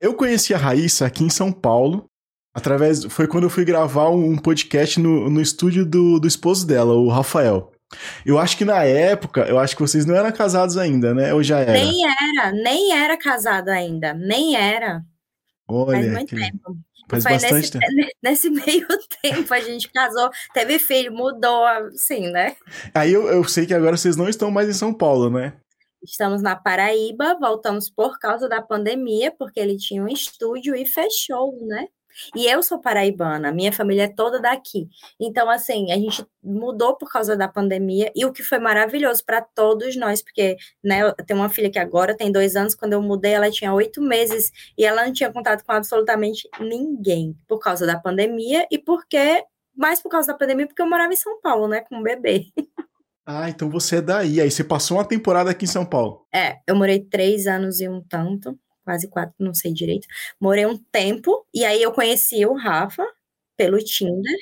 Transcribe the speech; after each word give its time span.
Eu 0.00 0.14
conheci 0.14 0.54
a 0.54 0.58
Raíssa 0.58 1.06
aqui 1.06 1.24
em 1.24 1.30
São 1.30 1.52
Paulo, 1.52 2.08
através. 2.54 3.04
Foi 3.04 3.26
quando 3.26 3.44
eu 3.44 3.50
fui 3.50 3.64
gravar 3.64 4.10
um 4.10 4.36
podcast 4.36 5.00
no, 5.00 5.28
no 5.28 5.40
estúdio 5.40 5.84
do, 5.84 6.20
do 6.20 6.28
esposo 6.28 6.66
dela, 6.66 6.94
o 6.94 7.08
Rafael. 7.08 7.72
Eu 8.24 8.38
acho 8.38 8.56
que 8.56 8.64
na 8.64 8.84
época, 8.84 9.42
eu 9.42 9.58
acho 9.58 9.74
que 9.74 9.82
vocês 9.82 10.04
não 10.04 10.14
eram 10.14 10.30
casados 10.30 10.76
ainda, 10.76 11.14
né? 11.14 11.32
Ou 11.34 11.42
já 11.42 11.60
era? 11.60 11.72
Nem 11.72 12.04
era, 12.04 12.52
nem 12.52 12.92
era 12.92 13.16
casado 13.16 13.70
ainda, 13.70 14.14
nem 14.14 14.56
era. 14.56 15.02
Olha, 15.66 16.02
faz 16.02 16.12
muito 16.12 16.36
que... 16.36 16.36
tempo. 16.36 16.78
Faz 17.10 17.22
Foi 17.22 17.32
bastante 17.32 17.54
nesse, 17.54 17.72
tempo. 17.72 17.86
nesse 18.22 18.50
meio 18.50 18.86
tempo 19.22 19.54
a 19.54 19.60
gente 19.60 19.90
casou, 19.90 20.30
teve 20.52 20.78
filho, 20.78 21.10
mudou, 21.12 21.64
assim, 21.64 22.30
né? 22.30 22.54
Aí 22.94 23.12
eu, 23.12 23.26
eu 23.28 23.42
sei 23.44 23.66
que 23.66 23.74
agora 23.74 23.96
vocês 23.96 24.14
não 24.14 24.28
estão 24.28 24.50
mais 24.50 24.68
em 24.68 24.74
São 24.74 24.92
Paulo, 24.92 25.30
né? 25.30 25.54
Estamos 26.10 26.40
na 26.42 26.56
Paraíba, 26.56 27.36
voltamos 27.38 27.90
por 27.90 28.18
causa 28.18 28.48
da 28.48 28.62
pandemia, 28.62 29.30
porque 29.30 29.60
ele 29.60 29.76
tinha 29.76 30.02
um 30.02 30.08
estúdio 30.08 30.74
e 30.74 30.86
fechou, 30.86 31.54
né? 31.66 31.86
E 32.34 32.46
eu 32.46 32.62
sou 32.62 32.80
paraibana, 32.80 33.52
minha 33.52 33.72
família 33.72 34.04
é 34.04 34.08
toda 34.08 34.40
daqui. 34.40 34.88
Então, 35.20 35.48
assim, 35.48 35.92
a 35.92 35.96
gente 35.96 36.26
mudou 36.42 36.96
por 36.96 37.12
causa 37.12 37.36
da 37.36 37.46
pandemia, 37.46 38.10
e 38.16 38.24
o 38.24 38.32
que 38.32 38.42
foi 38.42 38.58
maravilhoso 38.58 39.24
para 39.24 39.40
todos 39.42 39.94
nós, 39.96 40.22
porque 40.22 40.56
né, 40.82 41.02
eu 41.02 41.14
tenho 41.26 41.38
uma 41.38 41.50
filha 41.50 41.70
que 41.70 41.78
agora 41.78 42.16
tem 42.16 42.32
dois 42.32 42.56
anos, 42.56 42.74
quando 42.74 42.94
eu 42.94 43.02
mudei, 43.02 43.32
ela 43.34 43.50
tinha 43.50 43.72
oito 43.72 44.00
meses, 44.02 44.50
e 44.76 44.84
ela 44.84 45.04
não 45.06 45.12
tinha 45.12 45.32
contato 45.32 45.62
com 45.64 45.72
absolutamente 45.72 46.48
ninguém, 46.58 47.36
por 47.46 47.58
causa 47.60 47.86
da 47.86 47.98
pandemia, 48.00 48.66
e 48.70 48.78
porque, 48.78 49.44
mais 49.76 50.00
por 50.02 50.08
causa 50.08 50.28
da 50.28 50.34
pandemia, 50.38 50.66
porque 50.66 50.82
eu 50.82 50.88
morava 50.88 51.12
em 51.12 51.16
São 51.16 51.40
Paulo, 51.40 51.68
né, 51.68 51.82
com 51.82 51.96
um 51.96 52.02
bebê. 52.02 52.46
Ah, 53.30 53.50
então 53.50 53.68
você 53.68 53.96
é 53.96 54.00
daí. 54.00 54.40
Aí 54.40 54.50
você 54.50 54.64
passou 54.64 54.96
uma 54.96 55.06
temporada 55.06 55.50
aqui 55.50 55.66
em 55.66 55.68
São 55.68 55.84
Paulo. 55.84 56.26
É, 56.34 56.60
eu 56.66 56.74
morei 56.74 56.98
três 56.98 57.46
anos 57.46 57.78
e 57.78 57.86
um 57.86 58.00
tanto, 58.00 58.58
quase 58.82 59.06
quatro, 59.06 59.34
não 59.38 59.52
sei 59.52 59.70
direito. 59.70 60.08
Morei 60.40 60.64
um 60.64 60.78
tempo, 60.78 61.46
e 61.52 61.62
aí 61.62 61.82
eu 61.82 61.92
conheci 61.92 62.46
o 62.46 62.54
Rafa 62.54 63.06
pelo 63.54 63.76
Tinder, 63.84 64.34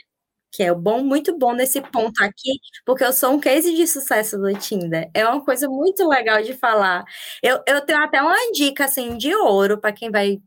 que 0.53 0.63
é 0.63 0.73
bom, 0.73 1.03
muito 1.03 1.37
bom 1.37 1.53
nesse 1.53 1.81
ponto 1.83 2.23
aqui, 2.23 2.61
porque 2.85 3.03
eu 3.03 3.13
sou 3.13 3.33
um 3.33 3.41
case 3.41 3.75
de 3.75 3.89
sucesso 3.89 4.39
do 4.39 4.57
Tinder. 4.57 5.11
É 5.13 5.27
uma 5.27 5.45
coisa 5.45 5.69
muito 5.69 6.09
legal 6.09 6.41
de 6.41 6.53
falar. 6.53 7.05
Eu, 7.43 7.61
eu 7.67 7.81
tenho 7.85 8.01
até 8.01 8.23
uma 8.23 8.53
dica 8.53 8.85
assim 8.85 9.17
de 9.19 9.35
ouro 9.35 9.79
para 9.81 9.93
quem 9.93 10.13
vai 10.13 10.39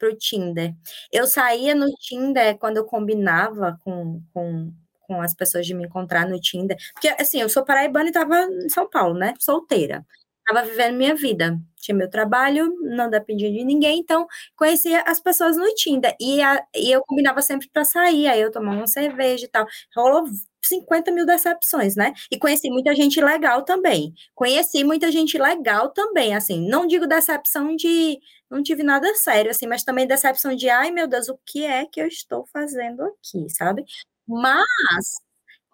pro 0.00 0.16
Tinder. 0.16 0.74
Eu 1.12 1.28
saía 1.28 1.76
no 1.76 1.88
Tinder 1.92 2.58
quando 2.58 2.78
eu 2.78 2.84
combinava 2.84 3.78
com, 3.84 4.20
com, 4.32 4.72
com 5.14 5.22
as 5.22 5.34
pessoas 5.34 5.66
de 5.66 5.74
me 5.74 5.84
encontrar 5.84 6.28
no 6.28 6.40
Tinder. 6.40 6.76
Porque, 6.92 7.08
assim, 7.08 7.40
eu 7.40 7.48
sou 7.48 7.64
paraibana 7.64 8.08
e 8.08 8.12
tava 8.12 8.42
em 8.42 8.68
São 8.68 8.88
Paulo, 8.88 9.14
né? 9.14 9.34
Solteira. 9.38 10.04
Tava 10.46 10.66
vivendo 10.66 10.96
minha 10.96 11.14
vida. 11.14 11.58
Tinha 11.80 11.96
meu 11.96 12.08
trabalho, 12.08 12.74
não 12.82 13.08
dependia 13.08 13.50
de 13.50 13.64
ninguém, 13.64 14.00
então 14.00 14.26
conhecia 14.56 15.02
as 15.06 15.20
pessoas 15.20 15.56
no 15.56 15.66
Tinder. 15.74 16.14
E, 16.20 16.42
a, 16.42 16.62
e 16.74 16.90
eu 16.92 17.02
combinava 17.06 17.40
sempre 17.42 17.68
para 17.72 17.84
sair, 17.84 18.26
aí 18.28 18.40
eu 18.40 18.50
tomava 18.50 18.76
uma 18.76 18.86
cerveja 18.86 19.46
e 19.46 19.48
tal. 19.48 19.66
Rolou 19.96 20.24
50 20.62 21.10
mil 21.12 21.26
decepções, 21.26 21.96
né? 21.96 22.12
E 22.30 22.38
conheci 22.38 22.70
muita 22.70 22.94
gente 22.94 23.20
legal 23.20 23.62
também. 23.64 24.14
Conheci 24.34 24.84
muita 24.84 25.10
gente 25.10 25.38
legal 25.38 25.90
também, 25.90 26.34
assim. 26.34 26.66
Não 26.68 26.86
digo 26.86 27.06
decepção 27.06 27.74
de 27.76 28.18
não 28.50 28.62
tive 28.62 28.82
nada 28.82 29.12
sério, 29.16 29.50
assim, 29.50 29.66
mas 29.66 29.82
também 29.82 30.06
decepção 30.06 30.54
de, 30.54 30.68
ai 30.68 30.90
meu 30.90 31.08
Deus, 31.08 31.28
o 31.28 31.38
que 31.44 31.64
é 31.64 31.86
que 31.86 32.00
eu 32.00 32.06
estou 32.06 32.46
fazendo 32.46 33.02
aqui, 33.02 33.48
sabe? 33.48 33.84
Mas 34.26 35.14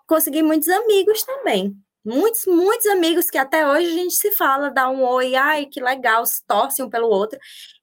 consegui 0.06 0.42
muitos 0.42 0.68
amigos 0.68 1.22
também. 1.22 1.76
Muitos, 2.04 2.46
muitos 2.46 2.86
amigos 2.86 3.28
que 3.30 3.38
até 3.38 3.66
hoje 3.66 3.86
a 3.88 3.94
gente 3.94 4.14
se 4.14 4.32
fala, 4.32 4.70
dá 4.70 4.88
um 4.90 5.04
oi, 5.04 5.34
ai, 5.34 5.66
que 5.66 5.80
legal, 5.82 6.24
se 6.26 6.44
torce 6.46 6.82
um 6.82 6.88
pelo 6.90 7.08
outro. 7.08 7.38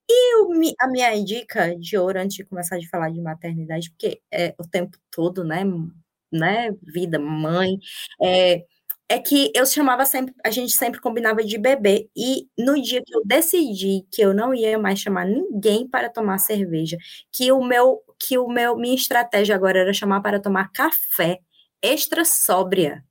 E 0.09 0.35
o, 0.43 0.51
a 0.79 0.87
minha 0.87 1.23
dica 1.23 1.75
de 1.77 1.97
ouro, 1.97 2.19
antes 2.19 2.37
de 2.37 2.45
começar 2.45 2.77
a 2.77 2.89
falar 2.89 3.11
de 3.11 3.21
maternidade, 3.21 3.91
porque 3.91 4.21
é 4.31 4.55
o 4.57 4.67
tempo 4.67 4.97
todo, 5.11 5.43
né? 5.43 5.63
né 6.31 6.71
vida, 6.81 7.19
mãe, 7.19 7.77
é, 8.21 8.63
é 9.09 9.19
que 9.19 9.51
eu 9.55 9.65
chamava 9.65 10.05
sempre, 10.05 10.33
a 10.45 10.49
gente 10.51 10.73
sempre 10.73 10.99
combinava 10.99 11.43
de 11.43 11.57
beber. 11.57 12.09
E 12.15 12.47
no 12.57 12.81
dia 12.81 13.01
que 13.05 13.15
eu 13.15 13.21
decidi 13.25 14.05
que 14.11 14.21
eu 14.21 14.33
não 14.33 14.53
ia 14.53 14.77
mais 14.79 14.99
chamar 14.99 15.25
ninguém 15.25 15.87
para 15.87 16.09
tomar 16.09 16.37
cerveja, 16.39 16.97
que 17.31 17.51
o 17.51 17.63
meu, 17.63 18.01
que 18.19 18.37
o 18.37 18.47
meu, 18.47 18.75
minha 18.75 18.95
estratégia 18.95 19.55
agora 19.55 19.79
era 19.79 19.93
chamar 19.93 20.21
para 20.21 20.39
tomar 20.39 20.71
café 20.71 21.39
extra 21.81 22.25
sóbria. 22.25 23.03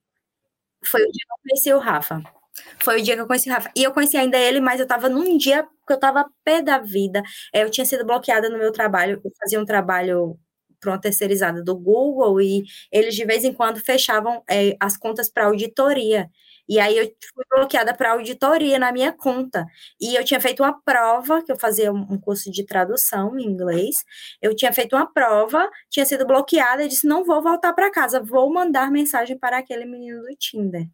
Foi 0.85 1.03
o 1.03 1.11
dia 1.11 1.25
que 1.27 1.33
eu 1.33 1.39
conheci 1.43 1.73
o 1.73 1.79
Rafa. 1.79 2.23
Foi 2.83 3.01
o 3.01 3.03
dia 3.05 3.15
que 3.15 3.21
eu 3.21 3.27
conheci 3.27 3.49
o 3.51 3.53
Rafa. 3.53 3.71
E 3.77 3.83
eu 3.83 3.93
conheci 3.93 4.17
ainda 4.17 4.39
ele, 4.39 4.61
mas 4.61 4.81
eu 4.81 4.87
tava 4.87 5.09
num 5.09 5.37
dia 5.37 5.65
que 5.87 5.93
eu 5.93 5.99
tava 5.99 6.27
pé 6.45 6.63
da 6.63 6.79
vida. 6.79 7.23
Eu 7.53 7.71
tinha 7.71 7.85
sido 7.85 8.05
bloqueada 8.05 8.49
no 8.49 8.59
meu 8.59 8.73
trabalho. 8.73 9.21
Eu 9.25 9.33
fazia 9.41 9.61
um 9.61 9.65
trabalho 9.65 10.39
para 10.81 10.93
uma 10.93 11.01
terceirizada 11.01 11.63
do 11.63 11.77
Google 11.77 12.41
e 12.41 12.65
eles 12.93 13.15
de 13.15 13.25
vez 13.25 13.45
em 13.45 13.53
quando 13.53 13.81
fechavam 13.81 14.43
é, 14.49 14.77
as 14.81 14.97
contas 14.97 15.31
para 15.31 15.47
auditoria. 15.47 16.31
E 16.69 16.81
aí 16.81 16.97
eu 16.99 17.05
fui 17.35 17.45
bloqueada 17.51 17.95
para 17.95 18.13
auditoria 18.13 18.79
na 18.79 18.93
minha 18.93 19.13
conta. 19.13 19.67
E 20.01 20.15
eu 20.17 20.25
tinha 20.25 20.41
feito 20.41 20.63
uma 20.63 20.73
prova, 20.83 21.43
que 21.45 21.53
eu 21.53 21.57
fazia 21.59 21.93
um 21.93 22.19
curso 22.19 22.51
de 22.51 22.65
tradução 22.67 23.39
em 23.39 23.45
inglês. 23.47 24.05
Eu 24.43 24.55
tinha 24.55 24.73
feito 24.73 24.97
uma 24.97 25.07
prova, 25.13 25.69
tinha 25.91 26.05
sido 26.07 26.27
bloqueada 26.27 26.85
e 26.85 26.89
disse: 26.89 27.07
"Não 27.07 27.25
vou 27.25 27.43
voltar 27.43 27.73
para 27.73 27.91
casa, 27.91 28.21
vou 28.23 28.53
mandar 28.53 28.91
mensagem 28.91 29.39
para 29.39 29.59
aquele 29.59 29.85
menino 29.87 30.23
do 30.23 30.37
Tinder". 30.39 30.87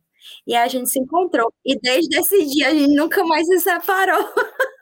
E 0.47 0.55
a 0.57 0.69
gente 0.69 0.91
se 0.91 1.01
encontrou. 1.01 1.53
E 1.65 1.79
desde 1.81 2.19
esse 2.19 2.45
dia 2.47 2.69
a 2.69 2.71
gente 2.75 2.95
nunca 2.95 3.25
mais 3.25 3.47
se 3.47 3.61
separou. 3.61 4.25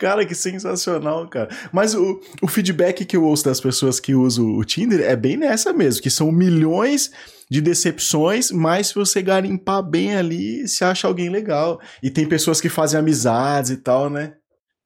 Cara, 0.00 0.24
que 0.24 0.34
sensacional, 0.34 1.28
cara. 1.28 1.50
Mas 1.70 1.94
o, 1.94 2.18
o 2.40 2.48
feedback 2.48 3.04
que 3.04 3.18
eu 3.18 3.22
ouço 3.22 3.44
das 3.44 3.60
pessoas 3.60 4.00
que 4.00 4.14
usam 4.14 4.56
o 4.56 4.64
Tinder 4.64 5.02
é 5.02 5.14
bem 5.14 5.36
nessa 5.36 5.74
mesmo, 5.74 6.00
que 6.00 6.08
são 6.08 6.32
milhões 6.32 7.10
de 7.50 7.60
decepções, 7.60 8.50
mas 8.50 8.86
se 8.86 8.94
você 8.94 9.20
garimpar 9.20 9.82
bem 9.82 10.16
ali, 10.16 10.66
se 10.66 10.82
acha 10.84 11.06
alguém 11.06 11.28
legal. 11.28 11.78
E 12.02 12.08
tem 12.08 12.26
pessoas 12.26 12.62
que 12.62 12.70
fazem 12.70 12.98
amizades 12.98 13.72
e 13.72 13.76
tal, 13.76 14.08
né? 14.08 14.32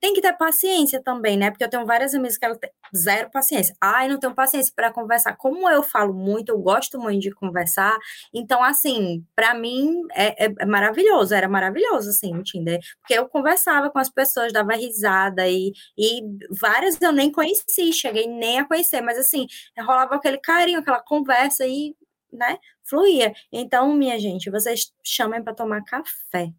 Tem 0.05 0.13
que 0.13 0.21
ter 0.21 0.35
paciência 0.35 1.03
também, 1.03 1.35
né? 1.35 1.51
Porque 1.51 1.65
eu 1.65 1.71
tenho 1.71 1.87
várias 1.87 2.15
amigas 2.15 2.37
que 2.37 2.45
elas 2.45 2.59
têm 2.59 2.71
zero 2.95 3.31
paciência. 3.31 3.75
Ai, 3.81 4.07
não 4.07 4.19
tenho 4.19 4.35
paciência 4.35 4.71
para 4.77 4.93
conversar. 4.93 5.35
Como 5.35 5.67
eu 5.71 5.83
falo 5.83 6.13
muito, 6.13 6.51
eu 6.51 6.59
gosto 6.59 6.99
muito 7.01 7.23
de 7.23 7.31
conversar. 7.31 7.97
Então, 8.33 8.63
assim, 8.63 9.25
para 9.35 9.55
mim 9.55 10.03
é, 10.13 10.45
é, 10.45 10.55
é, 10.61 10.67
maravilhoso, 10.67 11.35
era 11.35 11.49
maravilhoso, 11.49 12.11
assim, 12.11 12.37
o 12.37 12.43
Tinder. 12.43 12.79
Porque 13.01 13.15
eu 13.15 13.27
conversava 13.31 13.89
com 13.89 13.99
as 13.99 14.11
pessoas, 14.11 14.53
dava 14.53 14.75
risada 14.75 15.49
e, 15.49 15.73
e 15.97 16.21
várias 16.51 17.01
eu 17.01 17.11
nem 17.13 17.33
conheci, 17.33 17.91
cheguei 17.91 18.27
nem 18.27 18.59
a 18.59 18.69
conhecer, 18.69 19.01
mas 19.01 19.19
assim, 19.19 19.47
rolava 19.79 20.17
aquele 20.17 20.37
carinho, 20.37 20.81
aquela 20.81 21.01
conversa 21.01 21.67
e, 21.67 21.97
né, 22.31 22.59
fluía. 22.85 23.33
Então, 23.51 23.95
minha 23.95 24.19
gente, 24.19 24.51
vocês 24.51 24.93
chamem 25.03 25.43
para 25.43 25.55
tomar 25.55 25.83
café 25.83 26.53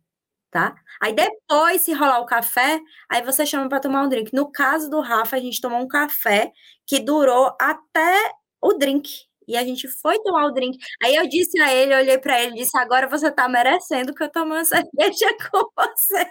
tá? 0.55 0.73
Aí 1.01 1.13
depois, 1.13 1.81
se 1.81 1.91
rolar 1.91 2.21
o 2.21 2.25
café, 2.25 2.79
aí 3.09 3.21
você 3.21 3.45
chama 3.45 3.67
para 3.67 3.81
tomar 3.81 4.03
um 4.03 4.07
drink. 4.07 4.33
No 4.33 4.49
caso 4.49 4.89
do 4.89 5.01
Rafa, 5.01 5.35
a 5.35 5.39
gente 5.39 5.59
tomou 5.59 5.81
um 5.81 5.88
café 5.88 6.49
que 6.88 6.97
durou 6.97 7.53
até 7.59 8.31
o 8.61 8.71
drink. 8.71 9.09
E 9.45 9.57
a 9.57 9.65
gente 9.65 9.89
foi 9.89 10.17
tomar 10.23 10.45
o 10.45 10.53
drink. 10.53 10.77
Aí 11.03 11.13
eu 11.13 11.27
disse 11.27 11.59
a 11.59 11.73
ele, 11.73 11.94
olhei 11.94 12.17
para 12.17 12.41
ele 12.41 12.53
e 12.53 12.59
disse: 12.59 12.77
agora 12.77 13.05
você 13.05 13.29
tá 13.29 13.49
merecendo 13.49 14.15
que 14.15 14.23
eu 14.23 14.31
tome 14.31 14.53
uma 14.53 14.63
cerveja 14.65 15.27
com 15.51 15.69
você. 15.77 16.25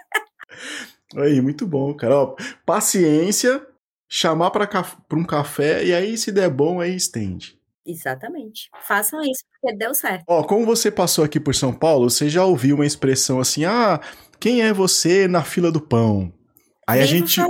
Aí, 1.15 1.39
muito 1.39 1.67
bom, 1.67 1.93
cara. 1.93 2.17
Ó, 2.17 2.35
paciência, 2.65 3.63
chamar 4.09 4.49
para 4.49 4.67
um 5.13 5.23
café 5.23 5.85
e 5.85 5.93
aí, 5.93 6.17
se 6.17 6.31
der 6.31 6.49
bom, 6.49 6.81
aí 6.81 6.95
estende. 6.95 7.59
Exatamente. 7.85 8.69
Façam 8.81 9.21
isso, 9.21 9.43
porque 9.61 9.75
deu 9.77 9.93
certo. 9.93 10.23
Ó, 10.27 10.43
como 10.43 10.65
você 10.65 10.89
passou 10.89 11.23
aqui 11.23 11.39
por 11.39 11.53
São 11.53 11.71
Paulo, 11.71 12.09
você 12.09 12.27
já 12.29 12.43
ouviu 12.43 12.75
uma 12.75 12.85
expressão 12.85 13.39
assim: 13.39 13.63
ah, 13.65 13.99
quem 14.39 14.63
é 14.63 14.73
você 14.73 15.27
na 15.27 15.43
fila 15.43 15.71
do 15.71 15.79
pão? 15.79 16.33
Aí 16.87 17.01
a 17.01 17.05
gente, 17.05 17.41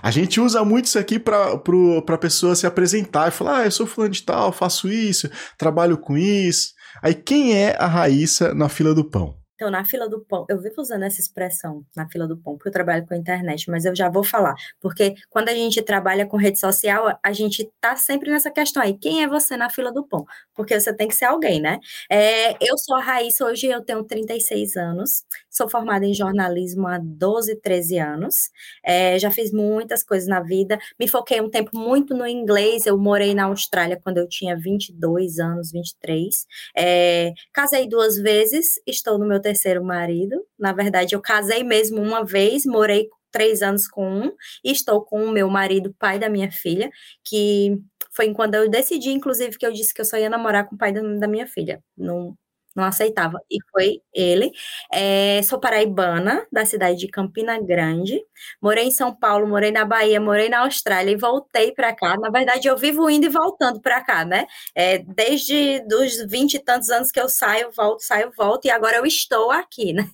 a 0.00 0.10
gente 0.12 0.40
usa 0.40 0.64
muito 0.64 0.84
isso 0.84 0.98
aqui 0.98 1.18
pra, 1.18 1.58
pro, 1.58 2.02
pra 2.02 2.16
pessoa 2.16 2.54
se 2.54 2.66
apresentar 2.66 3.28
e 3.28 3.32
falar: 3.32 3.58
ah, 3.60 3.64
eu 3.64 3.70
sou 3.70 3.86
fulano 3.86 4.12
de 4.12 4.22
tal, 4.22 4.52
faço 4.52 4.88
isso, 4.88 5.30
trabalho 5.58 5.98
com 5.98 6.16
isso. 6.16 6.72
Aí 7.02 7.14
quem 7.14 7.56
é 7.56 7.76
a 7.78 7.86
Raíssa 7.86 8.54
na 8.54 8.68
fila 8.68 8.94
do 8.94 9.04
pão? 9.04 9.36
Então, 9.56 9.70
na 9.70 9.84
fila 9.84 10.08
do 10.08 10.20
pão, 10.20 10.46
eu 10.48 10.60
vivo 10.60 10.80
usando 10.80 11.02
essa 11.04 11.20
expressão, 11.20 11.84
na 11.96 12.08
fila 12.08 12.28
do 12.28 12.36
pão, 12.36 12.54
porque 12.56 12.68
eu 12.68 12.72
trabalho 12.72 13.06
com 13.06 13.14
a 13.14 13.16
internet, 13.16 13.70
mas 13.70 13.84
eu 13.86 13.96
já 13.96 14.08
vou 14.10 14.22
falar, 14.22 14.54
porque 14.80 15.14
quando 15.30 15.48
a 15.48 15.54
gente 15.54 15.82
trabalha 15.82 16.26
com 16.26 16.36
rede 16.36 16.60
social, 16.60 17.18
a 17.22 17.32
gente 17.32 17.68
tá 17.80 17.96
sempre 17.96 18.30
nessa 18.30 18.50
questão 18.50 18.82
aí, 18.82 18.94
quem 18.98 19.22
é 19.22 19.26
você 19.28 19.56
na 19.56 19.70
fila 19.70 19.90
do 19.92 20.06
pão? 20.06 20.24
Porque 20.54 20.78
você 20.78 20.94
tem 20.94 21.08
que 21.08 21.14
ser 21.14 21.24
alguém, 21.24 21.60
né? 21.60 21.80
É, 22.10 22.52
eu 22.62 22.76
sou 22.78 22.96
a 22.96 23.00
Raíssa, 23.02 23.46
hoje 23.46 23.66
eu 23.66 23.82
tenho 23.82 24.04
36 24.04 24.76
anos, 24.76 25.24
sou 25.50 25.68
formada 25.68 26.04
em 26.06 26.12
jornalismo 26.14 26.86
há 26.86 26.98
12, 26.98 27.56
13 27.56 27.98
anos, 27.98 28.50
é, 28.84 29.18
já 29.18 29.30
fiz 29.30 29.50
muitas 29.52 30.02
coisas 30.04 30.28
na 30.28 30.40
vida, 30.40 30.78
me 31.00 31.08
foquei 31.08 31.40
um 31.40 31.50
tempo 31.50 31.70
muito 31.78 32.14
no 32.14 32.26
inglês, 32.26 32.86
eu 32.86 32.98
morei 32.98 33.34
na 33.34 33.44
Austrália 33.44 33.98
quando 34.02 34.18
eu 34.18 34.28
tinha 34.28 34.56
22 34.56 35.38
anos, 35.38 35.72
23, 35.72 36.46
é, 36.76 37.32
casei 37.52 37.88
duas 37.88 38.16
vezes, 38.16 38.80
estou 38.86 39.18
no 39.18 39.26
meu 39.26 39.40
terceiro 39.46 39.84
marido. 39.84 40.44
Na 40.58 40.72
verdade, 40.72 41.14
eu 41.14 41.20
casei 41.20 41.62
mesmo 41.62 42.02
uma 42.02 42.24
vez, 42.24 42.66
morei 42.66 43.08
três 43.30 43.62
anos 43.62 43.86
com 43.86 44.08
um, 44.08 44.32
e 44.64 44.72
estou 44.72 45.04
com 45.04 45.24
o 45.24 45.30
meu 45.30 45.48
marido, 45.48 45.94
pai 45.98 46.18
da 46.18 46.28
minha 46.28 46.50
filha, 46.50 46.90
que 47.24 47.78
foi 48.10 48.32
quando 48.32 48.54
eu 48.54 48.68
decidi, 48.68 49.10
inclusive, 49.10 49.56
que 49.56 49.66
eu 49.66 49.72
disse 49.72 49.94
que 49.94 50.00
eu 50.00 50.04
só 50.04 50.16
ia 50.16 50.30
namorar 50.30 50.66
com 50.66 50.74
o 50.74 50.78
pai 50.78 50.92
da, 50.92 51.28
minha 51.28 51.46
filha. 51.46 51.82
Não, 51.96 52.36
não 52.76 52.84
aceitava. 52.84 53.40
E 53.50 53.56
foi 53.72 54.00
ele. 54.14 54.52
É, 54.92 55.40
sou 55.42 55.58
paraibana, 55.58 56.46
da 56.52 56.64
cidade 56.66 56.98
de 56.98 57.08
Campina 57.08 57.58
Grande. 57.60 58.20
Morei 58.60 58.84
em 58.84 58.90
São 58.90 59.14
Paulo, 59.14 59.48
morei 59.48 59.72
na 59.72 59.84
Bahia, 59.84 60.20
morei 60.20 60.48
na 60.48 60.60
Austrália 60.60 61.10
e 61.12 61.16
voltei 61.16 61.72
para 61.72 61.94
cá. 61.94 62.16
Na 62.18 62.30
verdade, 62.30 62.68
eu 62.68 62.76
vivo 62.76 63.08
indo 63.10 63.26
e 63.26 63.30
voltando 63.30 63.80
para 63.80 64.02
cá, 64.02 64.24
né? 64.24 64.46
É, 64.74 64.98
desde 64.98 65.82
os 65.92 66.24
vinte 66.30 66.54
e 66.54 66.58
tantos 66.60 66.90
anos 66.90 67.10
que 67.10 67.20
eu 67.20 67.28
saio, 67.28 67.70
volto, 67.72 68.00
saio, 68.02 68.30
volto, 68.36 68.66
e 68.66 68.70
agora 68.70 68.98
eu 68.98 69.06
estou 69.06 69.50
aqui, 69.50 69.92
né? 69.92 70.08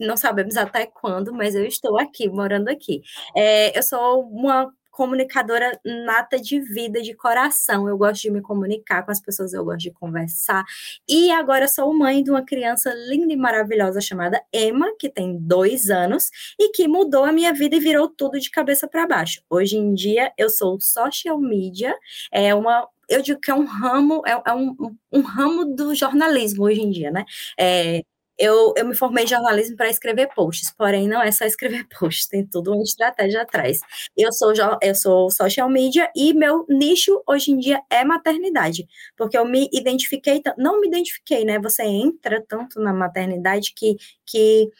Não 0.00 0.16
sabemos 0.16 0.56
até 0.56 0.86
quando, 0.86 1.32
mas 1.34 1.54
eu 1.54 1.64
estou 1.64 1.98
aqui, 1.98 2.28
morando 2.28 2.68
aqui. 2.68 3.02
É, 3.36 3.76
eu 3.78 3.82
sou 3.82 4.22
uma 4.28 4.72
comunicadora 4.98 5.78
nata 5.84 6.40
de 6.40 6.58
vida, 6.58 7.00
de 7.00 7.14
coração. 7.14 7.88
Eu 7.88 7.96
gosto 7.96 8.22
de 8.22 8.32
me 8.32 8.40
comunicar 8.42 9.04
com 9.04 9.12
as 9.12 9.20
pessoas, 9.20 9.52
eu 9.52 9.64
gosto 9.64 9.82
de 9.82 9.92
conversar. 9.92 10.64
E 11.08 11.30
agora 11.30 11.68
sou 11.68 11.96
mãe 11.96 12.20
de 12.20 12.32
uma 12.32 12.44
criança 12.44 12.92
linda 13.08 13.32
e 13.32 13.36
maravilhosa 13.36 14.00
chamada 14.00 14.42
Emma, 14.52 14.88
que 14.98 15.08
tem 15.08 15.38
dois 15.38 15.88
anos 15.88 16.28
e 16.58 16.72
que 16.72 16.88
mudou 16.88 17.24
a 17.24 17.30
minha 17.30 17.54
vida 17.54 17.76
e 17.76 17.80
virou 17.80 18.08
tudo 18.08 18.40
de 18.40 18.50
cabeça 18.50 18.88
para 18.88 19.06
baixo. 19.06 19.40
Hoje 19.48 19.76
em 19.76 19.94
dia 19.94 20.32
eu 20.36 20.50
sou 20.50 20.80
social 20.80 21.38
media, 21.38 21.96
é 22.32 22.52
uma 22.52 22.88
eu 23.08 23.22
digo 23.22 23.40
que 23.40 23.50
é 23.50 23.54
um 23.54 23.64
ramo, 23.64 24.20
é, 24.26 24.32
é 24.32 24.52
um, 24.52 24.76
um, 25.12 25.20
ramo 25.22 25.64
do 25.64 25.94
jornalismo 25.94 26.64
hoje 26.64 26.82
em 26.82 26.90
dia, 26.90 27.10
né? 27.10 27.24
É, 27.58 28.02
eu, 28.38 28.72
eu 28.76 28.86
me 28.86 28.94
formei 28.94 29.24
em 29.24 29.26
jornalismo 29.26 29.76
para 29.76 29.88
escrever 29.88 30.28
posts, 30.34 30.72
porém 30.76 31.08
não 31.08 31.20
é 31.20 31.30
só 31.32 31.44
escrever 31.44 31.86
posts, 31.98 32.26
tem 32.26 32.46
tudo 32.46 32.72
uma 32.72 32.82
estratégia 32.82 33.42
atrás. 33.42 33.80
Eu 34.16 34.32
sou, 34.32 34.52
eu 34.80 34.94
sou 34.94 35.30
social 35.30 35.68
media 35.68 36.10
e 36.14 36.32
meu 36.32 36.64
nicho 36.68 37.22
hoje 37.26 37.50
em 37.50 37.58
dia 37.58 37.80
é 37.90 38.04
maternidade, 38.04 38.86
porque 39.16 39.36
eu 39.36 39.44
me 39.44 39.68
identifiquei, 39.72 40.40
não 40.56 40.80
me 40.80 40.86
identifiquei, 40.86 41.44
né? 41.44 41.58
Você 41.58 41.82
entra 41.82 42.42
tanto 42.46 42.80
na 42.80 42.92
maternidade 42.92 43.72
que, 43.74 43.96
que 44.24 44.70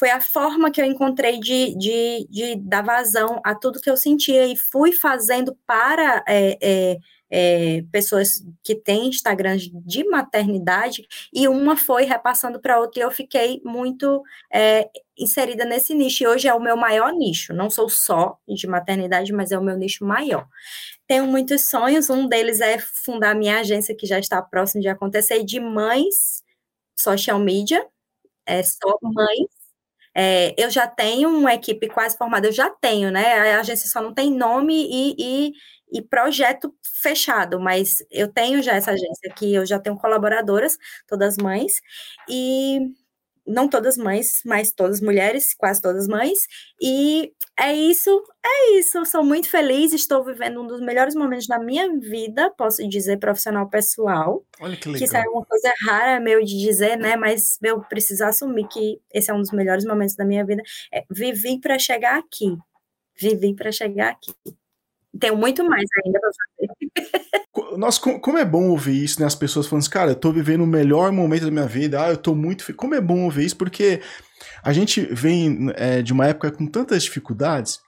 foi 0.00 0.10
a 0.10 0.20
forma 0.20 0.70
que 0.70 0.80
eu 0.80 0.84
encontrei 0.86 1.38
de, 1.38 1.76
de, 1.76 2.26
de 2.30 2.56
dar 2.56 2.82
vazão 2.82 3.38
a 3.44 3.54
tudo 3.54 3.80
que 3.80 3.90
eu 3.90 3.98
sentia 3.98 4.46
e 4.46 4.56
fui 4.56 4.92
fazendo 4.92 5.54
para. 5.66 6.24
É, 6.26 6.58
é, 6.62 6.96
é, 7.30 7.82
pessoas 7.92 8.42
que 8.64 8.74
têm 8.74 9.08
Instagrams 9.08 9.70
de 9.86 10.04
maternidade, 10.04 11.06
e 11.32 11.48
uma 11.48 11.76
foi 11.76 12.04
repassando 12.04 12.60
para 12.60 12.78
outra, 12.80 13.00
e 13.00 13.04
eu 13.04 13.10
fiquei 13.10 13.60
muito 13.64 14.22
é, 14.52 14.88
inserida 15.18 15.64
nesse 15.64 15.94
nicho, 15.94 16.24
e 16.24 16.26
hoje 16.26 16.48
é 16.48 16.54
o 16.54 16.60
meu 16.60 16.76
maior 16.76 17.12
nicho, 17.12 17.52
não 17.54 17.70
sou 17.70 17.88
só 17.88 18.38
de 18.48 18.66
maternidade, 18.66 19.32
mas 19.32 19.52
é 19.52 19.58
o 19.58 19.62
meu 19.64 19.76
nicho 19.76 20.04
maior. 20.04 20.46
Tenho 21.06 21.26
muitos 21.26 21.68
sonhos, 21.70 22.10
um 22.10 22.26
deles 22.28 22.60
é 22.60 22.78
fundar 22.78 23.34
minha 23.34 23.60
agência, 23.60 23.94
que 23.96 24.06
já 24.06 24.18
está 24.18 24.40
próximo 24.42 24.82
de 24.82 24.88
acontecer, 24.88 25.44
de 25.44 25.60
mães 25.60 26.42
social 26.98 27.38
media, 27.40 27.86
é 28.46 28.62
só 28.62 28.98
mães, 29.02 29.48
é, 30.14 30.54
eu 30.62 30.70
já 30.70 30.86
tenho 30.86 31.28
uma 31.30 31.54
equipe 31.54 31.88
quase 31.88 32.16
formada, 32.18 32.46
eu 32.48 32.52
já 32.52 32.70
tenho, 32.70 33.10
né? 33.10 33.34
A 33.56 33.60
agência 33.60 33.88
só 33.88 34.00
não 34.02 34.12
tem 34.14 34.30
nome 34.32 34.74
e, 34.74 35.14
e, 35.50 35.52
e 35.98 36.02
projeto 36.02 36.74
fechado, 37.02 37.60
mas 37.60 37.98
eu 38.10 38.28
tenho 38.32 38.62
já 38.62 38.74
essa 38.74 38.90
agência 38.92 39.30
aqui, 39.30 39.54
eu 39.54 39.64
já 39.66 39.78
tenho 39.78 39.96
colaboradoras, 39.96 40.76
todas 41.08 41.36
mães, 41.36 41.74
e 42.28 42.80
não 43.50 43.68
todas 43.68 43.96
mães, 43.96 44.40
mas 44.44 44.72
todas 44.72 45.00
mulheres, 45.00 45.54
quase 45.54 45.80
todas 45.80 46.06
mães, 46.06 46.38
e 46.80 47.32
é 47.58 47.74
isso, 47.74 48.22
é 48.44 48.78
isso, 48.78 49.04
sou 49.04 49.24
muito 49.24 49.48
feliz, 49.48 49.92
estou 49.92 50.24
vivendo 50.24 50.62
um 50.62 50.66
dos 50.66 50.80
melhores 50.80 51.14
momentos 51.14 51.46
da 51.46 51.58
minha 51.58 51.88
vida, 51.98 52.50
posso 52.56 52.86
dizer, 52.88 53.18
profissional 53.18 53.68
pessoal. 53.68 54.44
Olha 54.60 54.76
que 54.76 54.88
legal. 54.88 54.98
Que 54.98 55.04
isso 55.04 55.16
é 55.16 55.28
uma 55.28 55.44
coisa 55.44 55.72
rara 55.86 56.20
meu 56.20 56.42
de 56.42 56.58
dizer, 56.58 56.96
né, 56.96 57.16
mas 57.16 57.58
eu 57.62 57.80
preciso 57.82 58.24
assumir 58.24 58.66
que 58.68 59.00
esse 59.12 59.30
é 59.30 59.34
um 59.34 59.40
dos 59.40 59.52
melhores 59.52 59.84
momentos 59.84 60.16
da 60.16 60.24
minha 60.24 60.44
vida, 60.44 60.62
é, 60.92 61.04
vivi 61.10 61.60
para 61.60 61.78
chegar 61.78 62.18
aqui, 62.18 62.56
vivi 63.18 63.54
para 63.54 63.72
chegar 63.72 64.10
aqui. 64.10 64.32
Tenho 65.18 65.36
muito 65.36 65.64
mais 65.64 65.84
ainda 66.04 66.20
para 66.20 66.30
fazer. 66.30 67.76
Nossa, 67.76 68.00
como 68.00 68.38
é 68.38 68.44
bom 68.44 68.68
ouvir 68.68 69.04
isso, 69.04 69.20
né? 69.20 69.26
As 69.26 69.34
pessoas 69.34 69.66
falando 69.66 69.82
assim, 69.82 69.90
cara, 69.90 70.10
eu 70.12 70.16
tô 70.16 70.32
vivendo 70.32 70.62
o 70.62 70.66
melhor 70.66 71.10
momento 71.10 71.44
da 71.44 71.50
minha 71.50 71.66
vida, 71.66 72.04
ah, 72.04 72.10
eu 72.10 72.16
tô 72.16 72.34
muito. 72.34 72.72
Como 72.74 72.94
é 72.94 73.00
bom 73.00 73.24
ouvir 73.24 73.44
isso, 73.44 73.56
porque 73.56 74.00
a 74.62 74.72
gente 74.72 75.02
vem 75.12 75.70
é, 75.74 76.02
de 76.02 76.12
uma 76.12 76.26
época 76.26 76.50
com 76.50 76.66
tantas 76.66 77.02
dificuldades, 77.02 77.80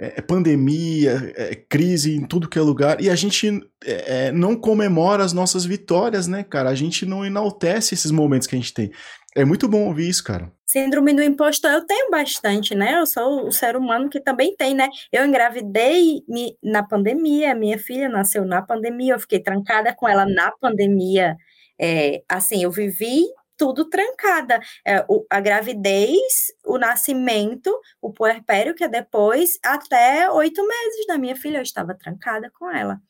é, 0.00 0.14
é 0.18 0.22
pandemia, 0.22 1.32
é, 1.36 1.54
crise 1.54 2.14
em 2.14 2.26
tudo 2.26 2.48
que 2.48 2.58
é 2.58 2.62
lugar, 2.62 3.00
e 3.00 3.08
a 3.08 3.14
gente 3.14 3.48
é, 3.84 4.26
é, 4.26 4.32
não 4.32 4.56
comemora 4.56 5.24
as 5.24 5.32
nossas 5.32 5.64
vitórias, 5.64 6.26
né, 6.26 6.42
cara? 6.42 6.70
A 6.70 6.74
gente 6.74 7.06
não 7.06 7.24
enaltece 7.24 7.94
esses 7.94 8.10
momentos 8.10 8.46
que 8.46 8.54
a 8.54 8.58
gente 8.58 8.74
tem. 8.74 8.90
É 9.34 9.44
muito 9.44 9.68
bom 9.68 9.86
ouvir 9.86 10.08
isso, 10.08 10.24
cara. 10.24 10.50
Síndrome 10.64 11.14
do 11.14 11.22
impostor 11.22 11.70
eu 11.70 11.86
tenho 11.86 12.10
bastante, 12.10 12.74
né? 12.74 12.98
Eu 12.98 13.06
sou 13.06 13.46
o 13.46 13.52
ser 13.52 13.76
humano 13.76 14.08
que 14.08 14.18
também 14.18 14.56
tem, 14.56 14.74
né? 14.74 14.88
Eu 15.12 15.24
engravidei 15.26 16.22
na 16.62 16.82
pandemia, 16.82 17.54
minha 17.54 17.78
filha 17.78 18.08
nasceu 18.08 18.44
na 18.44 18.62
pandemia, 18.62 19.14
eu 19.14 19.20
fiquei 19.20 19.38
trancada 19.38 19.94
com 19.94 20.08
ela 20.08 20.24
na 20.26 20.50
pandemia. 20.60 21.36
É, 21.78 22.22
assim, 22.28 22.62
eu 22.62 22.70
vivi 22.70 23.24
tudo 23.56 23.88
trancada. 23.88 24.60
É, 24.84 25.04
o, 25.08 25.24
a 25.30 25.40
gravidez, 25.40 26.52
o 26.64 26.78
nascimento, 26.78 27.76
o 28.00 28.12
puerpério, 28.12 28.74
que 28.74 28.84
é 28.84 28.88
depois, 28.88 29.58
até 29.64 30.30
oito 30.30 30.66
meses 30.66 31.06
da 31.06 31.18
minha 31.18 31.36
filha, 31.36 31.58
eu 31.58 31.62
estava 31.62 31.94
trancada 31.94 32.50
com 32.58 32.70
ela. 32.70 33.00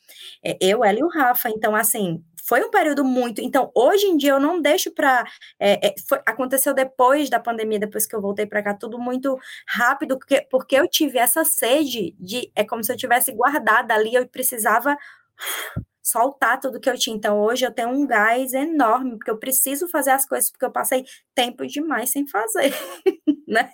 É, 0.45 0.57
eu, 0.61 0.85
ela 0.85 0.99
e 0.99 1.03
o 1.03 1.09
Rafa. 1.09 1.51
Então, 1.51 1.75
assim, 1.75 2.23
foi 2.47 2.63
um 2.63 2.71
período 2.71 3.05
muito. 3.05 3.41
Então, 3.41 3.71
hoje 3.75 4.07
em 4.07 4.17
dia, 4.17 4.31
eu 4.31 4.41
não 4.41 4.61
deixo 4.61 4.93
para. 4.93 5.25
É, 5.59 5.89
é, 5.89 5.95
aconteceu 6.25 6.73
depois 6.73 7.29
da 7.29 7.41
pandemia, 7.41 7.79
depois 7.79 8.07
que 8.07 8.15
eu 8.15 8.21
voltei 8.21 8.47
para 8.47 8.63
cá, 8.63 8.75
tudo 8.75 8.99
muito 8.99 9.37
rápido, 9.67 10.17
porque, 10.17 10.47
porque 10.51 10.77
eu 10.77 10.89
tive 10.89 11.19
essa 11.19 11.45
sede 11.45 12.15
de. 12.19 12.51
É 12.55 12.65
como 12.65 12.85
se 12.85 12.93
eu 12.93 12.97
tivesse 12.97 13.33
guardada 13.33 13.95
ali, 13.95 14.15
eu 14.15 14.27
precisava 14.29 14.97
soltar 16.07 16.61
tudo 16.61 16.79
que 16.79 16.89
eu 16.89 16.97
tinha. 16.97 17.17
Então, 17.17 17.41
hoje 17.41 17.67
eu 17.67 17.73
tenho 17.73 17.89
um 17.89 18.07
gás 18.07 18.53
enorme, 18.55 19.17
porque 19.17 19.31
eu 19.31 19.39
preciso 19.39 19.89
fazer 19.89 20.11
as 20.11 20.25
coisas, 20.25 20.53
porque 20.53 20.65
eu 20.65 20.71
passei 20.71 21.05
tempo 21.35 21.67
demais 21.67 22.11
sem 22.11 22.25
fazer, 22.29 22.73
né? 23.49 23.71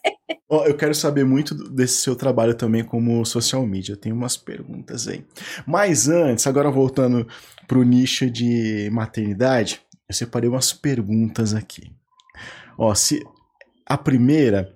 Oh, 0.49 0.65
eu 0.65 0.75
quero 0.75 0.95
saber 0.95 1.25
muito 1.25 1.55
desse 1.55 1.97
seu 1.97 2.17
trabalho 2.17 2.55
também 2.55 2.83
como 2.83 3.23
social 3.27 3.67
media. 3.67 3.99
Tem 3.99 4.11
umas 4.11 4.35
perguntas 4.35 5.07
aí. 5.07 5.27
Mas 5.67 6.09
antes, 6.09 6.47
agora 6.47 6.71
voltando 6.71 7.29
para 7.69 7.79
o 7.79 7.83
nicho 7.83 8.31
de 8.31 8.89
maternidade, 8.91 9.83
eu 10.09 10.15
separei 10.15 10.49
umas 10.49 10.73
perguntas 10.73 11.53
aqui. 11.53 11.93
Ó, 12.79 12.95
se 12.95 13.23
a 13.85 13.99
primeira, 13.99 14.75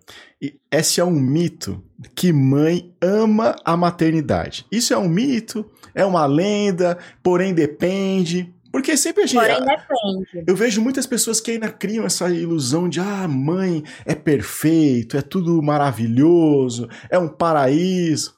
esse 0.70 1.00
é 1.00 1.04
um 1.04 1.10
mito 1.10 1.82
que 2.14 2.32
mãe 2.32 2.94
ama 3.00 3.56
a 3.64 3.76
maternidade. 3.76 4.66
Isso 4.70 4.92
é 4.92 4.98
um 4.98 5.08
mito? 5.08 5.70
é 5.96 6.04
uma 6.04 6.26
lenda, 6.26 6.98
porém 7.22 7.54
depende. 7.54 8.54
Porque 8.70 8.94
sempre 8.98 9.22
a 9.22 9.26
gente. 9.26 9.40
Porém 9.40 9.64
depende. 9.64 10.44
Eu 10.46 10.54
vejo 10.54 10.82
muitas 10.82 11.06
pessoas 11.06 11.40
que 11.40 11.52
ainda 11.52 11.72
criam 11.72 12.04
essa 12.04 12.28
ilusão 12.28 12.86
de 12.86 13.00
ah, 13.00 13.26
mãe 13.26 13.82
é 14.04 14.14
perfeito, 14.14 15.16
é 15.16 15.22
tudo 15.22 15.62
maravilhoso, 15.62 16.86
é 17.10 17.18
um 17.18 17.28
paraíso. 17.28 18.36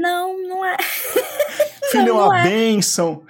Não, 0.00 0.40
não 0.46 0.64
é. 0.64 0.76
Filho 1.90 2.10
é 2.10 2.12
uma 2.12 2.40
é. 2.40 2.42
bênção. 2.42 3.24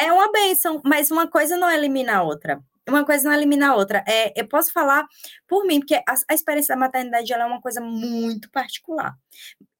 É 0.00 0.12
uma 0.12 0.30
bênção, 0.30 0.80
mas 0.84 1.10
uma 1.10 1.26
coisa 1.26 1.56
não 1.56 1.70
elimina 1.70 2.18
a 2.18 2.22
outra 2.22 2.60
uma 2.88 3.04
coisa 3.04 3.28
não 3.28 3.34
elimina 3.36 3.70
a 3.70 3.76
outra. 3.76 4.04
É, 4.06 4.32
eu 4.40 4.48
posso 4.48 4.72
falar 4.72 5.06
por 5.46 5.64
mim, 5.64 5.80
porque 5.80 5.94
a, 5.94 6.14
a 6.28 6.34
experiência 6.34 6.74
da 6.74 6.80
maternidade 6.80 7.32
é 7.32 7.44
uma 7.44 7.60
coisa 7.60 7.80
muito 7.80 8.50
particular. 8.50 9.14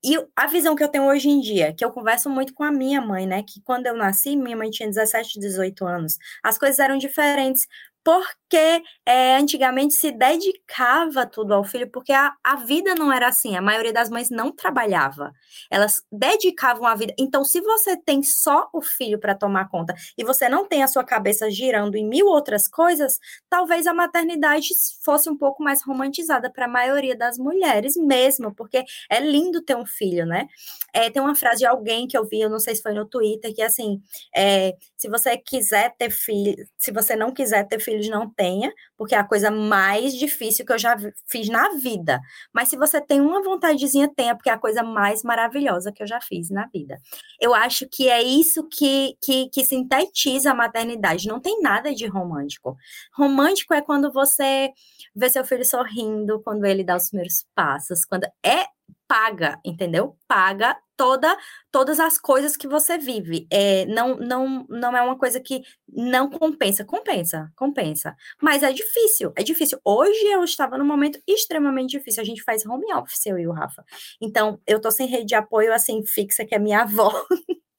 E 0.03 0.17
a 0.35 0.47
visão 0.47 0.75
que 0.75 0.83
eu 0.83 0.89
tenho 0.89 1.05
hoje 1.05 1.29
em 1.29 1.41
dia, 1.41 1.75
que 1.75 1.85
eu 1.85 1.91
converso 1.91 2.31
muito 2.31 2.55
com 2.55 2.65
a 2.65 2.73
minha 2.73 3.01
mãe, 3.03 3.27
né? 3.27 3.43
Que 3.43 3.61
quando 3.63 3.87
eu 3.87 3.95
nasci, 3.95 4.35
minha 4.35 4.57
mãe 4.57 4.71
tinha 4.71 4.89
17, 4.89 5.39
18 5.39 5.87
anos. 5.87 6.17
As 6.43 6.57
coisas 6.57 6.79
eram 6.79 6.97
diferentes 6.97 7.67
porque 8.03 8.83
é, 9.07 9.37
antigamente 9.37 9.95
se 9.95 10.11
dedicava 10.11 11.27
tudo 11.27 11.53
ao 11.55 11.65
filho, 11.65 11.91
porque 11.91 12.13
a, 12.13 12.33
a 12.43 12.57
vida 12.57 12.95
não 12.95 13.13
era 13.13 13.29
assim, 13.29 13.57
a 13.57 13.63
maioria 13.63 13.93
das 13.93 14.09
mães 14.09 14.31
não 14.31 14.51
trabalhava, 14.51 15.33
elas 15.71 16.03
dedicavam 16.11 16.87
a 16.87 16.95
vida. 16.95 17.15
Então, 17.19 17.45
se 17.45 17.61
você 17.61 17.97
tem 17.97 18.23
só 18.23 18.69
o 18.73 18.81
filho 18.81 19.19
para 19.19 19.35
tomar 19.35 19.69
conta 19.69 19.95
e 20.17 20.25
você 20.25 20.49
não 20.49 20.67
tem 20.67 20.83
a 20.83 20.89
sua 20.89 21.05
cabeça 21.05 21.51
girando 21.51 21.97
em 21.97 22.07
mil 22.07 22.27
outras 22.27 22.67
coisas, 22.67 23.19
talvez 23.49 23.87
a 23.87 23.95
maternidade 23.95 24.69
fosse 25.05 25.29
um 25.29 25.37
pouco 25.37 25.63
mais 25.63 25.83
romantizada 25.83 26.51
para 26.51 26.65
a 26.65 26.69
maioria 26.69 27.17
das 27.17 27.39
mulheres 27.39 27.97
mesmo, 27.97 28.55
porque 28.55 28.85
é 29.11 29.21
lindo 29.21 29.63
ter 29.63 29.77
um 29.77 29.87
filho, 29.87 30.25
né? 30.27 30.49
É, 30.93 31.11
tem 31.11 31.23
uma 31.23 31.35
frase 31.35 31.59
de 31.59 31.67
alguém 31.67 32.07
que 32.09 32.17
eu 32.17 32.27
vi, 32.27 32.41
eu 32.41 32.51
não 32.51 32.59
sei 32.59 32.75
se 32.75 32.83
foi 32.83 32.93
no 32.93 33.07
Twitter, 33.07 33.55
que 33.55 33.63
é 33.63 33.67
assim, 33.67 34.01
é, 34.35 34.75
se 34.97 35.09
você 35.09 35.37
quiser 35.37 35.95
ter 35.97 36.11
filho, 36.11 36.67
se 36.79 36.93
você 36.93 37.15
não 37.17 37.33
quiser 37.33 37.67
ter 37.67 37.81
filho, 37.81 37.90
filhos, 37.91 38.09
não 38.09 38.31
tenha, 38.31 38.73
porque 38.97 39.15
é 39.15 39.19
a 39.19 39.25
coisa 39.25 39.51
mais 39.51 40.15
difícil 40.15 40.65
que 40.65 40.73
eu 40.73 40.79
já 40.79 40.97
fiz 41.27 41.49
na 41.49 41.71
vida. 41.71 42.21
Mas 42.53 42.69
se 42.69 42.77
você 42.77 43.01
tem 43.01 43.21
uma 43.21 43.43
vontadezinha, 43.43 44.09
tenha, 44.15 44.35
porque 44.37 44.49
é 44.49 44.53
a 44.53 44.59
coisa 44.59 44.83
mais 44.83 45.25
maravilhosa 45.25 45.91
que 45.93 46.03
eu 46.03 46.07
já 46.07 46.21
fiz 46.21 46.51
na 46.51 46.67
vida. 46.67 46.99
Eu 47.41 47.53
acho 47.53 47.89
que 47.89 48.09
é 48.09 48.23
isso 48.23 48.69
que, 48.69 49.17
que, 49.21 49.49
que 49.49 49.65
sintetiza 49.65 50.53
a 50.53 50.55
maternidade. 50.55 51.27
Não 51.27 51.41
tem 51.41 51.61
nada 51.61 51.93
de 51.93 52.07
romântico. 52.07 52.77
Romântico 53.13 53.75
é 53.75 53.83
quando 53.83 54.13
você 54.13 54.71
vê 55.15 55.29
seu 55.29 55.45
filho 55.45 55.65
sorrindo, 55.65 56.41
quando 56.43 56.65
ele 56.65 56.85
dá 56.85 56.97
os 56.97 57.09
primeiros 57.09 57.45
passos, 57.55 58.05
quando 58.05 58.25
é 58.45 58.67
paga, 59.09 59.59
entendeu? 59.65 60.17
Paga 60.29 60.77
toda 60.97 61.37
todas 61.73 61.99
as 61.99 62.19
coisas 62.19 62.57
que 62.57 62.69
você 62.69 62.99
vive. 62.99 63.47
É, 63.51 63.87
não, 63.87 64.17
não, 64.17 64.67
não 64.69 64.97
é 64.97 65.03
uma 65.03 65.17
coisa 65.17 65.41
que 65.41 65.63
não 65.89 66.29
compensa. 66.29 66.85
Compensa, 66.85 67.51
compensa. 67.57 68.15
Mas 68.41 68.63
é 68.63 68.73
difícil, 68.73 69.33
é 69.37 69.43
difícil. 69.43 69.81
Hoje 69.85 70.27
eu 70.27 70.45
estava 70.45 70.77
num 70.77 70.85
momento 70.85 71.19
extremamente 71.27 71.91
difícil. 71.91 72.23
A 72.23 72.27
gente 72.27 72.43
faz 72.43 72.67
home 72.67 72.93
office, 72.93 73.27
eu 73.27 73.39
e 73.39 73.47
o 73.47 73.53
Rafa. 73.53 73.85
Então, 74.21 74.61
eu 74.67 74.81
tô 74.81 74.91
sem 74.91 75.07
rede 75.07 75.27
de 75.27 75.35
apoio, 75.35 75.73
assim, 75.73 76.05
fixa, 76.05 76.45
que 76.45 76.55
é 76.55 76.59
minha 76.59 76.83
avó. 76.83 77.13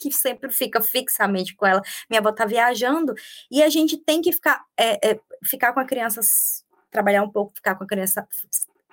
que 0.02 0.12
sempre 0.12 0.52
fica 0.52 0.82
fixamente 0.82 1.56
com 1.56 1.66
ela. 1.66 1.82
Minha 2.10 2.20
avó 2.22 2.32
tá 2.32 2.44
viajando 2.44 3.14
e 3.52 3.62
a 3.62 3.70
gente 3.70 3.98
tem 3.98 4.20
que 4.20 4.32
ficar, 4.32 4.64
é, 4.76 5.12
é, 5.12 5.20
ficar 5.46 5.74
com 5.74 5.80
a 5.80 5.86
criança, 5.86 6.22
trabalhar 6.90 7.22
um 7.22 7.30
pouco, 7.30 7.54
ficar 7.54 7.76
com 7.76 7.84
a 7.84 7.88
criança 7.88 8.28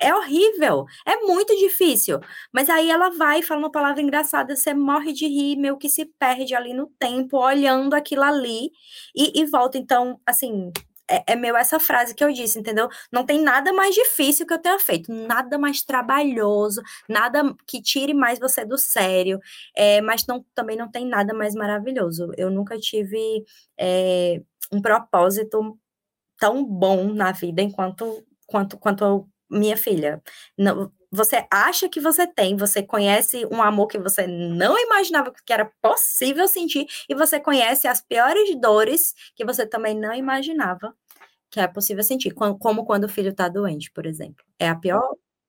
é 0.01 0.15
horrível, 0.15 0.87
é 1.07 1.17
muito 1.19 1.55
difícil. 1.57 2.21
Mas 2.53 2.69
aí 2.69 2.91
ela 2.91 3.11
vai, 3.11 3.43
fala 3.43 3.61
uma 3.61 3.71
palavra 3.71 4.03
engraçada, 4.03 4.57
você 4.57 4.75
morre 4.75 5.13
de 5.13 5.27
rir, 5.27 5.57
meio 5.57 5.77
que 5.79 5.89
se 5.89 6.07
perde 6.19 6.55
ali 6.55 6.75
no 6.75 6.87
tempo, 6.99 7.39
olhando 7.39 7.95
aquilo 7.95 8.23
ali 8.23 8.71
e, 9.15 9.41
e 9.41 9.47
volta. 9.47 9.79
Então, 9.79 10.21
assim, 10.27 10.73
é, 11.11 11.33
é 11.33 11.37
meio 11.37 11.57
essa 11.57 11.81
frase 11.81 12.15
que 12.15 12.23
eu 12.23 12.33
disse, 12.33 12.59
entendeu? 12.59 12.89
Não 13.13 13.25
tem 13.25 13.41
nada 13.43 13.73
mais 13.73 13.95
difícil 13.95 14.47
que 14.47 14.55
eu 14.55 14.59
tenha 14.59 14.79
feito, 14.79 15.13
nada 15.13 15.59
mais 15.59 15.83
trabalhoso, 15.83 16.83
nada 17.09 17.55
que 17.67 17.81
tire 17.83 18.15
mais 18.15 18.39
você 18.39 18.65
do 18.65 18.79
sério, 18.79 19.41
é, 19.75 20.01
mas 20.01 20.27
não, 20.27 20.45
também 20.55 20.77
não 20.77 20.91
tem 20.91 21.07
nada 21.07 21.35
mais 21.35 21.55
maravilhoso. 21.55 22.31
Eu 22.37 22.51
nunca 22.51 22.79
tive 22.79 23.45
é, 23.79 24.43
um 24.73 24.81
propósito 24.83 25.79
tão 26.39 26.65
bom 26.65 27.13
na 27.13 27.33
vida 27.33 27.63
enquanto 27.63 28.25
quanto, 28.49 28.79
quanto 28.79 29.05
eu 29.05 29.29
minha 29.51 29.77
filha, 29.77 30.23
não, 30.57 30.93
você 31.11 31.47
acha 31.51 31.89
que 31.89 32.01
você 32.01 32.27
tem, 32.27 32.57
você 32.57 32.83
conhece 32.83 33.47
um 33.47 33.63
amor 33.63 33.87
que 33.89 33.99
você 33.99 34.27
não 34.27 34.79
imaginava 34.79 35.33
que 35.45 35.53
era 35.53 35.71
possível 35.83 36.47
sentir, 36.49 36.87
e 37.09 37.15
você 37.15 37.41
conhece 37.41 37.89
as 37.89 38.01
piores 38.03 38.55
dores 38.61 39.15
que 39.35 39.45
você 39.45 39.67
também 39.67 39.97
não 39.99 40.15
imaginava 40.15 40.95
que 41.51 41.61
é 41.61 41.67
possível 41.69 42.05
sentir, 42.05 42.33
como 42.33 42.85
quando 42.85 43.05
o 43.05 43.09
filho 43.09 43.31
está 43.31 43.49
doente, 43.49 43.91
por 43.93 44.07
exemplo. 44.07 44.45
É 44.59 44.69
a 44.69 44.77
pior 44.77 45.03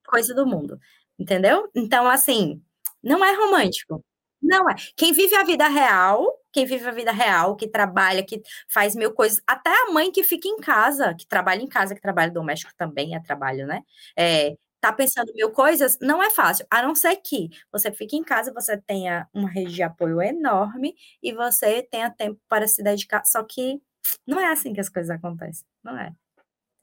coisa 0.07 0.33
do 0.33 0.45
mundo, 0.45 0.79
entendeu? 1.19 1.69
Então, 1.75 2.07
assim, 2.07 2.61
não 3.03 3.23
é 3.23 3.33
romântico. 3.35 4.03
Não 4.41 4.69
é. 4.69 4.75
Quem 4.95 5.11
vive 5.13 5.35
a 5.35 5.43
vida 5.43 5.67
real, 5.67 6.25
quem 6.51 6.65
vive 6.65 6.87
a 6.87 6.91
vida 6.91 7.11
real, 7.11 7.55
que 7.55 7.67
trabalha, 7.67 8.23
que 8.23 8.41
faz 8.67 8.95
mil 8.95 9.13
coisas, 9.13 9.41
até 9.45 9.69
a 9.69 9.91
mãe 9.91 10.11
que 10.11 10.23
fica 10.23 10.47
em 10.47 10.57
casa, 10.57 11.13
que 11.13 11.27
trabalha 11.27 11.61
em 11.61 11.67
casa, 11.67 11.95
que 11.95 12.01
trabalha 12.01 12.31
doméstico 12.31 12.73
também 12.77 13.15
é 13.15 13.19
trabalho, 13.19 13.67
né? 13.67 13.83
É, 14.17 14.55
tá 14.81 14.93
pensando 14.93 15.33
mil 15.33 15.51
coisas, 15.51 15.97
não 16.01 16.23
é 16.23 16.29
fácil, 16.29 16.65
a 16.69 16.81
não 16.81 16.95
ser 16.95 17.15
que 17.17 17.49
você 17.71 17.91
fique 17.91 18.15
em 18.15 18.23
casa, 18.23 18.53
você 18.53 18.77
tenha 18.77 19.27
uma 19.33 19.49
rede 19.49 19.73
de 19.73 19.83
apoio 19.83 20.21
enorme 20.21 20.95
e 21.21 21.33
você 21.33 21.83
tenha 21.83 22.09
tempo 22.09 22.39
para 22.47 22.67
se 22.67 22.81
dedicar, 22.81 23.23
só 23.25 23.43
que 23.43 23.81
não 24.25 24.39
é 24.39 24.51
assim 24.51 24.73
que 24.73 24.79
as 24.79 24.89
coisas 24.89 25.09
acontecem, 25.09 25.65
não 25.83 25.97
é, 25.97 26.11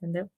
entendeu? 0.01 0.29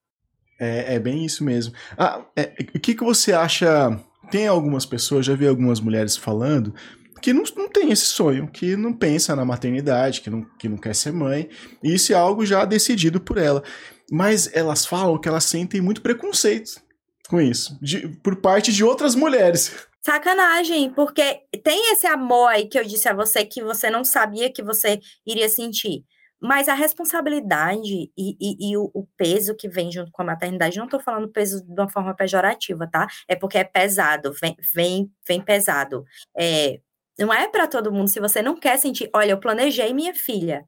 É, 0.59 0.95
é 0.95 0.99
bem 0.99 1.25
isso 1.25 1.43
mesmo. 1.43 1.73
Ah, 1.97 2.25
é, 2.35 2.53
o 2.75 2.79
que, 2.79 2.93
que 2.93 3.03
você 3.03 3.31
acha? 3.31 3.97
Tem 4.29 4.47
algumas 4.47 4.85
pessoas, 4.85 5.25
já 5.25 5.33
vi 5.33 5.47
algumas 5.47 5.79
mulheres 5.79 6.17
falando 6.17 6.73
que 7.21 7.33
não, 7.33 7.43
não 7.55 7.69
tem 7.69 7.91
esse 7.91 8.05
sonho, 8.05 8.47
que 8.47 8.75
não 8.75 8.93
pensa 8.93 9.35
na 9.35 9.45
maternidade, 9.45 10.21
que 10.21 10.29
não, 10.29 10.43
que 10.57 10.69
não 10.69 10.77
quer 10.77 10.95
ser 10.95 11.11
mãe, 11.11 11.49
e 11.83 11.93
isso 11.93 12.13
é 12.13 12.15
algo 12.15 12.45
já 12.45 12.65
decidido 12.65 13.19
por 13.19 13.37
ela. 13.37 13.63
Mas 14.11 14.49
elas 14.53 14.85
falam 14.85 15.19
que 15.19 15.27
elas 15.27 15.43
sentem 15.43 15.81
muito 15.81 16.01
preconceito 16.01 16.81
com 17.29 17.39
isso, 17.39 17.77
de, 17.81 18.07
por 18.23 18.37
parte 18.37 18.73
de 18.73 18.83
outras 18.83 19.13
mulheres. 19.13 19.87
Sacanagem, 20.01 20.89
porque 20.91 21.41
tem 21.63 21.91
esse 21.91 22.07
amor 22.07 22.47
aí 22.47 22.67
que 22.67 22.79
eu 22.79 22.83
disse 22.83 23.07
a 23.07 23.13
você 23.13 23.45
que 23.45 23.63
você 23.63 23.89
não 23.89 24.03
sabia 24.03 24.51
que 24.51 24.63
você 24.63 24.99
iria 25.25 25.47
sentir. 25.47 26.03
Mas 26.41 26.69
a 26.69 26.73
responsabilidade 26.73 28.09
e, 28.17 28.37
e, 28.39 28.71
e 28.71 28.77
o, 28.77 28.89
o, 28.93 29.05
peso 29.17 29.53
que 29.55 29.67
vem 29.67 29.91
junto 29.91 30.09
com 30.09 30.21
a 30.21 30.25
maternidade, 30.25 30.77
não 30.77 30.85
estou 30.85 30.99
falando 30.99 31.27
peso 31.27 31.61
de 31.61 31.73
uma 31.73 31.89
forma 31.89 32.15
pejorativa, 32.15 32.87
tá? 32.89 33.07
É 33.27 33.35
porque 33.35 33.57
é 33.57 33.63
pesado, 33.65 34.31
vem, 34.41 34.55
vem, 34.73 35.11
vem 35.27 35.41
pesado. 35.41 36.05
É, 36.37 36.79
não 37.19 37.33
é 37.33 37.47
para 37.47 37.67
todo 37.67 37.91
mundo. 37.91 38.09
Se 38.09 38.19
você 38.19 38.41
não 38.41 38.55
quer 38.55 38.77
sentir, 38.77 39.09
olha, 39.13 39.31
eu 39.31 39.39
planejei 39.39 39.93
minha 39.93 40.15
filha. 40.15 40.65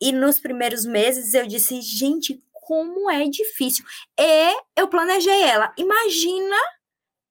E 0.00 0.12
nos 0.12 0.38
primeiros 0.38 0.86
meses 0.86 1.34
eu 1.34 1.46
disse, 1.46 1.80
gente, 1.80 2.40
como 2.52 3.10
é 3.10 3.24
difícil. 3.28 3.84
E 4.18 4.56
eu 4.76 4.86
planejei 4.88 5.42
ela. 5.42 5.72
Imagina 5.76 6.56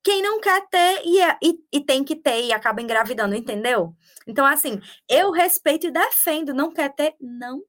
quem 0.04 0.22
não 0.22 0.40
quer 0.42 0.68
ter 0.68 1.02
e, 1.06 1.22
é, 1.22 1.38
e, 1.42 1.60
e, 1.72 1.82
tem 1.82 2.04
que 2.04 2.16
ter 2.16 2.44
e 2.44 2.54
acaba 2.54 2.82
engravidando, 2.82 3.36
entendeu? 3.36 3.94
Então, 4.28 4.46
assim, 4.46 4.82
eu 5.08 5.32
respeito 5.32 5.88
e 5.88 5.92
defendo. 5.92 6.54
Não 6.54 6.72
quer 6.74 6.94
ter? 6.94 7.16
Não 7.22 7.62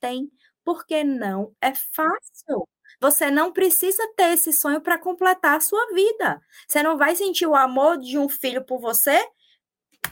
tem. 0.00 0.30
Porque 0.64 1.02
não 1.02 1.54
é 1.62 1.72
fácil. 1.74 2.68
Você 3.00 3.30
não 3.30 3.52
precisa 3.52 4.02
ter 4.16 4.34
esse 4.34 4.52
sonho 4.52 4.80
para 4.80 4.98
completar 4.98 5.56
a 5.56 5.60
sua 5.60 5.86
vida. 5.94 6.40
Você 6.68 6.82
não 6.82 6.96
vai 6.98 7.16
sentir 7.16 7.46
o 7.46 7.54
amor 7.54 7.98
de 7.98 8.18
um 8.18 8.28
filho 8.28 8.64
por 8.64 8.80
você 8.80 9.26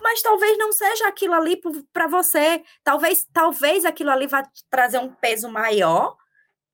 mas 0.03 0.23
talvez 0.23 0.57
não 0.59 0.73
seja 0.73 1.07
aquilo 1.09 1.35
ali 1.35 1.61
para 1.93 2.07
você. 2.07 2.63
Talvez, 2.85 3.27
talvez 3.33 3.85
aquilo 3.85 4.11
ali 4.11 4.27
vá 4.27 4.43
trazer 4.71 4.99
um 4.99 5.13
peso 5.15 5.49
maior 5.49 6.17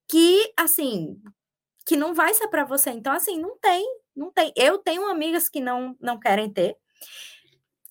que, 0.09 0.53
assim, 0.59 1.21
que 1.87 1.97
não 1.97 2.15
vai 2.15 2.35
ser 2.35 2.49
para 2.49 2.65
você. 2.65 2.91
Então, 2.91 3.13
assim, 3.13 3.39
não 3.41 3.59
tem, 3.59 3.85
não 4.15 4.33
tem. 4.33 4.53
Eu 4.57 4.79
tenho 4.79 5.07
amigas 5.07 5.49
que 5.49 5.61
não 5.61 5.97
não 6.01 6.19
querem 6.19 6.53
ter. 6.53 6.77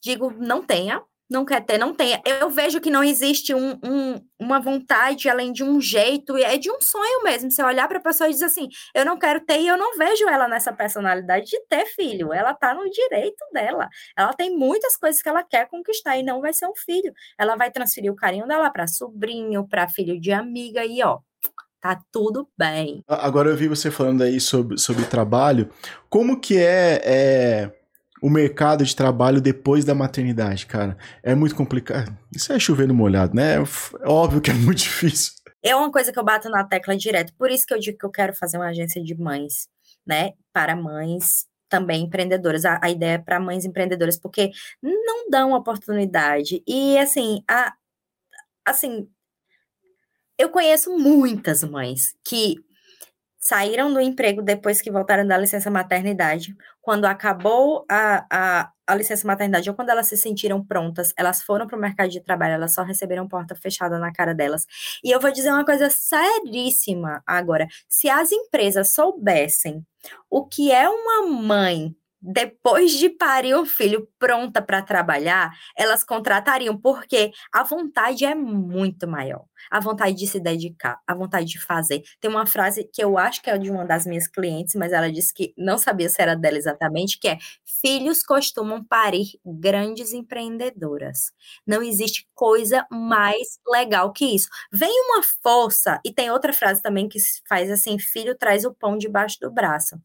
Digo, 0.01 0.31
não 0.31 0.63
tenha, 0.65 1.03
não 1.29 1.43
quer 1.43 1.65
ter, 1.65 1.77
não 1.77 1.93
tem. 1.93 2.21
Eu 2.39 2.49
vejo 2.49 2.79
que 2.79 2.89
não 2.89 3.03
existe 3.03 3.53
um, 3.53 3.79
um, 3.83 4.21
uma 4.39 4.59
vontade 4.59 5.27
além 5.27 5.51
de 5.51 5.63
um 5.63 5.81
jeito, 5.81 6.37
é 6.37 6.57
de 6.57 6.69
um 6.69 6.79
sonho 6.79 7.23
mesmo. 7.23 7.49
Você 7.49 7.63
olhar 7.63 7.87
para 7.87 7.97
a 7.97 8.01
pessoa 8.01 8.29
e 8.29 8.33
dizer 8.33 8.45
assim: 8.45 8.67
eu 8.93 9.03
não 9.03 9.17
quero 9.17 9.39
ter, 9.41 9.59
e 9.59 9.67
eu 9.67 9.77
não 9.77 9.97
vejo 9.97 10.27
ela 10.27 10.47
nessa 10.47 10.71
personalidade 10.71 11.47
de 11.47 11.59
ter 11.67 11.85
filho. 11.87 12.31
Ela 12.31 12.51
está 12.51 12.73
no 12.73 12.89
direito 12.89 13.43
dela. 13.51 13.89
Ela 14.17 14.33
tem 14.33 14.55
muitas 14.55 14.95
coisas 14.95 15.21
que 15.21 15.29
ela 15.29 15.43
quer 15.43 15.67
conquistar 15.67 16.17
e 16.17 16.23
não 16.23 16.41
vai 16.41 16.53
ser 16.53 16.67
um 16.67 16.75
filho. 16.75 17.11
Ela 17.37 17.55
vai 17.55 17.71
transferir 17.71 18.11
o 18.11 18.15
carinho 18.15 18.47
dela 18.47 18.69
para 18.69 18.87
sobrinho, 18.87 19.67
para 19.67 19.89
filho 19.89 20.19
de 20.19 20.31
amiga, 20.31 20.85
e 20.85 21.01
ó, 21.01 21.19
tá 21.81 21.99
tudo 22.11 22.47
bem. 22.57 23.03
Agora 23.07 23.49
eu 23.49 23.57
vi 23.57 23.67
você 23.67 23.89
falando 23.89 24.23
aí 24.23 24.39
sobre, 24.39 24.77
sobre 24.77 25.05
trabalho. 25.05 25.69
Como 26.09 26.39
que 26.39 26.57
é, 26.57 27.01
é 27.03 27.71
o 28.21 28.29
mercado 28.29 28.83
de 28.83 28.95
trabalho 28.95 29.41
depois 29.41 29.83
da 29.85 29.93
maternidade, 29.93 30.65
cara. 30.65 30.97
É 31.21 31.35
muito 31.35 31.55
complicado. 31.55 32.17
Isso 32.33 32.51
é 32.51 32.59
chover 32.59 32.87
no 32.87 32.93
molhado, 32.93 33.35
né? 33.35 33.55
É 33.55 34.07
óbvio 34.07 34.41
que 34.41 34.51
é 34.51 34.53
muito 34.53 34.79
difícil. 34.83 35.33
É 35.61 35.75
uma 35.75 35.91
coisa 35.91 36.11
que 36.11 36.19
eu 36.19 36.23
bato 36.23 36.49
na 36.49 36.63
tecla 36.63 36.95
direto. 36.95 37.33
Por 37.37 37.49
isso 37.49 37.65
que 37.65 37.73
eu 37.73 37.79
digo 37.79 37.97
que 37.97 38.05
eu 38.05 38.11
quero 38.11 38.35
fazer 38.35 38.57
uma 38.57 38.67
agência 38.67 39.03
de 39.03 39.15
mães, 39.15 39.67
né? 40.05 40.33
Para 40.53 40.75
mães 40.75 41.45
também 41.67 42.03
empreendedoras. 42.03 42.65
A, 42.65 42.79
a 42.81 42.89
ideia 42.89 43.15
é 43.15 43.17
para 43.17 43.39
mães 43.39 43.65
empreendedoras, 43.65 44.17
porque 44.17 44.51
não 44.81 45.29
dão 45.29 45.53
oportunidade. 45.53 46.63
E 46.67 46.97
assim, 46.97 47.43
a, 47.49 47.73
assim, 48.65 49.09
eu 50.37 50.49
conheço 50.49 50.95
muitas 50.97 51.63
mães 51.63 52.15
que 52.23 52.57
saíram 53.45 53.93
do 53.93 54.01
emprego 54.01 54.41
depois 54.41 54.81
que 54.81 54.89
voltaram 54.89 55.25
da 55.25 55.37
licença 55.37 55.69
maternidade. 55.69 56.55
Quando 56.81 57.05
acabou 57.05 57.85
a, 57.87 58.25
a, 58.31 58.71
a 58.87 58.95
licença 58.95 59.27
maternidade, 59.27 59.69
ou 59.69 59.75
quando 59.75 59.91
elas 59.91 60.07
se 60.07 60.17
sentiram 60.17 60.65
prontas, 60.65 61.13
elas 61.15 61.43
foram 61.43 61.67
para 61.67 61.77
o 61.77 61.79
mercado 61.79 62.09
de 62.09 62.19
trabalho, 62.21 62.55
elas 62.55 62.73
só 62.73 62.81
receberam 62.81 63.27
porta 63.27 63.55
fechada 63.55 63.99
na 63.99 64.11
cara 64.11 64.33
delas. 64.33 64.65
E 65.03 65.11
eu 65.11 65.19
vou 65.19 65.31
dizer 65.31 65.51
uma 65.51 65.63
coisa 65.63 65.91
seríssima 65.91 67.21
agora: 67.23 67.67
se 67.87 68.09
as 68.09 68.31
empresas 68.31 68.91
soubessem 68.93 69.85
o 70.27 70.47
que 70.47 70.71
é 70.71 70.89
uma 70.89 71.27
mãe 71.27 71.95
depois 72.21 72.91
de 72.93 73.09
parir 73.09 73.55
um 73.55 73.65
filho 73.65 74.07
pronta 74.17 74.61
para 74.61 74.81
trabalhar, 74.81 75.51
elas 75.77 76.03
contratariam, 76.03 76.77
porque 76.77 77.31
a 77.53 77.63
vontade 77.63 78.25
é 78.25 78.33
muito 78.35 79.07
maior. 79.07 79.45
A 79.71 79.79
vontade 79.79 80.15
de 80.15 80.27
se 80.27 80.39
dedicar, 80.39 80.99
a 81.07 81.13
vontade 81.15 81.45
de 81.47 81.59
fazer. 81.59 82.01
Tem 82.19 82.29
uma 82.29 82.45
frase 82.45 82.89
que 82.91 83.03
eu 83.03 83.17
acho 83.17 83.41
que 83.41 83.49
é 83.49 83.57
de 83.57 83.69
uma 83.69 83.85
das 83.85 84.05
minhas 84.05 84.27
clientes, 84.27 84.75
mas 84.75 84.91
ela 84.91 85.11
disse 85.11 85.33
que 85.33 85.53
não 85.57 85.77
sabia 85.77 86.09
se 86.09 86.21
era 86.21 86.35
dela 86.35 86.57
exatamente, 86.57 87.19
que 87.19 87.27
é: 87.27 87.37
filhos 87.81 88.23
costumam 88.23 88.83
parir 88.83 89.27
grandes 89.45 90.13
empreendedoras. 90.13 91.31
Não 91.65 91.81
existe 91.81 92.27
coisa 92.33 92.85
mais 92.91 93.59
legal 93.67 94.11
que 94.11 94.25
isso. 94.25 94.47
Vem 94.71 94.89
uma 95.09 95.21
força, 95.43 95.99
e 96.05 96.13
tem 96.13 96.31
outra 96.31 96.53
frase 96.53 96.81
também 96.81 97.07
que 97.07 97.19
faz 97.47 97.69
assim: 97.71 97.97
filho 97.99 98.35
traz 98.37 98.65
o 98.65 98.73
pão 98.73 98.97
debaixo 98.97 99.37
do 99.41 99.51
braço 99.51 99.95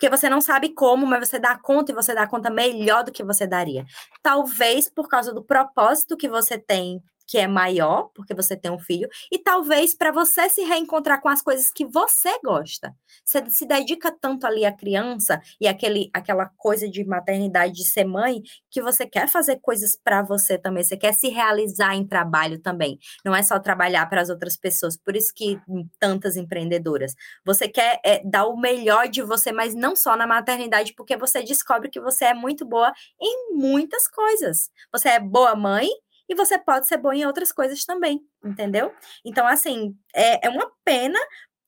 porque 0.00 0.08
você 0.08 0.30
não 0.30 0.40
sabe 0.40 0.70
como, 0.70 1.06
mas 1.06 1.28
você 1.28 1.38
dá 1.38 1.58
conta 1.58 1.92
e 1.92 1.94
você 1.94 2.14
dá 2.14 2.26
conta 2.26 2.48
melhor 2.48 3.04
do 3.04 3.12
que 3.12 3.22
você 3.22 3.46
daria. 3.46 3.84
Talvez 4.22 4.88
por 4.88 5.06
causa 5.06 5.30
do 5.30 5.44
propósito 5.44 6.16
que 6.16 6.26
você 6.26 6.56
tem 6.58 7.02
que 7.30 7.38
é 7.38 7.46
maior, 7.46 8.10
porque 8.12 8.34
você 8.34 8.56
tem 8.56 8.72
um 8.72 8.78
filho, 8.78 9.08
e 9.30 9.38
talvez 9.38 9.94
para 9.94 10.10
você 10.10 10.48
se 10.48 10.62
reencontrar 10.62 11.20
com 11.20 11.28
as 11.28 11.40
coisas 11.40 11.70
que 11.70 11.86
você 11.86 12.36
gosta. 12.44 12.92
Você 13.24 13.48
se 13.50 13.64
dedica 13.64 14.10
tanto 14.10 14.48
ali 14.48 14.64
à 14.64 14.72
criança 14.72 15.40
e 15.60 15.68
aquele, 15.68 16.10
aquela 16.12 16.46
coisa 16.56 16.90
de 16.90 17.04
maternidade, 17.04 17.72
de 17.72 17.86
ser 17.86 18.04
mãe, 18.04 18.42
que 18.68 18.82
você 18.82 19.06
quer 19.06 19.28
fazer 19.28 19.60
coisas 19.60 19.96
para 20.02 20.22
você 20.22 20.58
também, 20.58 20.82
você 20.82 20.96
quer 20.96 21.14
se 21.14 21.28
realizar 21.28 21.94
em 21.94 22.04
trabalho 22.04 22.58
também. 22.58 22.98
Não 23.24 23.32
é 23.32 23.44
só 23.44 23.60
trabalhar 23.60 24.06
para 24.06 24.20
as 24.20 24.28
outras 24.28 24.56
pessoas, 24.56 24.96
por 24.96 25.14
isso 25.14 25.32
que 25.32 25.56
tantas 26.00 26.36
empreendedoras. 26.36 27.14
Você 27.46 27.68
quer 27.68 28.00
é, 28.04 28.20
dar 28.24 28.46
o 28.46 28.56
melhor 28.56 29.06
de 29.08 29.22
você, 29.22 29.52
mas 29.52 29.72
não 29.72 29.94
só 29.94 30.16
na 30.16 30.26
maternidade, 30.26 30.94
porque 30.96 31.16
você 31.16 31.44
descobre 31.44 31.88
que 31.88 32.00
você 32.00 32.24
é 32.24 32.34
muito 32.34 32.66
boa 32.66 32.92
em 33.20 33.54
muitas 33.54 34.08
coisas. 34.08 34.68
Você 34.92 35.10
é 35.10 35.20
boa 35.20 35.54
mãe, 35.54 35.88
e 36.30 36.34
você 36.34 36.56
pode 36.56 36.86
ser 36.86 36.96
bom 36.96 37.12
em 37.12 37.26
outras 37.26 37.50
coisas 37.50 37.84
também, 37.84 38.24
entendeu? 38.44 38.94
Então, 39.24 39.44
assim, 39.48 39.96
é, 40.14 40.46
é 40.46 40.48
uma 40.48 40.70
pena 40.84 41.18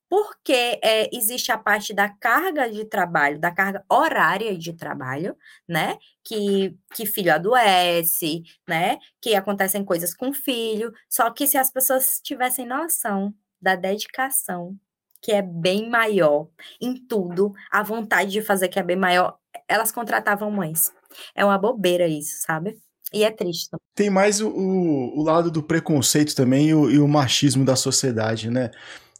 porque 0.09 0.78
é, 0.85 1.09
existe 1.12 1.50
a 1.50 1.59
parte 1.59 1.92
da 1.92 2.09
carga 2.09 2.71
de 2.71 2.85
trabalho, 2.85 3.40
da 3.40 3.50
carga 3.50 3.85
horária 3.90 4.57
de 4.57 4.73
trabalho, 4.73 5.37
né? 5.66 5.99
Que, 6.23 6.76
que 6.95 7.07
filho 7.07 7.35
adoece, 7.35 8.42
né? 8.69 8.99
Que 9.21 9.35
acontecem 9.35 9.85
coisas 9.85 10.14
com 10.14 10.33
filho. 10.33 10.92
Só 11.09 11.28
que 11.31 11.47
se 11.47 11.59
as 11.59 11.73
pessoas 11.73 12.21
tivessem 12.23 12.66
noção 12.66 13.35
da 13.61 13.75
dedicação, 13.75 14.78
que 15.21 15.33
é 15.33 15.42
bem 15.42 15.88
maior 15.88 16.49
em 16.81 16.95
tudo, 16.95 17.52
a 17.71 17.83
vontade 17.83 18.31
de 18.31 18.42
fazer 18.42 18.69
que 18.69 18.78
é 18.78 18.83
bem 18.83 18.97
maior, 18.97 19.38
elas 19.66 19.90
contratavam 19.90 20.50
mães. 20.50 20.92
É 21.35 21.45
uma 21.45 21.59
bobeira 21.59 22.07
isso, 22.07 22.42
sabe? 22.42 22.81
E 23.12 23.25
é 23.25 23.31
triste. 23.31 23.69
Tem 23.95 24.09
mais 24.11 24.40
o, 24.40 24.49
o, 24.49 25.21
o 25.21 25.23
lado 25.23 25.50
do 25.50 25.62
preconceito 25.62 26.35
também 26.35 26.69
e 26.69 26.75
o, 26.75 26.90
e 26.90 26.99
o 26.99 27.09
machismo 27.09 27.64
da 27.64 27.76
sociedade, 27.76 28.50
né? 28.50 28.71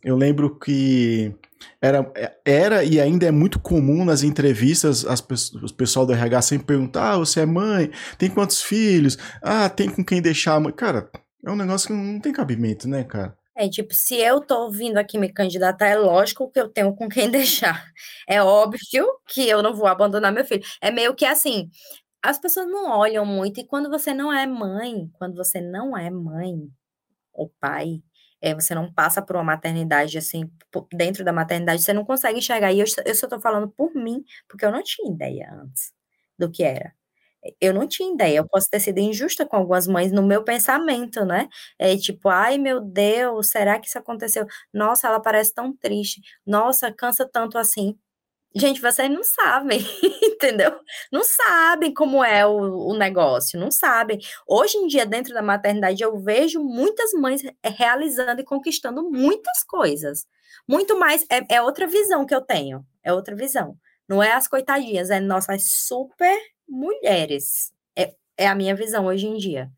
Eu 0.02 0.16
lembro 0.16 0.58
que 0.58 1.34
era, 1.80 2.12
era 2.44 2.84
e 2.84 3.00
ainda 3.00 3.26
é 3.26 3.30
muito 3.30 3.61
comum 3.61 4.04
nas 4.04 4.22
entrevistas 4.22 5.04
as, 5.04 5.20
o 5.20 5.75
pessoal 5.75 6.06
do 6.06 6.12
RH 6.12 6.42
sempre 6.42 6.66
perguntar: 6.66 7.12
ah, 7.12 7.18
você 7.18 7.40
é 7.40 7.46
mãe? 7.46 7.90
Tem 8.18 8.30
quantos 8.30 8.62
filhos? 8.62 9.16
Ah, 9.42 9.68
tem 9.68 9.88
com 9.88 10.04
quem 10.04 10.20
deixar 10.20 10.54
a 10.54 10.61
mãe? 10.61 10.72
Cara, 10.72 11.11
é 11.44 11.50
um 11.50 11.56
negócio 11.56 11.88
que 11.88 11.92
não 11.92 12.20
tem 12.20 12.32
cabimento, 12.32 12.88
né, 12.88 13.04
cara? 13.04 13.37
É 13.54 13.68
tipo, 13.68 13.92
se 13.92 14.16
eu 14.16 14.40
tô 14.40 14.70
vindo 14.70 14.96
aqui 14.96 15.18
me 15.18 15.30
candidatar, 15.30 15.87
é 15.87 15.96
lógico 15.96 16.50
que 16.50 16.58
eu 16.58 16.68
tenho 16.68 16.94
com 16.94 17.08
quem 17.08 17.28
deixar. 17.30 17.87
É 18.26 18.42
óbvio 18.42 19.06
que 19.28 19.46
eu 19.46 19.62
não 19.62 19.75
vou 19.75 19.87
abandonar 19.87 20.32
meu 20.32 20.44
filho. 20.44 20.62
É 20.80 20.90
meio 20.90 21.14
que 21.14 21.25
assim, 21.25 21.68
as 22.23 22.38
pessoas 22.38 22.67
não 22.69 22.91
olham 22.91 23.25
muito, 23.26 23.61
e 23.61 23.67
quando 23.67 23.91
você 23.91 24.14
não 24.14 24.33
é 24.33 24.47
mãe, 24.47 25.11
quando 25.14 25.37
você 25.37 25.61
não 25.61 25.97
é 25.97 26.11
mãe 26.11 26.69
ou 27.33 27.50
pai, 27.61 28.02
é, 28.43 28.55
você 28.55 28.75
não 28.75 28.93
passa 28.93 29.23
por 29.23 29.37
uma 29.37 29.45
maternidade 29.45 30.19
assim, 30.19 30.50
dentro 30.93 31.25
da 31.25 31.33
maternidade, 31.33 31.83
você 31.83 31.93
não 31.93 32.05
consegue 32.05 32.38
enxergar. 32.41 32.73
E 32.73 32.81
eu, 32.81 32.87
eu 33.07 33.14
só 33.14 33.29
tô 33.29 33.41
falando 33.41 33.69
por 33.71 33.95
mim, 33.95 34.25
porque 34.49 34.64
eu 34.67 34.73
não 34.73 34.83
tinha 34.83 35.11
ideia 35.12 35.50
antes 35.55 35.93
do 36.38 36.50
que 36.50 36.64
era. 36.64 36.95
Eu 37.61 37.75
não 37.75 37.88
tinha 37.88 38.12
ideia, 38.14 38.38
eu 38.38 38.49
posso 38.49 38.69
ter 38.71 38.79
sido 38.81 38.99
injusta 38.99 39.45
com 39.47 39.57
algumas 39.57 39.87
mães 39.88 40.12
no 40.12 40.23
meu 40.23 40.45
pensamento, 40.45 41.25
né? 41.25 41.49
É 41.79 41.97
tipo, 41.97 42.29
ai 42.29 42.57
meu 42.59 42.81
Deus, 42.81 43.50
será 43.50 43.81
que 43.81 43.88
isso 43.88 43.99
aconteceu? 43.99 44.47
Nossa, 44.73 45.09
ela 45.09 45.21
parece 45.21 45.52
tão 45.55 45.76
triste. 45.76 46.21
Nossa, 46.47 46.93
cansa 46.93 47.29
tanto 47.29 47.59
assim. 47.59 47.99
Gente, 48.54 48.80
vocês 48.80 49.11
não 49.11 49.25
sabem, 49.25 49.80
entendeu? 50.23 50.78
Não 51.11 51.25
sabem 51.25 51.92
como 51.92 52.23
é 52.23 52.47
o, 52.47 52.88
o, 52.88 52.94
negócio, 52.97 53.59
não 53.59 53.71
sabem. 53.71 54.18
Hoje 54.47 54.76
em 54.76 54.87
dia, 54.87 55.06
dentro 55.06 55.32
da 55.32 55.40
maternidade, 55.40 56.02
eu 56.02 56.18
vejo 56.18 56.62
muitas 56.62 57.12
mães 57.12 57.42
realizando 57.64 58.40
e 58.40 58.44
conquistando 58.44 59.10
muitas 59.10 59.65
coisas. 59.65 60.26
Muito 60.69 60.99
mais, 60.99 61.25
é, 61.30 61.56
é 61.56 61.62
outra 61.62 61.86
visão 61.86 62.26
que 62.26 62.34
eu 62.34 62.43
tenho, 62.43 62.84
é 63.02 63.12
outra 63.12 63.34
visão. 63.34 63.76
Não 64.06 64.23
é 64.23 64.32
as 64.32 64.47
coitadinhas, 64.47 65.08
é 65.10 65.19
nossas 65.19 65.65
super 65.73 66.38
mulheres. 66.69 67.73
É, 67.97 68.15
é 68.36 68.47
a 68.49 68.54
minha 68.54 68.75
visão 68.75 69.06
hoje 69.06 69.26
em 69.26 69.36
dia 69.36 69.71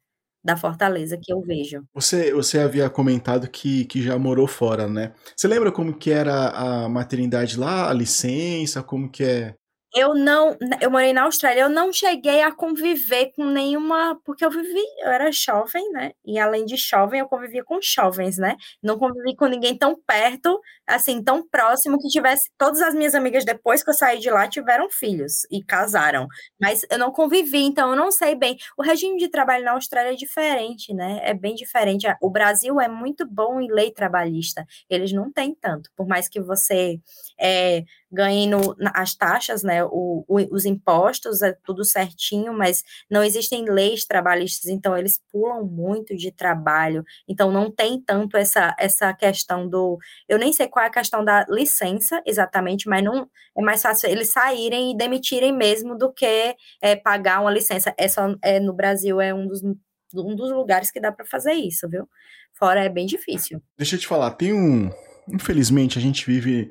da 0.44 0.56
Fortaleza 0.56 1.18
que 1.20 1.32
eu 1.32 1.40
vejo. 1.40 1.82
Você, 1.94 2.32
você 2.34 2.58
havia 2.58 2.90
comentado 2.90 3.48
que, 3.48 3.86
que 3.86 4.02
já 4.02 4.18
morou 4.18 4.46
fora, 4.46 4.86
né? 4.86 5.12
Você 5.34 5.48
lembra 5.48 5.72
como 5.72 5.96
que 5.96 6.10
era 6.10 6.50
a 6.50 6.88
maternidade 6.88 7.58
lá, 7.58 7.88
a 7.88 7.92
licença, 7.94 8.82
como 8.82 9.10
que 9.10 9.24
é? 9.24 9.54
Eu 9.96 10.12
não, 10.12 10.56
eu 10.80 10.90
morei 10.90 11.12
na 11.12 11.22
Austrália, 11.22 11.60
eu 11.60 11.68
não 11.68 11.92
cheguei 11.92 12.42
a 12.42 12.50
conviver 12.50 13.30
com 13.36 13.44
nenhuma, 13.44 14.20
porque 14.24 14.44
eu 14.44 14.50
vivi, 14.50 14.80
eu 14.98 15.08
era 15.08 15.30
jovem, 15.30 15.88
né? 15.92 16.10
E 16.24 16.36
além 16.36 16.64
de 16.66 16.76
jovem, 16.76 17.20
eu 17.20 17.28
convivia 17.28 17.62
com 17.62 17.78
jovens, 17.80 18.36
né? 18.36 18.56
Não 18.82 18.98
convivi 18.98 19.36
com 19.36 19.46
ninguém 19.46 19.78
tão 19.78 19.94
perto, 20.04 20.60
assim, 20.84 21.22
tão 21.22 21.46
próximo 21.48 21.96
que 22.00 22.08
tivesse. 22.08 22.50
Todas 22.58 22.82
as 22.82 22.92
minhas 22.92 23.14
amigas, 23.14 23.44
depois 23.44 23.84
que 23.84 23.90
eu 23.90 23.94
saí 23.94 24.18
de 24.18 24.28
lá, 24.30 24.48
tiveram 24.48 24.90
filhos 24.90 25.46
e 25.48 25.62
casaram. 25.62 26.26
Mas 26.60 26.82
eu 26.90 26.98
não 26.98 27.12
convivi, 27.12 27.58
então 27.62 27.90
eu 27.90 27.96
não 27.96 28.10
sei 28.10 28.34
bem. 28.34 28.56
O 28.76 28.82
regime 28.82 29.16
de 29.16 29.28
trabalho 29.28 29.64
na 29.64 29.72
Austrália 29.72 30.10
é 30.12 30.16
diferente, 30.16 30.92
né? 30.92 31.20
É 31.22 31.32
bem 31.34 31.54
diferente. 31.54 32.04
O 32.20 32.30
Brasil 32.30 32.80
é 32.80 32.88
muito 32.88 33.24
bom 33.24 33.60
em 33.60 33.70
lei 33.72 33.92
trabalhista, 33.92 34.66
eles 34.90 35.12
não 35.12 35.30
têm 35.32 35.54
tanto. 35.54 35.88
Por 35.96 36.06
mais 36.08 36.28
que 36.28 36.40
você 36.40 36.98
é, 37.38 37.84
ganhe 38.14 38.46
no, 38.46 38.76
as 38.94 39.14
taxas, 39.14 39.62
né? 39.62 39.84
O, 39.84 40.24
o, 40.28 40.36
os 40.54 40.64
impostos, 40.64 41.42
é 41.42 41.52
tudo 41.64 41.84
certinho, 41.84 42.52
mas 42.54 42.82
não 43.10 43.22
existem 43.22 43.64
leis 43.64 44.04
trabalhistas, 44.04 44.70
então 44.70 44.96
eles 44.96 45.20
pulam 45.30 45.64
muito 45.64 46.16
de 46.16 46.30
trabalho, 46.30 47.04
então 47.28 47.50
não 47.50 47.70
tem 47.70 48.00
tanto 48.00 48.36
essa, 48.36 48.74
essa 48.78 49.12
questão 49.12 49.68
do. 49.68 49.98
Eu 50.28 50.38
nem 50.38 50.52
sei 50.52 50.68
qual 50.68 50.84
é 50.84 50.88
a 50.88 50.92
questão 50.92 51.24
da 51.24 51.44
licença 51.48 52.22
exatamente, 52.24 52.88
mas 52.88 53.02
não 53.02 53.28
é 53.56 53.62
mais 53.62 53.82
fácil 53.82 54.08
eles 54.08 54.30
saírem 54.30 54.92
e 54.92 54.96
demitirem 54.96 55.52
mesmo 55.52 55.96
do 55.96 56.12
que 56.12 56.54
é, 56.80 56.96
pagar 56.96 57.40
uma 57.40 57.50
licença. 57.50 57.94
É 57.98 58.08
só, 58.08 58.34
é, 58.42 58.60
no 58.60 58.72
Brasil 58.72 59.20
é 59.20 59.34
um 59.34 59.46
dos, 59.46 59.62
um 59.62 60.34
dos 60.34 60.50
lugares 60.50 60.90
que 60.90 61.00
dá 61.00 61.10
para 61.12 61.24
fazer 61.24 61.52
isso, 61.52 61.88
viu? 61.88 62.08
Fora 62.56 62.84
é 62.84 62.88
bem 62.88 63.06
difícil. 63.06 63.60
Deixa 63.76 63.96
eu 63.96 64.00
te 64.00 64.06
falar, 64.06 64.30
tem 64.32 64.52
um. 64.52 64.90
Infelizmente, 65.28 65.98
a 65.98 66.02
gente 66.02 66.26
vive 66.26 66.70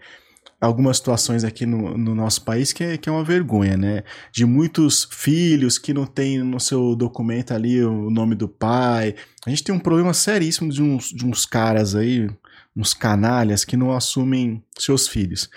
algumas 0.64 0.96
situações 0.96 1.44
aqui 1.44 1.66
no, 1.66 1.98
no 1.98 2.16
nosso 2.16 2.42
país 2.44 2.72
que 2.72 2.84
é, 2.84 2.98
que 2.98 3.10
é 3.10 3.12
uma 3.12 3.24
vergonha, 3.24 3.76
né? 3.76 4.04
De 4.32 4.46
muitos 4.46 5.06
filhos 5.12 5.78
que 5.78 5.94
não 5.94 6.06
tem 6.06 6.40
no 6.40 6.58
seu 6.58 6.96
documento 6.96 7.54
ali 7.54 7.84
o 7.84 8.10
nome 8.10 8.34
do 8.34 8.48
pai. 8.48 9.14
A 9.46 9.50
gente 9.50 9.64
tem 9.64 9.76
um 9.76 9.80
problema 9.80 10.14
seríssimo 10.14 10.72
de 10.72 10.82
uns, 10.82 11.10
de 11.10 11.26
uns 11.26 11.46
caras 11.46 11.96
aí, 11.96 12.30
uns 12.74 12.94
canalhas 12.94 13.66
que 13.66 13.76
não 13.76 13.92
assumem 13.92 14.64
seus 14.78 15.06
filhos. 15.06 15.50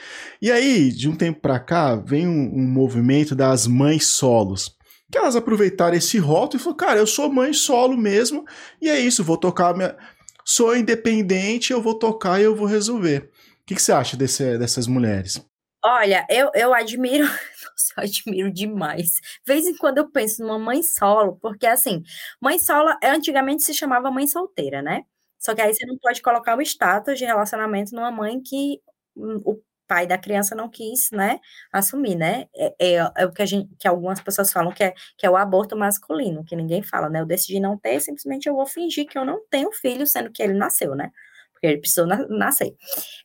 E 0.43 0.51
aí, 0.51 0.91
de 0.91 1.09
um 1.09 1.15
tempo 1.15 1.41
para 1.41 1.61
cá, 1.61 1.95
vem 1.95 2.27
um, 2.27 2.59
um, 2.59 2.67
movimento 2.67 3.37
das 3.37 3.65
mães 3.69 4.09
solos. 4.09 4.75
Que 5.09 5.19
elas 5.19 5.37
aproveitaram 5.37 5.97
esse 5.97 6.19
rótulo 6.19 6.61
e 6.61 6.65
falaram, 6.65 6.77
cara, 6.77 6.99
eu 6.99 7.07
sou 7.07 7.33
mãe 7.33 7.53
solo 7.53 7.97
mesmo, 7.97 8.45
e 8.83 8.89
é 8.89 8.99
isso, 8.99 9.23
vou 9.23 9.37
tocar 9.37 9.73
minha. 9.73 9.95
Sou 10.45 10.77
independente, 10.77 11.73
eu 11.73 11.81
vou 11.81 11.95
tocar 11.95 12.41
e 12.41 12.45
eu 12.45 12.57
vou 12.57 12.67
resolver 12.67 13.31
que, 13.67 13.75
que 13.75 13.83
você 13.83 13.93
acha 13.93 14.17
desse, 14.17 14.57
dessas 14.59 14.87
mulheres? 14.87 15.45
Olha, 15.85 16.27
eu, 16.31 16.51
eu 16.55 16.75
admiro, 16.75 17.25
nossa, 17.27 17.95
eu 17.99 18.05
admiro 18.05 18.53
demais. 18.53 19.21
De 19.45 19.53
vez 19.53 19.67
em 19.67 19.77
quando 19.77 19.99
eu 19.99 20.11
penso 20.11 20.43
numa 20.43 20.59
mãe 20.59 20.83
solo, 20.83 21.37
porque 21.41 21.67
assim, 21.67 22.03
mãe 22.41 22.59
solo 22.59 22.91
antigamente 23.03 23.63
se 23.63 23.75
chamava 23.75 24.11
mãe 24.11 24.27
solteira, 24.27 24.83
né? 24.83 25.03
Só 25.39 25.55
que 25.55 25.61
aí 25.61 25.75
você 25.75 25.85
não 25.87 25.99
pode 25.99 26.23
colocar 26.23 26.57
o 26.57 26.63
status 26.63 27.19
de 27.19 27.25
relacionamento 27.25 27.95
numa 27.95 28.11
mãe 28.11 28.41
que 28.43 28.81
o 29.17 29.61
pai 29.87 30.07
da 30.07 30.19
criança 30.19 30.55
não 30.55 30.69
quis, 30.69 31.11
né, 31.13 31.39
assumir, 31.73 32.17
né? 32.17 32.47
É, 32.57 32.75
é, 32.97 33.13
é, 33.19 33.27
o 33.27 33.33
que 33.33 33.43
a 33.43 33.47
gente, 33.47 33.73
que 33.79 33.87
algumas 33.87 34.21
pessoas 34.21 34.53
falam 34.53 34.73
que 34.73 34.83
é, 34.83 34.93
que 35.17 35.25
é 35.27 35.31
o 35.31 35.37
aborto 35.37 35.77
masculino, 35.77 36.45
que 36.45 36.57
ninguém 36.57 36.83
fala, 36.83 37.09
né? 37.09 37.21
Eu 37.21 37.27
decidi 37.27 37.61
não 37.61 37.79
ter, 37.79 38.01
simplesmente 38.01 38.49
eu 38.49 38.55
vou 38.55 38.67
fingir 38.67 39.07
que 39.07 39.19
eu 39.19 39.25
não 39.25 39.41
tenho 39.49 39.71
filho, 39.73 40.07
sendo 40.07 40.33
que 40.33 40.43
ele 40.43 40.55
nasceu, 40.55 40.95
né? 40.95 41.11
Porque 41.57 41.67
ele 41.67 41.79
precisou 41.79 42.07
na 42.07 42.27
nascer. 42.29 42.75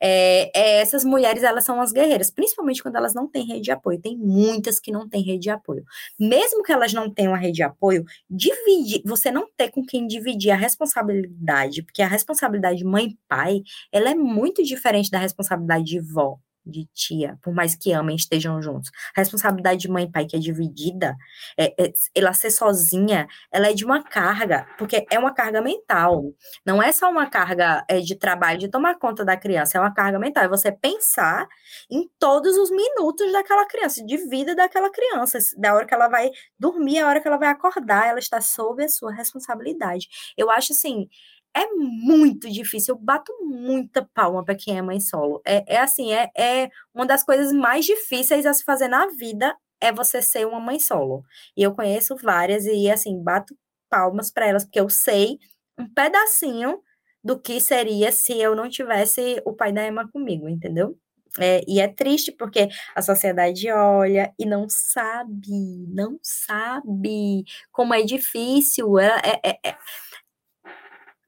É, 0.01 0.51
é, 0.57 0.81
essas 0.81 1.03
mulheres, 1.03 1.43
elas 1.43 1.65
são 1.65 1.81
as 1.81 1.91
guerreiras, 1.91 2.31
principalmente 2.31 2.81
quando 2.81 2.95
elas 2.95 3.13
não 3.13 3.27
têm 3.27 3.45
rede 3.45 3.63
de 3.63 3.71
apoio. 3.71 3.99
Tem 3.99 4.17
muitas 4.17 4.79
que 4.79 4.91
não 4.91 5.07
têm 5.07 5.21
rede 5.21 5.43
de 5.43 5.49
apoio. 5.49 5.83
Mesmo 6.17 6.63
que 6.63 6.71
elas 6.71 6.93
não 6.93 7.13
tenham 7.13 7.33
a 7.33 7.37
rede 7.37 7.57
de 7.57 7.63
apoio, 7.63 8.05
dividir, 8.29 9.01
você 9.05 9.29
não 9.29 9.47
ter 9.55 9.69
com 9.69 9.85
quem 9.85 10.07
dividir 10.07 10.51
a 10.51 10.55
responsabilidade, 10.55 11.83
porque 11.83 12.01
a 12.01 12.07
responsabilidade 12.07 12.77
de 12.77 12.85
mãe 12.85 13.07
e 13.07 13.17
pai, 13.27 13.61
ela 13.91 14.09
é 14.09 14.15
muito 14.15 14.63
diferente 14.63 15.11
da 15.11 15.19
responsabilidade 15.19 15.83
de 15.83 15.99
vó 15.99 16.39
de 16.65 16.88
tia, 16.93 17.38
por 17.41 17.54
mais 17.54 17.76
que 17.76 17.91
amem, 17.91 18.15
estejam 18.15 18.62
juntos. 18.62 18.91
A 19.15 19.21
responsabilidade 19.21 19.82
de 19.82 19.89
mãe 19.89 20.06
e 20.06 20.12
pai 20.12 20.26
que 20.26 20.36
é 20.36 20.39
dividida, 20.39 21.15
é, 21.58 21.74
é, 21.84 21.93
ela 22.15 22.34
ser 22.34 22.52
sozinha, 22.52 23.28
ela 23.52 23.67
é 23.67 23.74
de 23.74 23.84
uma 23.86 24.04
carga, 24.04 24.67
porque 24.78 25.06
é 25.10 25.17
uma 25.17 25.34
carga 25.34 25.62
mental. 25.62 26.24
Não 26.65 26.82
é 26.82 26.91
só 26.91 27.10
uma 27.10 27.30
carga 27.30 27.84
é, 27.89 28.00
de 28.00 28.15
trabalho 28.15 28.60
de 28.60 28.69
tomar 28.69 28.97
conta 28.97 29.26
da 29.26 29.38
criança, 29.38 29.78
é 29.78 29.82
uma 29.82 29.93
carga 29.93 30.19
mental. 30.19 30.43
É 30.43 30.47
você 30.47 30.71
pensar 30.71 31.47
em 31.89 32.10
todos 32.19 32.58
os 32.58 32.69
minutos 32.69 33.32
daquela 33.32 33.65
criança, 33.65 34.04
de 34.06 34.17
vida 34.30 34.56
daquela 34.56 34.89
criança, 34.91 35.39
da 35.58 35.74
hora 35.74 35.86
que 35.86 35.93
ela 35.93 36.08
vai 36.08 36.30
dormir, 36.60 37.00
a 37.00 37.08
hora 37.08 37.19
que 37.21 37.28
ela 37.28 37.38
vai 37.38 37.50
acordar, 37.50 38.08
ela 38.08 38.19
está 38.19 38.41
sob 38.41 38.84
a 38.84 38.89
sua 38.89 39.12
responsabilidade. 39.12 40.08
Eu 40.38 40.50
acho 40.50 40.74
assim, 40.74 41.08
é 41.55 41.67
muito 41.67 42.49
difícil. 42.49 42.95
Eu 42.95 42.99
bato 42.99 43.33
muita 43.43 44.07
palma 44.13 44.43
para 44.43 44.55
quem 44.55 44.77
é 44.77 44.81
mãe 44.81 44.99
solo. 44.99 45.41
É, 45.45 45.75
é 45.75 45.79
assim, 45.79 46.13
é, 46.13 46.29
é 46.37 46.69
uma 46.93 47.05
das 47.05 47.23
coisas 47.23 47.51
mais 47.53 47.85
difíceis 47.85 48.45
a 48.45 48.53
se 48.53 48.63
fazer 48.63 48.87
na 48.87 49.07
vida 49.07 49.55
é 49.81 49.91
você 49.91 50.21
ser 50.21 50.45
uma 50.47 50.59
mãe 50.59 50.79
solo. 50.79 51.23
E 51.57 51.63
eu 51.63 51.73
conheço 51.73 52.15
várias 52.15 52.65
e 52.65 52.89
assim, 52.89 53.21
bato 53.21 53.55
palmas 53.89 54.31
para 54.31 54.47
elas 54.47 54.63
porque 54.63 54.79
eu 54.79 54.89
sei 54.89 55.37
um 55.77 55.87
pedacinho 55.93 56.81
do 57.23 57.39
que 57.39 57.59
seria 57.59 58.11
se 58.11 58.39
eu 58.39 58.55
não 58.55 58.69
tivesse 58.69 59.41
o 59.45 59.53
pai 59.53 59.71
da 59.71 59.85
Emma 59.87 60.09
comigo, 60.11 60.47
entendeu? 60.49 60.97
É, 61.39 61.61
e 61.67 61.79
é 61.79 61.87
triste 61.87 62.31
porque 62.31 62.67
a 62.93 63.01
sociedade 63.01 63.69
olha 63.71 64.33
e 64.37 64.45
não 64.45 64.67
sabe, 64.69 65.85
não 65.87 66.19
sabe 66.21 67.45
como 67.71 67.93
é 67.93 68.01
difícil. 68.03 68.99
É, 68.99 69.21
é, 69.43 69.49
é, 69.51 69.69
é 69.69 69.77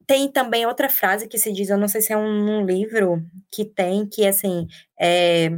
tem 0.06 0.30
também 0.30 0.66
outra 0.66 0.88
frase 0.88 1.28
que 1.28 1.38
se 1.38 1.52
diz, 1.52 1.70
eu 1.70 1.78
não 1.78 1.88
sei 1.88 2.00
se 2.00 2.12
é 2.12 2.16
um, 2.16 2.60
um 2.60 2.66
livro 2.66 3.24
que 3.50 3.64
tem, 3.64 4.06
que 4.08 4.26
assim, 4.26 4.66
é, 5.00 5.50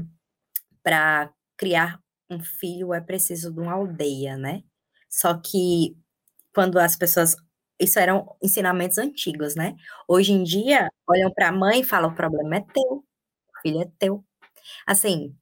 para 0.83 1.33
criar 1.57 2.01
um 2.31 2.41
filho 2.41 2.95
é 2.95 3.01
preciso 3.01 3.53
de 3.53 3.61
uma 3.61 3.73
aldeia, 3.75 4.37
né? 4.37 4.63
Só 5.09 5.35
que 5.39 5.97
quando 6.55 6.79
as 6.79 6.97
pessoas. 6.97 7.37
Isso 7.81 7.99
eram 7.99 8.37
ensinamentos 8.43 8.99
antigos, 8.99 9.55
né? 9.57 9.77
Hoje 10.09 10.33
em 10.33 10.43
dia, 10.45 10.91
olham 11.07 11.31
para 11.33 11.49
a 11.49 11.53
mãe 11.53 11.81
e 11.83 11.85
falam: 11.85 12.11
o 12.11 12.15
problema 12.15 12.57
é 12.57 12.61
teu, 12.63 12.83
o 13.05 13.61
filho 13.63 13.83
é 13.83 13.89
teu. 13.99 14.25
Assim, 14.87 15.37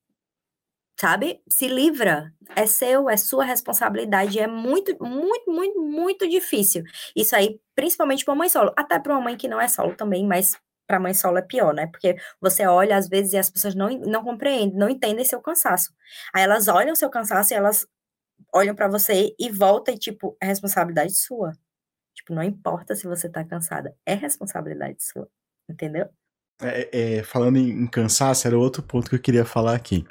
sabe? 1.00 1.40
Se 1.48 1.68
livra, 1.68 2.33
é 2.57 2.66
seu, 2.66 3.09
é 3.09 3.16
sua 3.16 3.44
responsabilidade, 3.44 4.38
é 4.38 4.46
muito, 4.46 4.96
muito, 5.02 5.50
muito, 5.52 5.80
muito 5.80 6.28
difícil. 6.28 6.83
Isso 7.16 7.35
aí, 7.37 7.61
principalmente 7.74 8.24
para 8.24 8.35
mãe 8.35 8.48
solo, 8.48 8.72
até 8.76 8.98
para 8.98 9.12
uma 9.12 9.20
mãe 9.22 9.37
que 9.37 9.48
não 9.48 9.61
é 9.61 9.68
solo 9.68 9.94
também, 9.96 10.26
mas 10.26 10.52
para 10.87 11.00
mãe 11.00 11.14
solo 11.14 11.38
é 11.38 11.42
pior, 11.42 11.74
né? 11.74 11.87
Porque 11.87 12.16
você 12.40 12.66
olha 12.66 12.96
às 12.96 13.09
vezes 13.09 13.33
e 13.33 13.38
as 13.38 13.50
pessoas 13.50 13.74
não, 13.74 13.88
não 14.00 14.22
compreendem, 14.24 14.76
não 14.78 14.88
entendem 14.88 15.24
seu 15.24 15.40
cansaço. 15.40 15.92
Aí 16.35 16.42
elas 16.42 16.68
olham 16.68 16.94
seu 16.94 17.11
cansaço 17.11 17.52
e 17.54 17.57
elas 17.57 17.87
olham 18.54 18.74
para 18.74 18.88
você 18.88 19.35
e 19.38 19.50
voltam 19.50 19.94
e 19.94 19.98
tipo, 19.98 20.37
é 20.40 20.46
responsabilidade 20.46 21.14
sua. 21.16 21.52
Tipo, 22.14 22.35
não 22.35 22.42
importa 22.42 22.94
se 22.96 23.07
você 23.07 23.28
tá 23.28 23.44
cansada, 23.44 23.96
é 24.07 24.14
responsabilidade 24.14 25.02
sua, 25.04 25.28
entendeu? 25.68 26.09
É, 26.66 26.88
é, 26.92 27.22
falando 27.22 27.59
em, 27.59 27.70
em, 27.70 27.87
cansaço, 27.87 28.46
era 28.46 28.59
outro 28.59 28.83
ponto 28.83 29.11
que 29.11 29.16
eu 29.16 29.20
queria 29.20 29.44
falar 29.44 29.74
aqui, 29.74 30.05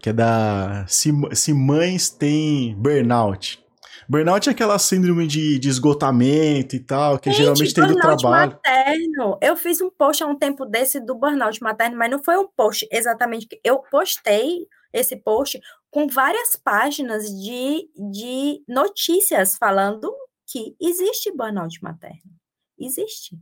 que 0.00 0.10
é 0.10 0.12
da 0.12 0.84
se, 0.88 1.12
se 1.32 1.52
mães 1.52 2.10
têm 2.10 2.74
burnout. 2.74 3.64
Burnout 4.08 4.48
é 4.48 4.52
aquela 4.52 4.76
síndrome 4.76 5.24
de, 5.24 5.56
de 5.60 5.68
esgotamento 5.68 6.74
e 6.74 6.80
tal, 6.80 7.16
que 7.16 7.30
Gente, 7.30 7.38
geralmente 7.38 7.72
tem 7.72 7.86
do 7.86 7.94
trabalho. 7.94 8.50
materno. 8.52 9.38
Eu 9.40 9.54
fiz 9.56 9.80
um 9.80 9.88
post 9.88 10.20
há 10.24 10.26
um 10.26 10.36
tempo 10.36 10.66
desse 10.66 10.98
do 10.98 11.14
burnout 11.14 11.62
materno, 11.62 11.96
mas 11.96 12.10
não 12.10 12.20
foi 12.20 12.36
um 12.36 12.48
post 12.48 12.88
exatamente. 12.90 13.46
Eu 13.62 13.78
postei 13.88 14.66
esse 14.92 15.14
post 15.14 15.60
com 15.92 16.08
várias 16.08 16.56
páginas 16.56 17.24
de, 17.26 17.88
de 18.12 18.64
notícias 18.66 19.56
falando 19.56 20.12
que 20.44 20.74
existe 20.80 21.30
burnout 21.30 21.80
materno. 21.80 22.32
Existe. 22.76 23.38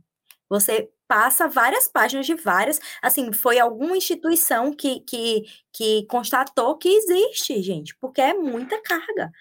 Você 0.47 0.87
passa 1.09 1.47
várias 1.47 1.87
páginas 1.87 2.27
de 2.27 2.35
várias, 2.35 2.79
assim, 3.01 3.33
foi 3.33 3.57
alguma 3.59 3.97
instituição 3.97 4.71
que, 4.71 4.99
que, 5.01 5.43
que 5.73 6.05
constatou 6.05 6.77
que 6.77 6.87
existe, 6.87 7.61
gente, 7.63 7.95
porque 7.99 8.21
é 8.21 8.35
muita 8.35 8.79
carga. 8.83 9.31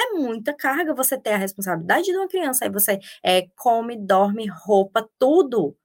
É 0.00 0.12
muita 0.14 0.54
carga 0.54 0.94
você 0.94 1.18
ter 1.20 1.32
a 1.34 1.36
responsabilidade 1.36 2.06
de 2.06 2.16
uma 2.16 2.28
criança, 2.28 2.64
aí 2.64 2.70
você 2.70 2.98
é, 3.22 3.46
come, 3.56 3.94
dorme, 3.94 4.46
roupa, 4.46 5.06
tudo. 5.18 5.76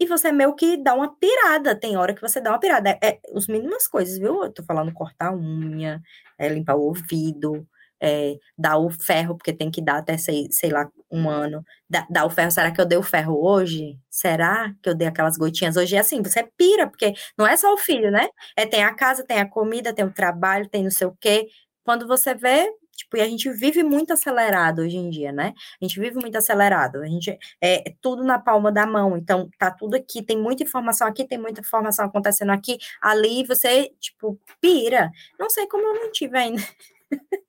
E 0.00 0.06
você 0.06 0.32
meio 0.32 0.54
que 0.54 0.76
dá 0.76 0.94
uma 0.94 1.14
pirada, 1.16 1.78
tem 1.78 1.96
hora 1.96 2.14
que 2.14 2.20
você 2.22 2.40
dá 2.40 2.50
uma 2.50 2.60
pirada. 2.60 2.90
É, 3.02 3.08
é 3.08 3.20
os 3.32 3.46
mínimas 3.48 3.86
coisas, 3.88 4.18
viu? 4.18 4.44
Eu 4.44 4.52
tô 4.52 4.62
falando 4.64 4.92
cortar 4.92 5.34
unha, 5.34 6.02
é, 6.38 6.48
limpar 6.48 6.76
o 6.76 6.82
ouvido, 6.82 7.66
é, 8.00 8.36
dar 8.56 8.78
o 8.78 8.90
ferro, 8.90 9.36
porque 9.36 9.52
tem 9.52 9.70
que 9.70 9.82
dar 9.82 9.98
até, 9.98 10.16
sei, 10.18 10.48
sei 10.50 10.70
lá, 10.70 10.88
um 11.10 11.28
ano. 11.28 11.64
Dar, 11.88 12.06
dar 12.10 12.26
o 12.26 12.30
ferro, 12.30 12.50
será 12.50 12.70
que 12.70 12.80
eu 12.80 12.86
dei 12.86 12.98
o 12.98 13.02
ferro 13.02 13.42
hoje? 13.44 13.98
Será 14.10 14.72
que 14.82 14.88
eu 14.88 14.94
dei 14.94 15.08
aquelas 15.08 15.36
gotinhas? 15.36 15.76
Hoje 15.76 15.96
é 15.96 16.00
assim, 16.00 16.22
você 16.22 16.42
pira, 16.56 16.88
porque 16.88 17.14
não 17.38 17.46
é 17.46 17.56
só 17.56 17.72
o 17.72 17.78
filho, 17.78 18.10
né? 18.10 18.28
É, 18.56 18.66
tem 18.66 18.82
a 18.84 18.94
casa, 18.94 19.24
tem 19.24 19.38
a 19.38 19.48
comida, 19.48 19.94
tem 19.94 20.04
o 20.04 20.12
trabalho, 20.12 20.68
tem 20.68 20.82
não 20.82 20.90
sei 20.90 21.06
o 21.06 21.16
quê. 21.20 21.46
Quando 21.84 22.06
você 22.06 22.34
vê, 22.34 22.68
tipo, 22.96 23.16
e 23.16 23.20
a 23.20 23.28
gente 23.28 23.50
vive 23.50 23.82
muito 23.84 24.12
acelerado 24.12 24.82
hoje 24.82 24.96
em 24.96 25.08
dia, 25.10 25.32
né? 25.32 25.52
A 25.80 25.84
gente 25.84 26.00
vive 26.00 26.16
muito 26.16 26.36
acelerado, 26.36 26.96
a 27.02 27.06
gente 27.06 27.30
é, 27.60 27.88
é 27.88 27.94
tudo 28.00 28.24
na 28.24 28.38
palma 28.38 28.72
da 28.72 28.86
mão, 28.86 29.16
então 29.16 29.48
tá 29.58 29.70
tudo 29.70 29.94
aqui, 29.94 30.22
tem 30.22 30.36
muita 30.38 30.62
informação 30.64 31.06
aqui, 31.06 31.24
tem 31.26 31.38
muita 31.38 31.60
informação 31.60 32.06
acontecendo 32.06 32.50
aqui, 32.50 32.78
ali, 33.00 33.44
você, 33.44 33.90
tipo, 34.00 34.38
pira. 34.60 35.10
Não 35.38 35.48
sei 35.50 35.66
como 35.68 35.84
eu 35.84 35.94
não 35.94 36.12
tive 36.12 36.36
ainda. 36.38 36.62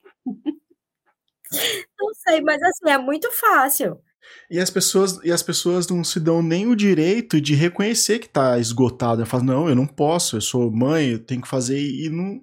Não 1.99 2.13
sei, 2.13 2.41
mas 2.41 2.61
assim, 2.61 2.89
é 2.89 2.97
muito 2.97 3.31
fácil. 3.31 4.01
E 4.49 4.59
as 4.59 4.69
pessoas, 4.69 5.19
e 5.23 5.31
as 5.31 5.41
pessoas 5.41 5.87
não 5.87 6.03
se 6.03 6.19
dão 6.19 6.41
nem 6.41 6.67
o 6.67 6.75
direito 6.75 7.39
de 7.39 7.55
reconhecer 7.55 8.19
que 8.19 8.29
tá 8.29 8.57
esgotado. 8.59 9.21
Elas 9.21 9.29
falam, 9.29 9.45
não, 9.45 9.69
eu 9.69 9.75
não 9.75 9.87
posso, 9.87 10.37
eu 10.37 10.41
sou 10.41 10.71
mãe, 10.71 11.09
eu 11.09 11.23
tenho 11.23 11.41
que 11.41 11.47
fazer 11.47 11.79
e 11.79 12.09
não. 12.09 12.41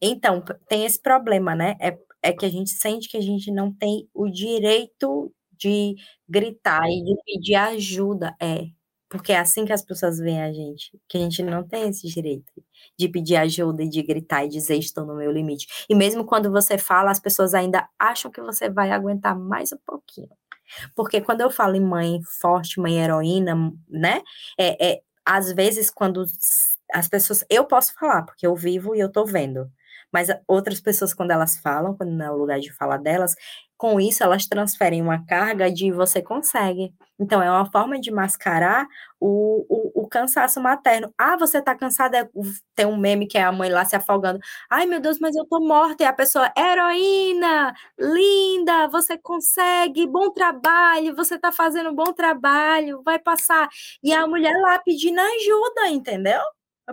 Então, 0.00 0.42
tem 0.68 0.84
esse 0.84 1.00
problema, 1.00 1.54
né? 1.54 1.76
É, 1.80 1.96
é 2.22 2.32
que 2.32 2.44
a 2.44 2.50
gente 2.50 2.70
sente 2.70 3.08
que 3.08 3.16
a 3.16 3.22
gente 3.22 3.50
não 3.52 3.72
tem 3.72 4.08
o 4.12 4.28
direito 4.28 5.32
de 5.58 5.94
gritar 6.28 6.84
e 6.88 7.02
de 7.02 7.14
pedir 7.24 7.54
ajuda. 7.54 8.34
É, 8.40 8.64
porque 9.14 9.32
é 9.32 9.38
assim 9.38 9.64
que 9.64 9.72
as 9.72 9.84
pessoas 9.84 10.18
veem 10.18 10.42
a 10.42 10.52
gente, 10.52 10.90
que 11.08 11.16
a 11.16 11.20
gente 11.20 11.40
não 11.40 11.62
tem 11.62 11.88
esse 11.88 12.08
direito 12.08 12.52
de 12.98 13.08
pedir 13.08 13.36
ajuda 13.36 13.84
e 13.84 13.88
de 13.88 14.02
gritar 14.02 14.44
e 14.44 14.48
dizer 14.48 14.76
estou 14.76 15.06
no 15.06 15.14
meu 15.14 15.30
limite. 15.30 15.68
E 15.88 15.94
mesmo 15.94 16.24
quando 16.24 16.50
você 16.50 16.76
fala, 16.76 17.12
as 17.12 17.20
pessoas 17.20 17.54
ainda 17.54 17.88
acham 17.96 18.28
que 18.28 18.40
você 18.40 18.68
vai 18.68 18.90
aguentar 18.90 19.38
mais 19.38 19.72
um 19.72 19.78
pouquinho. 19.86 20.30
Porque 20.96 21.20
quando 21.20 21.42
eu 21.42 21.50
falo 21.50 21.76
em 21.76 21.80
mãe 21.80 22.20
forte, 22.40 22.80
mãe 22.80 22.98
heroína, 22.98 23.54
né? 23.88 24.20
É, 24.58 24.94
é, 24.94 25.00
às 25.24 25.52
vezes, 25.52 25.90
quando 25.90 26.24
as 26.92 27.06
pessoas. 27.08 27.44
Eu 27.48 27.64
posso 27.66 27.94
falar, 27.94 28.22
porque 28.24 28.44
eu 28.44 28.56
vivo 28.56 28.96
e 28.96 29.00
eu 29.00 29.12
tô 29.12 29.24
vendo. 29.24 29.70
Mas 30.12 30.28
outras 30.48 30.80
pessoas, 30.80 31.14
quando 31.14 31.30
elas 31.30 31.56
falam, 31.58 31.96
quando 31.96 32.10
não 32.10 32.26
é 32.26 32.30
lugar 32.30 32.60
de 32.60 32.72
falar 32.72 32.98
delas, 32.98 33.36
com 33.76 34.00
isso 34.00 34.22
elas 34.22 34.46
transferem 34.46 35.02
uma 35.02 35.24
carga 35.26 35.70
de 35.70 35.90
você 35.92 36.22
consegue. 36.22 36.92
Então, 37.18 37.42
é 37.42 37.50
uma 37.50 37.70
forma 37.70 38.00
de 38.00 38.10
mascarar 38.10 38.86
o, 39.20 39.64
o, 39.68 40.02
o 40.04 40.08
cansaço 40.08 40.60
materno. 40.60 41.12
Ah, 41.18 41.36
você 41.36 41.62
tá 41.62 41.74
cansada? 41.74 42.18
É, 42.18 42.28
tem 42.74 42.86
um 42.86 42.96
meme 42.96 43.26
que 43.26 43.38
é 43.38 43.42
a 43.42 43.52
mãe 43.52 43.70
lá 43.70 43.84
se 43.84 43.96
afogando. 43.96 44.38
Ai, 44.70 44.86
meu 44.86 45.00
Deus, 45.00 45.18
mas 45.20 45.34
eu 45.36 45.44
tô 45.46 45.60
morta. 45.60 46.02
E 46.02 46.06
a 46.06 46.12
pessoa, 46.12 46.52
heroína, 46.56 47.74
linda, 47.98 48.88
você 48.88 49.18
consegue, 49.18 50.06
bom 50.06 50.30
trabalho, 50.30 51.14
você 51.14 51.38
tá 51.38 51.52
fazendo 51.52 51.92
bom 51.94 52.12
trabalho, 52.12 53.02
vai 53.04 53.18
passar. 53.18 53.68
E 54.02 54.12
a 54.12 54.26
mulher 54.26 54.54
lá 54.60 54.78
pedindo 54.78 55.20
ajuda, 55.20 55.88
entendeu? 55.90 56.40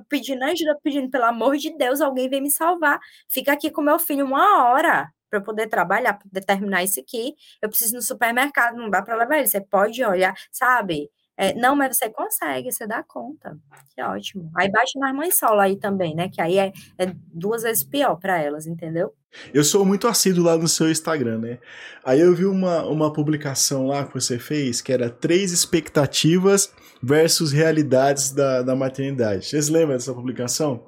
Pedindo 0.09 0.43
ajuda, 0.43 0.77
pedindo, 0.83 1.09
pelo 1.09 1.25
amor 1.25 1.57
de 1.57 1.75
Deus, 1.77 2.01
alguém 2.01 2.29
vem 2.29 2.41
me 2.41 2.51
salvar. 2.51 2.99
Fica 3.29 3.53
aqui 3.53 3.69
com 3.71 3.81
meu 3.81 3.99
filho 3.99 4.25
uma 4.25 4.63
hora 4.65 5.11
para 5.31 5.39
eu 5.39 5.43
poder 5.43 5.67
trabalhar, 5.67 6.13
para 6.13 6.27
determinar 6.29 6.83
isso 6.83 6.99
aqui, 6.99 7.33
eu 7.61 7.69
preciso 7.69 7.93
ir 7.93 7.95
no 7.95 8.01
supermercado, 8.01 8.75
não 8.75 8.89
dá 8.89 9.01
para 9.01 9.15
levar 9.15 9.37
ele. 9.37 9.47
Você 9.47 9.61
pode 9.61 10.03
olhar, 10.03 10.35
sabe? 10.51 11.09
É, 11.37 11.55
não, 11.55 11.75
mas 11.75 11.97
você 11.97 12.09
consegue, 12.09 12.71
você 12.71 12.85
dá 12.85 13.01
conta. 13.01 13.57
Que 13.95 14.03
ótimo. 14.03 14.51
Aí 14.55 14.69
bate 14.69 14.99
nas 14.99 15.15
mães 15.15 15.37
solo 15.37 15.61
aí 15.61 15.77
também, 15.77 16.13
né? 16.13 16.29
Que 16.29 16.41
aí 16.41 16.59
é, 16.59 16.73
é 16.99 17.15
duas 17.33 17.63
vezes 17.63 17.83
pior 17.83 18.15
para 18.17 18.39
elas, 18.39 18.67
entendeu? 18.67 19.13
Eu 19.53 19.63
sou 19.63 19.85
muito 19.85 20.07
assíduo 20.07 20.43
lá 20.43 20.57
no 20.57 20.67
seu 20.67 20.91
Instagram, 20.91 21.39
né? 21.39 21.59
Aí 22.03 22.19
eu 22.19 22.35
vi 22.35 22.45
uma, 22.45 22.83
uma 22.83 23.11
publicação 23.11 23.87
lá 23.87 24.05
que 24.05 24.13
você 24.13 24.37
fez 24.37 24.81
que 24.81 24.91
era 24.91 25.09
três 25.09 25.53
expectativas 25.53 26.71
versus 27.01 27.51
realidades 27.51 28.31
da, 28.31 28.61
da 28.61 28.75
maternidade. 28.75 29.45
Vocês 29.47 29.69
lembram 29.69 29.95
dessa 29.95 30.13
publicação? 30.13 30.85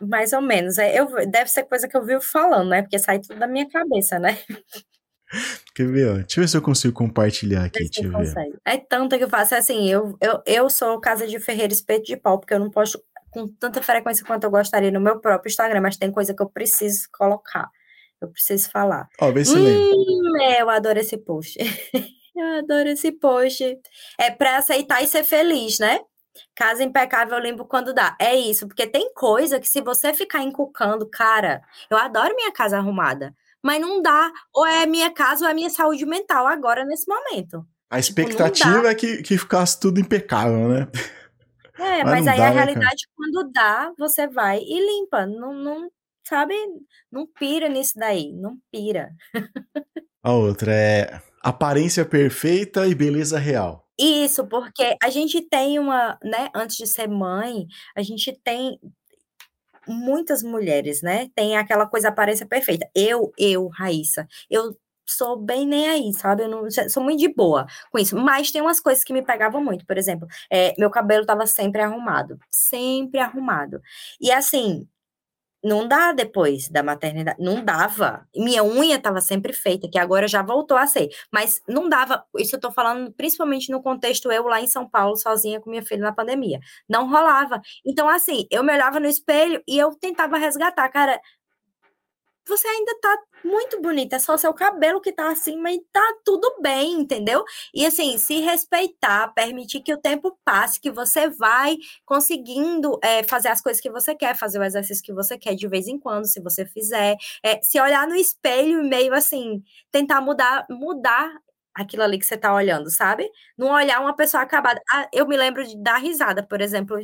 Mais 0.00 0.32
ou 0.32 0.40
menos. 0.40 0.78
É, 0.78 0.98
eu, 0.98 1.08
deve 1.28 1.50
ser 1.50 1.64
coisa 1.64 1.88
que 1.88 1.96
eu 1.96 2.04
vivo 2.04 2.20
falando, 2.20 2.68
né? 2.68 2.82
Porque 2.82 2.98
sai 2.98 3.20
tudo 3.20 3.38
da 3.38 3.46
minha 3.46 3.68
cabeça, 3.68 4.18
né? 4.18 4.38
Quer 5.74 5.86
ver, 5.86 6.10
ó? 6.10 6.14
Deixa 6.14 6.40
eu 6.40 6.42
ver 6.42 6.48
se 6.48 6.56
eu 6.56 6.62
consigo 6.62 6.94
compartilhar 6.94 7.64
aqui. 7.64 7.80
Deixa 7.80 8.02
eu 8.02 8.10
ver. 8.10 8.60
É 8.64 8.78
tanta 8.78 9.18
que 9.18 9.24
eu 9.24 9.28
faço. 9.28 9.54
É 9.54 9.58
assim, 9.58 9.88
eu, 9.90 10.16
eu, 10.20 10.42
eu 10.46 10.70
sou 10.70 11.00
casa 11.00 11.26
de 11.26 11.38
ferreiro 11.38 11.72
espeto 11.72 12.04
de 12.04 12.16
pau, 12.16 12.38
porque 12.38 12.54
eu 12.54 12.58
não 12.58 12.70
posto 12.70 13.02
com 13.30 13.46
tanta 13.46 13.82
frequência 13.82 14.24
quanto 14.24 14.44
eu 14.44 14.50
gostaria 14.50 14.90
no 14.90 15.00
meu 15.00 15.20
próprio 15.20 15.50
Instagram, 15.50 15.82
mas 15.82 15.96
tem 15.96 16.10
coisa 16.10 16.34
que 16.34 16.42
eu 16.42 16.48
preciso 16.48 17.08
colocar. 17.12 17.68
Eu 18.20 18.28
preciso 18.28 18.70
falar. 18.70 19.08
Ó, 19.20 19.30
vê 19.30 19.44
se 19.44 19.56
hum, 19.56 19.62
lembra. 19.62 20.60
Eu 20.60 20.70
adoro 20.70 20.98
esse 20.98 21.16
post. 21.18 21.58
eu 22.34 22.46
adoro 22.58 22.88
esse 22.88 23.12
post. 23.12 23.78
É 24.18 24.30
para 24.30 24.56
aceitar 24.56 25.02
e 25.02 25.06
ser 25.06 25.24
feliz, 25.24 25.78
né? 25.78 26.00
Casa 26.54 26.82
impecável, 26.82 27.36
eu 27.36 27.42
limpo 27.42 27.64
quando 27.64 27.94
dá. 27.94 28.16
É 28.20 28.34
isso, 28.34 28.66
porque 28.66 28.86
tem 28.86 29.12
coisa 29.14 29.60
que 29.60 29.68
se 29.68 29.80
você 29.80 30.12
ficar 30.12 30.42
encucando, 30.42 31.08
cara, 31.08 31.62
eu 31.90 31.96
adoro 31.96 32.34
minha 32.34 32.52
casa 32.52 32.78
arrumada, 32.78 33.34
mas 33.62 33.80
não 33.80 34.02
dá. 34.02 34.30
Ou 34.54 34.66
é 34.66 34.86
minha 34.86 35.10
casa 35.10 35.44
ou 35.44 35.50
é 35.50 35.54
minha 35.54 35.70
saúde 35.70 36.04
mental 36.06 36.46
agora, 36.46 36.84
nesse 36.84 37.06
momento. 37.08 37.66
A 37.90 38.00
tipo, 38.00 38.20
expectativa 38.20 38.74
tipo, 38.74 38.86
é 38.86 38.94
que, 38.94 39.22
que 39.22 39.38
ficasse 39.38 39.80
tudo 39.80 39.98
impecável, 40.00 40.68
né? 40.68 40.88
É, 41.78 42.02
mas, 42.02 42.24
mas 42.24 42.28
aí 42.28 42.38
dá, 42.38 42.46
a 42.46 42.50
né, 42.50 42.56
realidade, 42.56 43.06
né, 43.06 43.12
quando 43.16 43.52
dá, 43.52 43.92
você 43.96 44.26
vai 44.26 44.58
e 44.58 44.80
limpa. 44.80 45.24
Não, 45.26 45.54
não, 45.54 45.90
sabe? 46.24 46.54
Não 47.10 47.26
pira 47.26 47.68
nisso 47.68 47.92
daí. 47.96 48.32
Não 48.32 48.58
pira. 48.70 49.10
A 50.22 50.32
outra 50.32 50.74
é 50.74 51.22
aparência 51.40 52.04
perfeita 52.04 52.86
e 52.86 52.94
beleza 52.94 53.38
real. 53.38 53.87
Isso, 53.98 54.46
porque 54.46 54.96
a 55.02 55.10
gente 55.10 55.40
tem 55.42 55.78
uma, 55.78 56.18
né, 56.22 56.48
antes 56.54 56.76
de 56.76 56.86
ser 56.86 57.08
mãe, 57.08 57.66
a 57.96 58.02
gente 58.02 58.32
tem 58.44 58.78
muitas 59.88 60.42
mulheres, 60.42 61.02
né? 61.02 61.28
Tem 61.34 61.56
aquela 61.56 61.86
coisa 61.86 62.08
aparência 62.08 62.46
perfeita. 62.46 62.88
Eu, 62.94 63.32
eu, 63.38 63.68
Raíssa, 63.68 64.28
eu 64.50 64.76
sou 65.06 65.36
bem 65.36 65.66
nem 65.66 65.88
aí, 65.88 66.12
sabe? 66.12 66.44
Eu 66.44 66.48
não, 66.48 66.70
sou 66.88 67.02
muito 67.02 67.18
de 67.20 67.28
boa 67.28 67.66
com 67.90 67.98
isso. 67.98 68.16
Mas 68.16 68.50
tem 68.52 68.60
umas 68.60 68.80
coisas 68.80 69.02
que 69.02 69.12
me 69.12 69.22
pegavam 69.22 69.62
muito. 69.64 69.86
Por 69.86 69.96
exemplo, 69.98 70.28
é, 70.50 70.74
meu 70.78 70.90
cabelo 70.90 71.22
estava 71.22 71.46
sempre 71.46 71.80
arrumado. 71.80 72.38
Sempre 72.50 73.18
arrumado. 73.20 73.80
E 74.20 74.30
assim, 74.30 74.86
não 75.62 75.86
dá 75.88 76.12
depois 76.12 76.68
da 76.68 76.82
maternidade, 76.82 77.42
não 77.42 77.64
dava. 77.64 78.26
Minha 78.36 78.62
unha 78.64 78.96
estava 78.96 79.20
sempre 79.20 79.52
feita, 79.52 79.88
que 79.90 79.98
agora 79.98 80.28
já 80.28 80.42
voltou 80.42 80.76
a 80.76 80.86
ser, 80.86 81.08
mas 81.32 81.60
não 81.68 81.88
dava. 81.88 82.24
Isso 82.38 82.56
eu 82.56 82.60
tô 82.60 82.70
falando 82.70 83.12
principalmente 83.12 83.70
no 83.70 83.82
contexto 83.82 84.30
eu 84.30 84.44
lá 84.44 84.60
em 84.60 84.66
São 84.68 84.88
Paulo, 84.88 85.16
sozinha 85.16 85.60
com 85.60 85.70
minha 85.70 85.82
filha 85.84 86.02
na 86.02 86.12
pandemia. 86.12 86.60
Não 86.88 87.08
rolava. 87.10 87.60
Então, 87.84 88.08
assim, 88.08 88.46
eu 88.50 88.62
me 88.62 88.72
olhava 88.72 89.00
no 89.00 89.06
espelho 89.08 89.62
e 89.66 89.78
eu 89.78 89.94
tentava 89.94 90.36
resgatar, 90.38 90.88
cara 90.90 91.20
você 92.48 92.66
ainda 92.68 92.92
tá 93.00 93.16
muito 93.44 93.80
bonita, 93.80 94.16
é 94.16 94.18
só 94.18 94.36
seu 94.36 94.52
cabelo 94.52 95.00
que 95.00 95.12
tá 95.12 95.30
assim, 95.30 95.56
mas 95.58 95.78
tá 95.92 96.02
tudo 96.24 96.60
bem, 96.60 96.94
entendeu? 96.94 97.44
E 97.74 97.86
assim, 97.86 98.18
se 98.18 98.40
respeitar, 98.40 99.28
permitir 99.34 99.80
que 99.80 99.92
o 99.94 100.00
tempo 100.00 100.36
passe, 100.44 100.80
que 100.80 100.90
você 100.90 101.28
vai 101.28 101.76
conseguindo 102.04 102.98
é, 103.02 103.22
fazer 103.22 103.48
as 103.48 103.60
coisas 103.60 103.80
que 103.80 103.90
você 103.90 104.14
quer, 104.14 104.36
fazer 104.36 104.58
o 104.58 104.64
exercício 104.64 105.04
que 105.04 105.12
você 105.12 105.38
quer 105.38 105.54
de 105.54 105.68
vez 105.68 105.86
em 105.86 105.98
quando, 105.98 106.26
se 106.26 106.40
você 106.40 106.66
fizer, 106.66 107.16
é, 107.44 107.60
se 107.62 107.80
olhar 107.80 108.06
no 108.08 108.16
espelho 108.16 108.80
e 108.84 108.88
meio 108.88 109.14
assim, 109.14 109.62
tentar 109.92 110.20
mudar, 110.20 110.66
mudar 110.70 111.30
aquilo 111.74 112.02
ali 112.02 112.18
que 112.18 112.26
você 112.26 112.36
tá 112.36 112.52
olhando, 112.54 112.90
sabe? 112.90 113.30
Não 113.56 113.68
olhar 113.70 114.00
uma 114.00 114.14
pessoa 114.16 114.42
acabada. 114.42 114.80
Ah, 114.92 115.08
eu 115.12 115.26
me 115.28 115.36
lembro 115.36 115.64
de 115.64 115.80
dar 115.80 115.98
risada, 115.98 116.42
por 116.42 116.60
exemplo, 116.60 116.96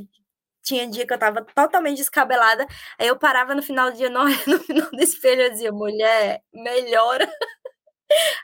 tinha 0.64 0.88
dia 0.88 1.06
que 1.06 1.12
eu 1.14 1.18
tava 1.18 1.44
totalmente 1.54 1.98
descabelada, 1.98 2.66
aí 2.98 3.06
eu 3.08 3.18
parava 3.18 3.54
no 3.54 3.62
final 3.62 3.90
do 3.90 3.96
dia, 3.96 4.10
no, 4.10 4.24
no 4.48 4.58
final 4.60 4.90
do 4.90 5.00
espelho, 5.02 5.42
eu 5.42 5.50
dizia, 5.50 5.72
mulher, 5.72 6.42
melhora. 6.52 7.28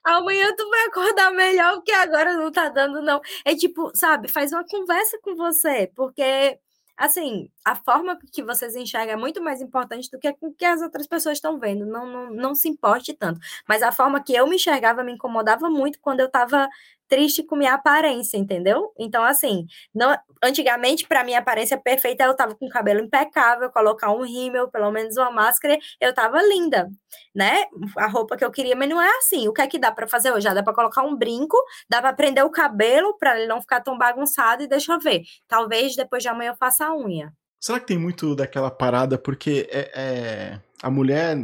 Amanhã 0.04 0.54
tu 0.56 0.68
vai 0.68 0.86
acordar 0.86 1.30
melhor, 1.32 1.76
porque 1.76 1.92
agora 1.92 2.34
não 2.34 2.50
tá 2.50 2.68
dando, 2.68 3.02
não. 3.02 3.20
É 3.44 3.54
tipo, 3.54 3.90
sabe, 3.94 4.28
faz 4.28 4.52
uma 4.52 4.64
conversa 4.66 5.18
com 5.22 5.36
você, 5.36 5.90
porque, 5.94 6.58
assim, 6.96 7.48
a 7.64 7.74
forma 7.76 8.18
que 8.32 8.42
vocês 8.42 8.74
enxergam 8.76 9.14
é 9.14 9.16
muito 9.16 9.42
mais 9.42 9.60
importante 9.60 10.10
do 10.10 10.18
que 10.18 10.34
o 10.40 10.52
que 10.52 10.64
as 10.64 10.80
outras 10.82 11.06
pessoas 11.06 11.38
estão 11.38 11.58
vendo. 11.58 11.86
Não, 11.86 12.06
não, 12.06 12.30
não 12.30 12.54
se 12.54 12.68
importe 12.68 13.14
tanto. 13.14 13.40
Mas 13.68 13.82
a 13.82 13.92
forma 13.92 14.22
que 14.22 14.34
eu 14.34 14.46
me 14.46 14.56
enxergava 14.56 15.02
me 15.04 15.12
incomodava 15.12 15.68
muito 15.70 16.00
quando 16.00 16.20
eu 16.20 16.30
tava 16.30 16.68
triste 17.10 17.42
com 17.42 17.56
minha 17.56 17.74
aparência, 17.74 18.38
entendeu? 18.38 18.92
Então, 18.96 19.24
assim, 19.24 19.66
não, 19.92 20.16
antigamente, 20.42 21.06
para 21.06 21.24
minha 21.24 21.40
aparência 21.40 21.76
perfeita, 21.76 22.22
eu 22.22 22.34
tava 22.34 22.54
com 22.54 22.68
cabelo 22.68 23.00
impecável, 23.00 23.68
colocar 23.70 24.12
um 24.12 24.22
rímel, 24.22 24.68
pelo 24.68 24.92
menos 24.92 25.16
uma 25.16 25.30
máscara, 25.30 25.76
eu 26.00 26.14
tava 26.14 26.40
linda, 26.40 26.88
né? 27.34 27.64
A 27.98 28.06
roupa 28.06 28.36
que 28.36 28.44
eu 28.44 28.50
queria, 28.52 28.76
mas 28.76 28.88
não 28.88 29.02
é 29.02 29.10
assim. 29.18 29.48
O 29.48 29.52
que 29.52 29.60
é 29.60 29.66
que 29.66 29.78
dá 29.78 29.90
para 29.90 30.06
fazer 30.06 30.32
hoje? 30.32 30.48
dá 30.54 30.62
para 30.62 30.74
colocar 30.74 31.02
um 31.02 31.16
brinco, 31.16 31.56
dá 31.88 32.00
para 32.00 32.12
prender 32.12 32.44
o 32.44 32.50
cabelo 32.50 33.16
para 33.18 33.36
ele 33.36 33.46
não 33.46 33.60
ficar 33.60 33.80
tão 33.80 33.98
bagunçado 33.98 34.62
e 34.62 34.68
deixa 34.68 34.92
eu 34.92 35.00
ver. 35.00 35.22
Talvez 35.48 35.96
depois 35.96 36.22
de 36.22 36.28
amanhã 36.28 36.52
eu 36.52 36.56
faça 36.56 36.86
a 36.86 36.96
unha. 36.96 37.32
Será 37.58 37.78
que 37.78 37.86
tem 37.86 37.98
muito 37.98 38.34
daquela 38.34 38.70
parada 38.70 39.18
porque 39.18 39.68
é, 39.70 39.90
é 39.94 40.60
a 40.82 40.90
mulher 40.90 41.36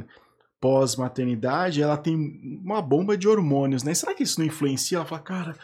pós-maternidade, 0.66 1.80
ela 1.80 1.96
tem 1.96 2.16
uma 2.64 2.82
bomba 2.82 3.16
de 3.16 3.28
hormônios, 3.28 3.84
né? 3.84 3.94
Será 3.94 4.12
que 4.12 4.24
isso 4.24 4.40
não 4.40 4.46
influencia? 4.48 4.98
Ela 4.98 5.06
fala, 5.06 5.22
cara, 5.22 5.56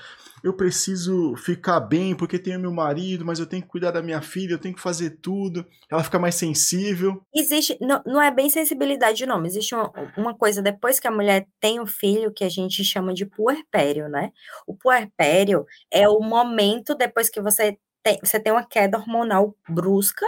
eu 0.44 0.52
preciso 0.52 1.34
ficar 1.34 1.80
bem 1.80 2.14
porque 2.14 2.38
tenho 2.38 2.60
meu 2.60 2.72
marido, 2.72 3.24
mas 3.24 3.40
eu 3.40 3.46
tenho 3.46 3.62
que 3.62 3.68
cuidar 3.68 3.90
da 3.90 4.00
minha 4.00 4.22
filha, 4.22 4.52
eu 4.52 4.60
tenho 4.60 4.76
que 4.76 4.80
fazer 4.80 5.18
tudo. 5.20 5.66
Ela 5.90 6.04
fica 6.04 6.20
mais 6.20 6.36
sensível. 6.36 7.20
Existe, 7.34 7.76
não, 7.80 8.00
não 8.06 8.22
é 8.22 8.30
bem 8.30 8.48
sensibilidade, 8.48 9.26
não. 9.26 9.44
Existe 9.44 9.74
uma, 9.74 9.92
uma 10.16 10.34
coisa 10.36 10.62
depois 10.62 11.00
que 11.00 11.08
a 11.08 11.12
mulher 11.12 11.48
tem 11.60 11.80
o 11.80 11.86
filho 11.86 12.32
que 12.32 12.44
a 12.44 12.48
gente 12.48 12.84
chama 12.84 13.12
de 13.12 13.26
puerpério, 13.26 14.08
né? 14.08 14.30
O 14.68 14.76
puerpério 14.76 15.66
é 15.90 16.08
o 16.08 16.20
momento 16.20 16.94
depois 16.94 17.28
que 17.28 17.40
você 17.40 17.76
tem, 18.04 18.20
você 18.22 18.38
tem 18.38 18.52
uma 18.52 18.64
queda 18.64 18.98
hormonal 18.98 19.56
brusca, 19.68 20.26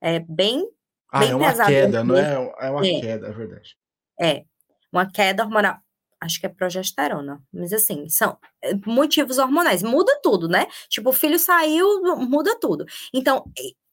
é 0.00 0.18
bem. 0.18 0.68
Ah, 1.08 1.20
bem 1.20 1.30
é 1.30 1.36
uma 1.36 1.66
queda, 1.66 2.02
não 2.02 2.16
é? 2.16 2.52
É 2.58 2.68
uma 2.68 2.84
é. 2.84 3.00
queda, 3.00 3.28
é 3.28 3.32
verdade. 3.32 3.77
É, 4.20 4.44
uma 4.92 5.10
queda 5.10 5.44
hormonal. 5.44 5.76
Acho 6.20 6.40
que 6.40 6.46
é 6.46 6.48
progesterona, 6.48 7.40
mas 7.52 7.72
assim, 7.72 8.08
são 8.08 8.36
eh, 8.64 8.74
motivos 8.86 9.38
hormonais. 9.38 9.82
Muda 9.84 10.18
tudo, 10.22 10.48
né? 10.48 10.66
Tipo, 10.88 11.10
o 11.10 11.12
filho 11.12 11.38
saiu, 11.38 11.86
muda 12.18 12.58
tudo. 12.60 12.84
Então, 13.14 13.44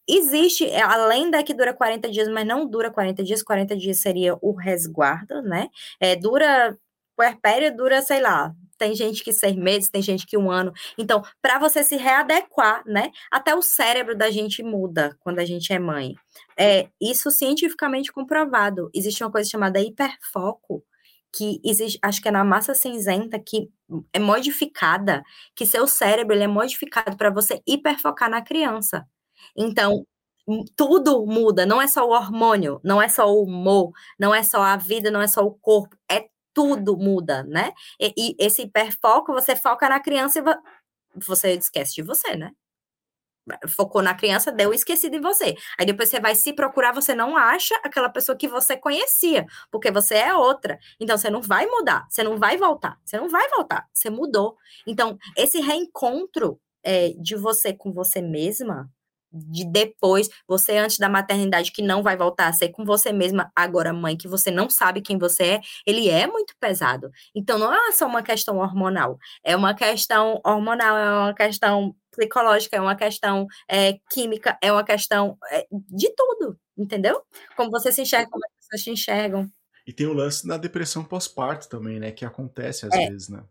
existe, 0.07 0.65
é, 0.67 0.81
além 0.81 1.29
da 1.31 1.43
que 1.43 1.53
dura 1.53 1.73
40 1.73 2.09
dias, 2.09 2.27
mas 2.29 2.45
não 2.47 2.67
dura 2.67 2.91
40 2.91 3.23
dias, 3.23 3.43
40 3.43 3.75
dias 3.75 3.99
seria 3.99 4.35
o 4.41 4.53
resguardo, 4.53 5.41
né? 5.43 5.69
É, 5.99 6.15
dura, 6.15 6.77
puerpério 7.15 7.75
dura, 7.75 8.01
sei 8.01 8.21
lá, 8.21 8.53
tem 8.77 8.93
gente 8.95 9.23
que 9.23 9.31
seis 9.31 9.55
meses, 9.55 9.89
tem 9.89 10.01
gente 10.01 10.25
que 10.25 10.37
um 10.37 10.51
ano. 10.51 10.71
Então, 10.97 11.23
para 11.41 11.57
você 11.59 11.83
se 11.83 11.95
readequar, 11.95 12.83
né? 12.85 13.11
Até 13.31 13.55
o 13.55 13.61
cérebro 13.61 14.15
da 14.15 14.29
gente 14.29 14.61
muda 14.63 15.15
quando 15.21 15.39
a 15.39 15.45
gente 15.45 15.71
é 15.71 15.79
mãe. 15.79 16.13
É 16.57 16.89
isso 17.01 17.31
cientificamente 17.31 18.11
comprovado. 18.11 18.89
Existe 18.93 19.23
uma 19.23 19.31
coisa 19.31 19.49
chamada 19.49 19.79
hiperfoco, 19.79 20.83
que 21.33 21.59
existe, 21.63 21.99
acho 22.01 22.21
que 22.21 22.27
é 22.29 22.31
na 22.31 22.43
massa 22.43 22.73
cinzenta, 22.73 23.37
que 23.39 23.69
é 24.13 24.19
modificada, 24.19 25.23
que 25.55 25.65
seu 25.65 25.87
cérebro 25.87 26.33
ele 26.35 26.43
é 26.43 26.47
modificado 26.47 27.17
para 27.17 27.29
você 27.29 27.61
hiperfocar 27.67 28.29
na 28.29 28.41
criança. 28.41 29.05
Então, 29.55 30.05
tudo 30.75 31.25
muda, 31.25 31.65
não 31.65 31.81
é 31.81 31.87
só 31.87 32.07
o 32.07 32.11
hormônio, 32.11 32.79
não 32.83 33.01
é 33.01 33.09
só 33.09 33.27
o 33.31 33.43
humor, 33.43 33.91
não 34.19 34.33
é 34.33 34.43
só 34.43 34.61
a 34.61 34.77
vida, 34.77 35.11
não 35.11 35.21
é 35.21 35.27
só 35.27 35.43
o 35.45 35.51
corpo, 35.51 35.97
é 36.09 36.27
tudo 36.55 36.97
muda, 36.97 37.43
né? 37.43 37.73
E, 37.99 38.13
e 38.17 38.35
esse 38.39 38.63
hiperfoco, 38.63 39.33
você 39.33 39.55
foca 39.55 39.89
na 39.89 39.99
criança 39.99 40.39
e 40.39 40.43
você 41.19 41.53
esquece 41.53 41.95
de 41.95 42.01
você, 42.01 42.35
né? 42.35 42.51
Focou 43.69 44.01
na 44.01 44.15
criança, 44.15 44.51
deu 44.51 44.73
esquecido 44.73 45.17
de 45.17 45.19
você. 45.21 45.55
Aí 45.77 45.85
depois 45.85 46.09
você 46.09 46.19
vai 46.19 46.33
se 46.33 46.51
procurar, 46.53 46.91
você 46.93 47.13
não 47.13 47.37
acha 47.37 47.75
aquela 47.83 48.09
pessoa 48.09 48.35
que 48.35 48.47
você 48.47 48.75
conhecia, 48.75 49.45
porque 49.69 49.91
você 49.91 50.15
é 50.15 50.33
outra. 50.33 50.79
Então 50.99 51.15
você 51.17 51.29
não 51.29 51.41
vai 51.41 51.67
mudar, 51.67 52.07
você 52.09 52.23
não 52.23 52.37
vai 52.37 52.57
voltar, 52.57 52.97
você 53.05 53.17
não 53.17 53.29
vai 53.29 53.47
voltar, 53.49 53.87
você 53.93 54.09
mudou. 54.09 54.57
Então, 54.87 55.17
esse 55.37 55.59
reencontro 55.61 56.59
é, 56.83 57.09
de 57.19 57.35
você 57.35 57.73
com 57.73 57.91
você 57.93 58.21
mesma 58.21 58.89
de 59.35 59.65
depois, 59.65 60.29
você 60.47 60.77
antes 60.77 60.97
da 60.97 61.09
maternidade, 61.09 61.71
que 61.71 61.81
não 61.81 62.01
vai 62.01 62.15
voltar 62.15 62.47
a 62.47 62.53
ser 62.53 62.69
com 62.69 62.85
você 62.85 63.11
mesma, 63.11 63.51
agora 63.55 63.93
mãe, 63.93 64.17
que 64.17 64.27
você 64.27 64.49
não 64.49 64.69
sabe 64.69 65.01
quem 65.01 65.17
você 65.17 65.43
é, 65.43 65.61
ele 65.85 66.09
é 66.09 66.25
muito 66.27 66.55
pesado. 66.59 67.11
Então, 67.35 67.57
não 67.57 67.73
é 67.73 67.91
só 67.91 68.07
uma 68.07 68.23
questão 68.23 68.57
hormonal, 68.57 69.17
é 69.43 69.55
uma 69.55 69.73
questão 69.73 70.41
hormonal, 70.45 70.97
é 70.97 71.09
uma 71.09 71.33
questão 71.33 71.95
psicológica, 72.11 72.77
é 72.77 72.81
uma 72.81 72.95
questão 72.95 73.45
é, 73.69 73.99
química, 74.09 74.57
é 74.61 74.71
uma 74.71 74.83
questão 74.83 75.37
é, 75.51 75.67
de 75.71 76.09
tudo, 76.15 76.57
entendeu? 76.77 77.21
Como 77.55 77.69
você 77.69 77.91
se 77.91 78.01
enxerga, 78.01 78.29
como 78.29 78.43
as 78.45 78.51
pessoas 78.55 78.83
te 78.83 78.91
enxergam. 78.91 79.49
E 79.85 79.93
tem 79.93 80.07
o 80.07 80.13
lance 80.13 80.47
da 80.47 80.57
depressão 80.57 81.03
pós-parto 81.03 81.69
também, 81.69 81.99
né? 81.99 82.11
Que 82.11 82.25
acontece 82.25 82.87
às 82.87 82.93
é. 82.93 83.09
vezes, 83.09 83.29
né? 83.29 83.43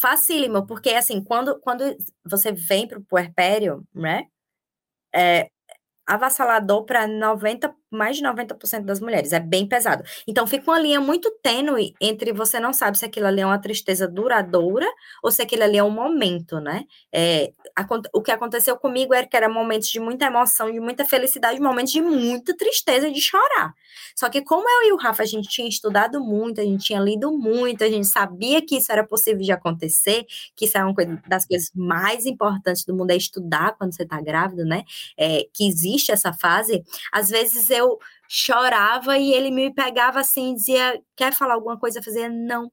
Facílimo, 0.00 0.66
porque 0.66 0.90
assim, 0.90 1.22
quando, 1.22 1.58
quando 1.60 1.84
você 2.24 2.52
vem 2.52 2.86
para 2.86 2.98
o 2.98 3.04
puerpério, 3.04 3.84
né? 3.94 4.26
É, 5.14 5.48
avassalador 6.06 6.84
para 6.86 7.06
90, 7.06 7.74
mais 7.92 8.16
de 8.16 8.22
90% 8.22 8.84
das 8.84 9.00
mulheres, 9.00 9.32
é 9.32 9.40
bem 9.40 9.66
pesado. 9.66 10.02
Então 10.26 10.46
fica 10.46 10.70
uma 10.70 10.78
linha 10.78 11.00
muito 11.00 11.30
tênue 11.42 11.94
entre 12.00 12.32
você 12.32 12.58
não 12.58 12.72
sabe 12.72 12.98
se 12.98 13.04
aquilo 13.04 13.26
ali 13.26 13.40
é 13.40 13.46
uma 13.46 13.58
tristeza 13.58 14.08
duradoura 14.08 14.86
ou 15.22 15.30
se 15.30 15.42
aquilo 15.42 15.62
ali 15.64 15.78
é 15.78 15.84
um 15.84 15.90
momento, 15.90 16.60
né? 16.60 16.84
É, 17.12 17.52
a, 17.76 17.86
o 18.12 18.22
que 18.22 18.30
aconteceu 18.30 18.76
comigo 18.76 19.14
era 19.14 19.26
que 19.26 19.36
era 19.36 19.48
momentos 19.48 19.88
de 19.88 20.00
muita 20.00 20.26
emoção, 20.26 20.70
de 20.70 20.80
muita 20.80 21.04
felicidade, 21.04 21.60
momentos 21.60 21.92
de 21.92 22.02
muita 22.02 22.56
tristeza, 22.56 23.10
de 23.10 23.20
chorar. 23.20 23.74
Só 24.16 24.28
que 24.28 24.42
como 24.42 24.68
eu 24.68 24.88
e 24.88 24.92
o 24.92 24.96
Rafa, 24.96 25.22
a 25.22 25.26
gente 25.26 25.48
tinha 25.48 25.68
estudado 25.68 26.20
muito, 26.20 26.60
a 26.60 26.64
gente 26.64 26.84
tinha 26.84 27.00
lido 27.00 27.30
muito, 27.32 27.84
a 27.84 27.88
gente 27.88 28.06
sabia 28.06 28.64
que 28.64 28.76
isso 28.76 28.92
era 28.92 29.06
possível 29.06 29.42
de 29.42 29.52
acontecer, 29.52 30.24
que 30.54 30.66
isso 30.66 30.76
é 30.76 30.84
uma 30.84 30.94
das 31.26 31.46
coisas 31.46 31.70
mais 31.74 32.26
importantes 32.26 32.84
do 32.84 32.94
mundo, 32.94 33.10
é 33.10 33.16
estudar 33.16 33.76
quando 33.76 33.94
você 33.94 34.02
está 34.02 34.20
grávida, 34.20 34.64
né? 34.64 34.84
É, 35.16 35.46
que 35.52 35.66
existe 35.66 36.12
essa 36.12 36.32
fase, 36.32 36.82
às 37.10 37.30
vezes 37.30 37.70
eu 37.70 37.81
chorava 38.28 39.18
e 39.18 39.32
ele 39.32 39.50
me 39.50 39.72
pegava 39.74 40.20
assim, 40.20 40.54
dizia, 40.54 41.00
quer 41.16 41.34
falar 41.34 41.54
alguma 41.54 41.78
coisa? 41.78 41.98
Eu 41.98 42.02
fazia, 42.02 42.28
não. 42.28 42.70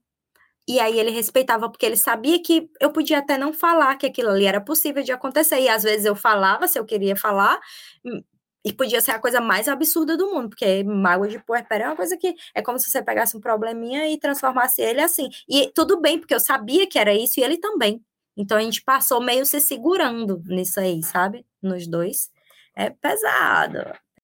E 0.67 0.79
aí 0.79 0.99
ele 0.99 1.11
respeitava, 1.11 1.69
porque 1.69 1.85
ele 1.85 1.97
sabia 1.97 2.41
que 2.41 2.69
eu 2.79 2.91
podia 2.91 3.19
até 3.19 3.37
não 3.37 3.51
falar 3.53 3.95
que 3.97 4.05
aquilo 4.05 4.29
ali 4.29 4.45
era 4.45 4.61
possível 4.61 5.03
de 5.03 5.11
acontecer. 5.11 5.59
E 5.61 5.69
às 5.69 5.83
vezes 5.83 6.05
eu 6.05 6.15
falava 6.15 6.67
se 6.67 6.77
eu 6.77 6.85
queria 6.85 7.15
falar, 7.15 7.59
hum, 8.05 8.21
e 8.63 8.73
podia 8.73 9.01
ser 9.01 9.11
a 9.11 9.19
coisa 9.19 9.41
mais 9.41 9.67
absurda 9.67 10.17
do 10.17 10.27
mundo, 10.31 10.49
porque 10.49 10.83
mágoa 10.83 11.27
de 11.27 11.39
puerpério 11.39 11.85
é 11.85 11.89
uma 11.89 11.95
coisa 11.95 12.17
que 12.17 12.35
é 12.53 12.61
como 12.61 12.77
se 12.77 12.89
você 12.91 13.01
pegasse 13.01 13.35
um 13.35 13.39
probleminha 13.39 14.07
e 14.09 14.19
transformasse 14.19 14.81
ele 14.81 15.01
assim. 15.01 15.29
E 15.47 15.71
tudo 15.73 15.99
bem, 15.99 16.19
porque 16.19 16.35
eu 16.35 16.39
sabia 16.39 16.85
que 16.87 16.99
era 16.99 17.13
isso 17.13 17.39
e 17.39 17.43
ele 17.43 17.57
também. 17.57 18.03
Então 18.37 18.57
a 18.57 18.61
gente 18.61 18.83
passou 18.83 19.21
meio 19.21 19.45
se 19.45 19.59
segurando 19.59 20.41
nisso 20.45 20.79
aí, 20.79 21.01
sabe? 21.03 21.45
Nos 21.61 21.87
dois 21.87 22.29
é 22.75 22.89
pesado. 22.89 23.79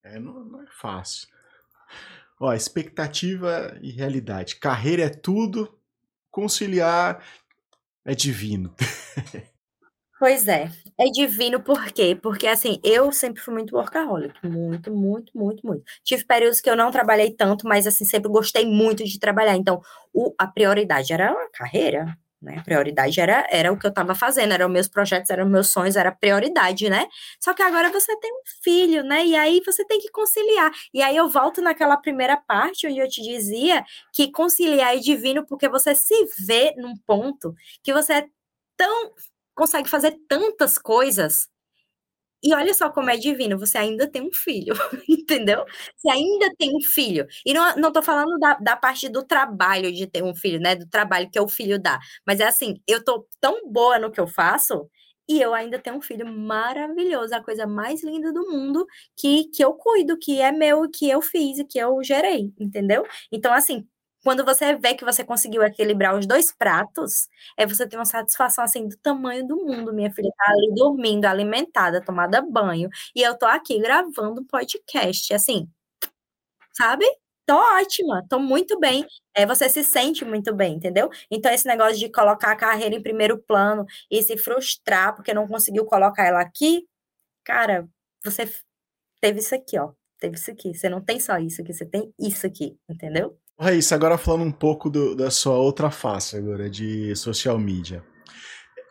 É, 0.06 0.20
não, 0.20 0.46
não 0.46 0.62
é 0.62 0.68
fácil. 0.70 1.28
Ó, 2.40 2.54
expectativa 2.54 3.76
e 3.82 3.92
realidade. 3.92 4.58
Carreira 4.58 5.04
é 5.04 5.10
tudo, 5.10 5.78
conciliar 6.30 7.26
é 8.06 8.14
divino. 8.14 8.74
Pois 10.18 10.48
é, 10.48 10.72
é 10.98 11.06
divino 11.12 11.62
por 11.62 11.92
quê? 11.92 12.16
Porque 12.16 12.48
assim, 12.48 12.80
eu 12.86 13.12
sempre 13.12 13.42
fui 13.42 13.54
muito 13.54 13.76
workaholic, 13.76 14.34
muito, 14.48 14.90
muito, 14.90 15.38
muito, 15.38 15.68
muito. 15.68 15.84
Tive 16.06 16.24
períodos 16.24 16.62
que 16.62 16.70
eu 16.70 16.76
não 16.76 16.90
trabalhei 16.90 17.32
tanto, 17.32 17.68
mas 17.68 17.86
assim, 17.86 18.06
sempre 18.06 18.32
gostei 18.32 18.66
muito 18.66 19.04
de 19.04 19.20
trabalhar. 19.20 19.58
Então, 19.58 19.82
o, 20.14 20.34
a 20.40 20.48
prioridade 20.48 21.12
era 21.12 21.32
a 21.32 21.50
carreira, 21.52 22.18
né? 22.46 22.60
A 22.60 22.64
prioridade 22.64 23.20
era, 23.20 23.46
era 23.50 23.72
o 23.74 23.78
que 23.78 23.86
eu 23.86 23.90
estava 23.90 24.16
fazendo, 24.16 24.54
eram 24.54 24.70
meus 24.70 24.88
projetos, 24.88 25.30
eram 25.30 25.46
meus 25.48 25.70
sonhos, 25.70 25.96
era 25.96 26.12
prioridade, 26.12 26.90
né? 26.90 27.08
Só 27.40 27.54
que 27.54 27.62
agora 27.64 27.92
você 27.92 28.16
tem 28.20 28.32
um 28.32 28.42
filho, 28.64 29.04
né? 29.04 29.26
E 29.26 29.36
aí 29.36 29.62
você 29.66 29.84
tem 29.86 30.00
que 30.00 30.10
conciliar. 30.10 30.72
E 30.94 31.02
aí 31.02 31.18
eu 31.18 31.28
volto 31.28 31.62
naquela 31.62 31.98
primeira 31.98 32.38
parte 32.38 32.88
onde 32.88 33.00
eu 33.00 33.10
te 33.10 33.22
dizia 33.22 33.84
que 34.14 34.32
conciliar 34.32 34.96
é 34.96 35.00
divino 35.00 35.46
porque 35.46 35.68
você 35.68 35.96
se 35.96 36.16
vê 36.46 36.74
num 36.78 36.96
ponto 37.06 37.54
que 37.84 37.92
você 37.92 38.14
é 38.14 38.26
tão 38.78 39.12
consegue 39.56 39.90
fazer 39.90 40.16
tantas 40.28 40.78
coisas 40.78 41.48
e 42.46 42.54
olha 42.54 42.74
só 42.76 42.90
como 42.92 43.10
é 43.10 43.18
divino, 43.18 43.58
você 43.58 43.78
ainda 43.78 44.08
tem 44.10 44.22
um 44.22 44.32
filho, 44.34 44.76
entendeu? 45.10 45.66
Você 45.98 46.10
ainda 46.10 46.50
tem 46.58 46.76
um 46.76 46.82
filho. 46.82 47.26
E 47.46 47.54
não, 47.54 47.76
não 47.78 47.92
tô 47.92 48.02
falando 48.04 48.38
da, 48.40 48.54
da 48.56 48.76
parte 48.78 49.10
do 49.10 49.24
trabalho 49.24 49.92
de 49.92 50.06
ter 50.08 50.24
um 50.24 50.36
filho, 50.36 50.60
né? 50.60 50.76
Do 50.76 50.88
trabalho 50.88 51.30
que 51.32 51.40
o 51.40 51.48
filho 51.48 51.80
dá. 51.82 52.00
Mas 52.26 52.40
é 52.40 52.46
assim, 52.46 52.76
eu 52.88 53.04
tô 53.04 53.28
tão 53.42 53.70
boa 53.72 53.98
no 54.00 54.12
que 54.12 54.20
eu 54.20 54.28
faço 54.28 54.88
e 55.28 55.42
eu 55.42 55.54
ainda 55.56 55.80
tenho 55.80 55.96
um 55.98 56.02
filho 56.02 56.28
maravilhoso, 56.32 57.34
a 57.34 57.42
coisa 57.44 57.66
mais 57.66 58.04
linda 58.04 58.32
do 58.32 58.48
mundo, 58.50 58.86
que, 59.18 59.46
que 59.46 59.64
eu 59.64 59.74
cuido, 59.74 60.18
que 60.20 60.40
é 60.40 60.52
meu, 60.52 60.88
que 60.90 61.10
eu 61.10 61.22
fiz 61.22 61.58
e 61.58 61.66
que 61.66 61.80
eu 61.80 62.04
gerei, 62.04 62.54
entendeu? 62.60 63.04
Então, 63.32 63.52
assim, 63.52 63.88
quando 64.26 64.46
você 64.46 64.76
vê 64.78 64.96
que 64.96 65.06
você 65.06 65.24
conseguiu 65.24 65.64
equilibrar 65.64 66.18
os 66.18 66.28
dois 66.28 66.52
pratos, 66.52 67.30
é 67.58 67.66
você 67.68 67.88
tem 67.88 68.00
uma 68.00 68.06
satisfação 68.06 68.64
assim 68.66 68.88
do 68.90 68.98
tamanho 68.98 69.48
do 69.48 69.58
mundo. 69.58 69.94
Minha 69.94 70.12
filha 70.12 70.32
tá 70.38 70.52
ali 70.52 70.74
dormindo, 70.76 71.26
alimentada, 71.26 72.02
tomada 72.04 72.42
banho, 72.42 72.90
e 73.16 73.22
eu 73.24 73.38
tô 73.38 73.46
aqui 73.46 73.80
gravando 73.80 74.42
um 74.42 74.46
podcast, 74.46 75.34
assim, 75.34 75.70
sabe? 76.74 77.06
Tô 77.46 77.56
ótima, 77.56 78.26
tô 78.30 78.40
muito 78.40 78.80
bem. 78.80 79.06
É, 79.36 79.46
você 79.46 79.70
se 79.70 79.84
sente 79.84 80.26
muito 80.26 80.54
bem, 80.56 80.76
entendeu? 80.76 81.10
Então, 81.30 81.52
esse 81.52 81.68
negócio 81.68 81.98
de 82.00 82.10
colocar 82.12 82.52
a 82.52 82.56
carreira 82.56 82.96
em 82.96 83.04
primeiro 83.04 83.38
plano 83.44 83.86
e 84.10 84.24
se 84.24 84.38
frustrar 84.38 85.16
porque 85.16 85.34
não 85.34 85.48
conseguiu 85.48 85.86
colocar 85.86 86.26
ela 86.26 86.42
aqui, 86.42 86.88
cara, 87.46 87.88
você 88.26 88.50
teve 89.22 89.40
isso 89.40 89.56
aqui, 89.56 89.80
ó. 89.80 89.94
Teve 90.20 90.38
isso 90.38 90.52
aqui. 90.52 90.74
Você 90.76 90.90
não 90.90 91.02
tem 91.04 91.20
só 91.20 91.38
isso 91.40 91.62
aqui, 91.62 91.74
você 91.74 91.86
tem 91.86 92.14
isso 92.20 92.48
aqui, 92.48 92.78
entendeu? 92.90 93.38
Raíssa, 93.58 93.96
agora 93.96 94.18
falando 94.18 94.44
um 94.44 94.52
pouco 94.52 94.90
do, 94.90 95.16
da 95.16 95.32
sua 95.32 95.56
outra 95.56 95.90
face 95.90 96.36
agora, 96.36 96.70
de 96.70 97.16
social 97.16 97.58
media. 97.58 98.04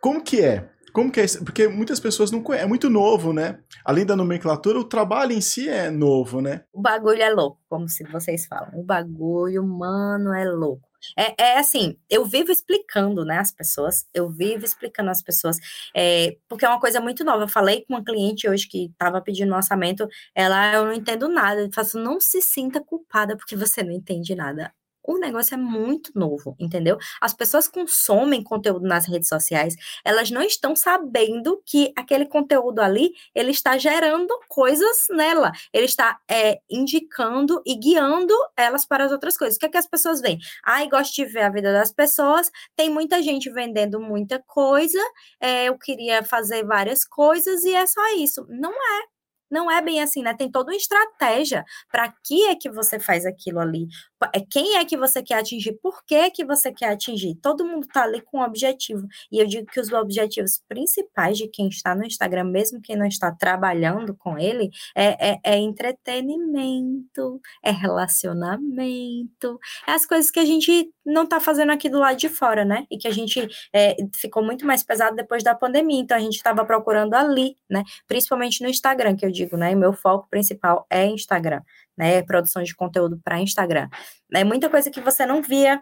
Como 0.00 0.22
que 0.22 0.42
é? 0.42 0.70
Como 0.94 1.10
que 1.10 1.20
é? 1.20 1.26
Porque 1.44 1.66
muitas 1.66 1.98
pessoas 1.98 2.30
não 2.30 2.40
conhecem, 2.40 2.66
é 2.66 2.68
muito 2.68 2.88
novo, 2.88 3.32
né? 3.32 3.58
Além 3.84 4.06
da 4.06 4.14
nomenclatura, 4.14 4.78
o 4.78 4.84
trabalho 4.84 5.32
em 5.32 5.40
si 5.40 5.68
é 5.68 5.90
novo, 5.90 6.40
né? 6.40 6.62
O 6.72 6.80
bagulho 6.80 7.20
é 7.20 7.28
louco, 7.30 7.60
como 7.68 7.88
se 7.88 8.04
vocês 8.04 8.46
falam. 8.46 8.70
O 8.78 8.84
bagulho, 8.84 9.64
mano, 9.66 10.32
é 10.32 10.44
louco. 10.44 10.88
É, 11.18 11.34
é 11.36 11.58
assim, 11.58 11.98
eu 12.08 12.24
vivo 12.24 12.52
explicando, 12.52 13.24
né, 13.24 13.38
as 13.38 13.52
pessoas, 13.52 14.06
eu 14.14 14.30
vivo 14.30 14.64
explicando 14.64 15.10
as 15.10 15.20
pessoas, 15.20 15.58
é, 15.94 16.36
porque 16.48 16.64
é 16.64 16.68
uma 16.68 16.80
coisa 16.80 17.00
muito 17.00 17.24
nova. 17.24 17.42
Eu 17.42 17.48
falei 17.48 17.84
com 17.84 17.94
uma 17.94 18.04
cliente 18.04 18.48
hoje 18.48 18.68
que 18.68 18.86
estava 18.86 19.20
pedindo 19.20 19.52
um 19.52 19.56
orçamento, 19.56 20.06
ela, 20.32 20.74
eu 20.74 20.84
não 20.84 20.92
entendo 20.92 21.28
nada. 21.28 21.62
Eu 21.62 21.70
faço, 21.74 21.98
não 21.98 22.20
se 22.20 22.40
sinta 22.40 22.80
culpada 22.80 23.36
porque 23.36 23.56
você 23.56 23.82
não 23.82 23.90
entende 23.92 24.32
nada 24.36 24.72
o 25.06 25.18
negócio 25.18 25.54
é 25.54 25.58
muito 25.58 26.10
novo, 26.14 26.56
entendeu? 26.58 26.96
As 27.20 27.34
pessoas 27.34 27.68
consomem 27.68 28.42
conteúdo 28.42 28.86
nas 28.86 29.06
redes 29.06 29.28
sociais, 29.28 29.76
elas 30.04 30.30
não 30.30 30.42
estão 30.42 30.74
sabendo 30.74 31.60
que 31.66 31.92
aquele 31.96 32.26
conteúdo 32.26 32.80
ali, 32.80 33.12
ele 33.34 33.50
está 33.50 33.76
gerando 33.76 34.32
coisas 34.48 35.06
nela, 35.10 35.52
ele 35.72 35.86
está 35.86 36.18
é, 36.30 36.58
indicando 36.70 37.62
e 37.66 37.76
guiando 37.76 38.34
elas 38.56 38.86
para 38.86 39.04
as 39.04 39.12
outras 39.12 39.36
coisas. 39.36 39.56
O 39.56 39.60
que 39.60 39.66
é 39.66 39.68
que 39.68 39.78
as 39.78 39.86
pessoas 39.86 40.20
veem? 40.20 40.38
Ai, 40.64 40.88
gosto 40.88 41.14
de 41.14 41.24
ver 41.26 41.42
a 41.42 41.50
vida 41.50 41.72
das 41.72 41.92
pessoas, 41.92 42.50
tem 42.74 42.88
muita 42.90 43.22
gente 43.22 43.50
vendendo 43.50 44.00
muita 44.00 44.42
coisa, 44.46 45.00
é, 45.40 45.64
eu 45.66 45.78
queria 45.78 46.22
fazer 46.22 46.64
várias 46.64 47.04
coisas 47.04 47.64
e 47.64 47.74
é 47.74 47.86
só 47.86 48.14
isso. 48.16 48.46
Não 48.48 48.72
é, 48.72 49.14
não 49.50 49.70
é 49.70 49.80
bem 49.80 50.02
assim, 50.02 50.22
né? 50.22 50.34
Tem 50.34 50.50
toda 50.50 50.72
uma 50.72 50.76
estratégia 50.76 51.64
para 51.90 52.12
que 52.24 52.46
é 52.46 52.56
que 52.56 52.70
você 52.70 52.98
faz 52.98 53.24
aquilo 53.24 53.60
ali. 53.60 53.86
É 54.34 54.40
quem 54.40 54.76
é 54.76 54.84
que 54.84 54.96
você 54.96 55.22
quer 55.22 55.38
atingir, 55.38 55.78
por 55.82 56.04
que 56.04 56.30
que 56.30 56.44
você 56.44 56.72
quer 56.72 56.90
atingir. 56.92 57.34
Todo 57.36 57.64
mundo 57.64 57.86
tá 57.86 58.04
ali 58.04 58.20
com 58.20 58.38
um 58.38 58.42
objetivo. 58.42 59.06
E 59.30 59.38
eu 59.38 59.46
digo 59.46 59.66
que 59.66 59.80
os 59.80 59.92
objetivos 59.92 60.60
principais 60.68 61.36
de 61.38 61.48
quem 61.48 61.68
está 61.68 61.94
no 61.94 62.04
Instagram, 62.04 62.44
mesmo 62.44 62.80
quem 62.80 62.96
não 62.96 63.06
está 63.06 63.32
trabalhando 63.32 64.14
com 64.14 64.38
ele, 64.38 64.70
é, 64.94 65.32
é, 65.32 65.40
é 65.44 65.56
entretenimento, 65.58 67.40
é 67.62 67.70
relacionamento, 67.70 69.58
é 69.86 69.92
as 69.92 70.06
coisas 70.06 70.30
que 70.30 70.40
a 70.40 70.44
gente 70.44 70.90
não 71.04 71.26
tá 71.26 71.40
fazendo 71.40 71.70
aqui 71.70 71.88
do 71.88 71.98
lado 71.98 72.16
de 72.16 72.28
fora, 72.28 72.64
né? 72.64 72.86
E 72.90 72.96
que 72.96 73.08
a 73.08 73.12
gente 73.12 73.46
é, 73.72 73.96
ficou 74.14 74.42
muito 74.42 74.66
mais 74.66 74.82
pesado 74.82 75.16
depois 75.16 75.42
da 75.42 75.54
pandemia. 75.54 76.00
Então 76.00 76.16
a 76.16 76.20
gente 76.20 76.36
estava 76.36 76.64
procurando 76.64 77.14
ali, 77.14 77.56
né? 77.68 77.82
Principalmente 78.06 78.62
no 78.62 78.68
Instagram, 78.68 79.16
que 79.16 79.24
eu 79.24 79.30
digo, 79.30 79.56
né? 79.56 79.74
Meu 79.74 79.92
foco 79.92 80.28
principal 80.30 80.86
é 80.90 81.06
Instagram, 81.06 81.60
né? 81.96 82.22
Produção 82.22 82.62
de 82.62 82.74
conteúdo 82.74 83.20
para 83.22 83.40
Instagram. 83.40 83.88
É 84.32 84.44
muita 84.44 84.68
coisa 84.68 84.90
que 84.90 85.00
você 85.00 85.26
não 85.26 85.42
via 85.42 85.80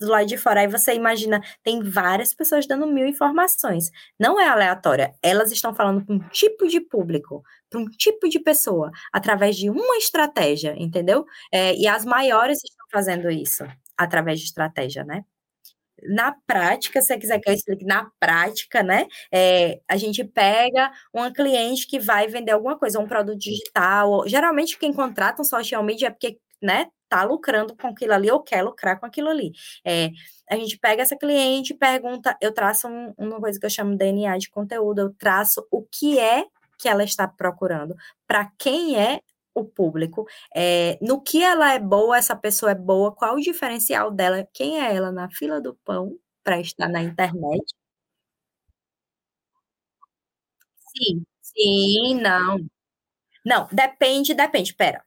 do 0.00 0.08
lado 0.08 0.26
de 0.26 0.36
fora. 0.38 0.60
Aí 0.60 0.66
você 0.66 0.94
imagina, 0.94 1.40
tem 1.62 1.82
várias 1.82 2.32
pessoas 2.34 2.66
dando 2.66 2.86
mil 2.86 3.06
informações. 3.06 3.90
Não 4.18 4.40
é 4.40 4.48
aleatória. 4.48 5.12
Elas 5.22 5.52
estão 5.52 5.74
falando 5.74 6.04
para 6.04 6.14
um 6.14 6.18
tipo 6.30 6.66
de 6.66 6.80
público, 6.80 7.42
para 7.68 7.80
um 7.80 7.86
tipo 7.86 8.28
de 8.28 8.40
pessoa, 8.40 8.90
através 9.12 9.56
de 9.56 9.68
uma 9.68 9.96
estratégia, 9.98 10.74
entendeu? 10.78 11.26
É, 11.52 11.74
e 11.76 11.86
as 11.86 12.04
maiores 12.04 12.58
estão 12.64 12.86
fazendo 12.90 13.30
isso 13.30 13.64
através 13.96 14.40
de 14.40 14.46
estratégia, 14.46 15.04
né? 15.04 15.24
Na 16.08 16.34
prática, 16.46 17.00
se 17.00 17.08
você 17.08 17.18
quiser 17.18 17.40
que 17.40 17.48
eu 17.48 17.54
explique, 17.54 17.84
na 17.84 18.10
prática, 18.18 18.82
né? 18.82 19.06
É, 19.32 19.80
a 19.88 19.96
gente 19.96 20.24
pega 20.24 20.90
uma 21.12 21.32
cliente 21.32 21.86
que 21.86 21.98
vai 21.98 22.26
vender 22.28 22.52
alguma 22.52 22.78
coisa, 22.78 23.00
um 23.00 23.08
produto 23.08 23.38
digital. 23.38 24.26
Geralmente, 24.26 24.78
quem 24.78 24.92
contrata 24.92 25.42
um 25.42 25.44
social 25.44 25.82
media 25.82 26.08
é 26.08 26.10
porque, 26.10 26.38
né, 26.62 26.86
tá 27.08 27.24
lucrando 27.24 27.74
com 27.76 27.88
aquilo 27.88 28.14
ali 28.14 28.30
ou 28.30 28.42
quer 28.42 28.62
lucrar 28.62 29.00
com 29.00 29.06
aquilo 29.06 29.28
ali. 29.28 29.52
É, 29.84 30.10
a 30.50 30.56
gente 30.56 30.78
pega 30.78 31.02
essa 31.02 31.16
cliente, 31.16 31.74
pergunta, 31.74 32.36
eu 32.40 32.52
traço 32.52 32.88
um, 32.88 33.12
uma 33.18 33.40
coisa 33.40 33.58
que 33.58 33.66
eu 33.66 33.70
chamo 33.70 33.96
DNA 33.96 34.38
de 34.38 34.50
conteúdo, 34.50 35.00
eu 35.00 35.14
traço 35.14 35.66
o 35.70 35.82
que 35.82 36.18
é 36.18 36.44
que 36.78 36.88
ela 36.88 37.04
está 37.04 37.28
procurando, 37.28 37.94
para 38.26 38.50
quem 38.58 38.98
é 38.98 39.20
o 39.54 39.64
público, 39.64 40.26
é, 40.54 40.98
no 41.02 41.20
que 41.22 41.42
ela 41.42 41.72
é 41.74 41.78
boa, 41.78 42.16
essa 42.18 42.36
pessoa 42.36 42.72
é 42.72 42.74
boa, 42.74 43.12
qual 43.14 43.36
o 43.36 43.40
diferencial 43.40 44.10
dela, 44.10 44.46
quem 44.54 44.80
é 44.80 44.94
ela 44.94 45.12
na 45.12 45.28
fila 45.30 45.60
do 45.60 45.74
pão 45.84 46.16
para 46.44 46.60
estar 46.60 46.88
na 46.88 47.02
internet. 47.02 47.64
Sim, 50.96 51.24
sim, 51.42 52.14
não. 52.20 52.58
Não, 53.46 53.68
depende, 53.72 54.34
depende. 54.34 54.74
Pera. 54.74 55.04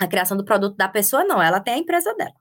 A 0.00 0.08
criação 0.08 0.36
do 0.36 0.44
produto 0.46 0.76
da 0.76 0.88
pessoa, 0.88 1.24
não, 1.24 1.42
ela 1.42 1.60
tem 1.60 1.74
a 1.74 1.78
empresa 1.78 2.14
dela. 2.16 2.34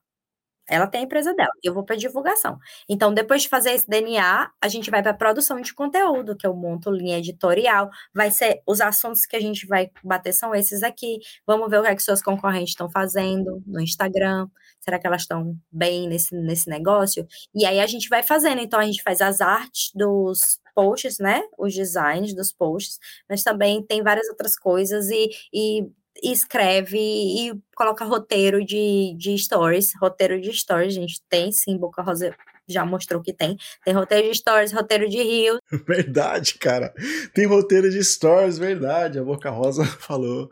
Ela 0.70 0.88
tem 0.88 1.02
a 1.02 1.04
empresa 1.04 1.34
dela, 1.34 1.52
eu 1.64 1.74
vou 1.74 1.84
para 1.84 1.96
divulgação. 1.96 2.58
Então, 2.88 3.14
depois 3.14 3.44
de 3.44 3.50
fazer 3.50 3.72
esse 3.72 3.88
DNA, 3.90 4.50
a 4.62 4.68
gente 4.68 4.92
vai 4.92 5.02
para 5.02 5.14
produção 5.14 5.60
de 5.62 5.74
conteúdo, 5.74 6.36
que 6.36 6.46
eu 6.46 6.56
monto 6.56 6.92
linha 6.92 7.18
editorial. 7.18 7.90
Vai 8.14 8.32
ser 8.32 8.62
os 8.68 8.82
assuntos 8.82 9.26
que 9.26 9.36
a 9.36 9.40
gente 9.40 9.66
vai 9.68 9.90
bater 10.04 10.34
são 10.34 10.54
esses 10.54 10.84
aqui. 10.84 11.20
Vamos 11.46 11.70
ver 11.70 11.80
o 11.80 11.84
que, 11.84 11.90
é 11.90 11.96
que 11.96 12.04
seus 12.04 12.22
concorrentes 12.22 12.70
estão 12.70 12.90
fazendo 12.90 13.62
no 13.66 13.82
Instagram. 13.82 14.48
Será 14.80 15.00
que 15.00 15.08
elas 15.08 15.22
estão 15.22 15.58
bem 15.72 16.08
nesse, 16.08 16.36
nesse 16.36 16.70
negócio? 16.70 17.28
E 17.54 17.66
aí 17.66 17.80
a 17.80 17.88
gente 17.88 18.10
vai 18.10 18.24
fazendo. 18.24 18.62
Então, 18.62 18.80
a 18.80 18.86
gente 18.86 19.04
faz 19.04 19.22
as 19.22 19.42
artes 19.42 19.92
dos 19.94 20.60
posts, 20.74 21.20
né? 21.20 21.42
Os 21.58 21.74
designs 21.74 22.34
dos 22.34 22.54
posts, 22.54 23.00
mas 23.30 23.44
também 23.44 23.84
tem 23.84 24.02
várias 24.02 24.30
outras 24.30 24.58
coisas 24.58 25.10
e, 25.10 25.30
e 25.54 25.92
escreve 26.24 26.98
e 26.98 27.54
coloca 27.76 28.06
roteiro 28.06 28.64
de, 28.64 29.16
de 29.18 29.38
stories. 29.38 29.92
Roteiro 30.02 30.40
de 30.40 30.52
stories, 30.54 30.94
gente 30.94 31.22
tem 31.30 31.52
sim, 31.52 31.78
Boca 31.78 32.02
Rosa 32.02 32.36
já 32.68 32.86
mostrou 32.86 33.22
que 33.22 33.34
tem. 33.34 33.58
Tem 33.84 33.94
roteiro 33.94 34.30
de 34.30 34.38
stories, 34.38 34.72
roteiro 34.72 35.10
de 35.10 35.22
rios. 35.22 35.60
Verdade, 35.88 36.56
cara. 36.56 36.94
Tem 37.34 37.46
roteiro 37.46 37.90
de 37.90 38.04
stories, 38.04 38.58
verdade. 38.58 39.20
A 39.20 39.24
Boca 39.24 39.50
Rosa 39.50 39.84
falou. 40.00 40.50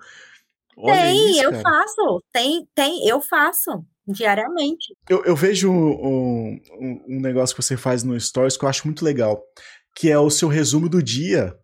Olha 0.75 1.01
tem, 1.01 1.31
isso, 1.31 1.43
eu 1.43 1.51
cara. 1.51 1.63
faço. 1.63 2.23
Tem, 2.31 2.67
tem, 2.75 3.07
eu 3.07 3.21
faço 3.21 3.83
diariamente. 4.07 4.95
Eu, 5.09 5.23
eu 5.25 5.35
vejo 5.35 5.69
um, 5.69 6.59
um, 6.79 7.03
um 7.07 7.19
negócio 7.19 7.55
que 7.55 7.61
você 7.61 7.75
faz 7.75 8.03
no 8.03 8.19
Stories 8.19 8.57
que 8.57 8.63
eu 8.63 8.69
acho 8.69 8.87
muito 8.87 9.03
legal, 9.03 9.43
que 9.95 10.09
é 10.09 10.17
o 10.17 10.29
seu 10.29 10.47
resumo 10.47 10.87
do 10.87 11.01
dia. 11.03 11.55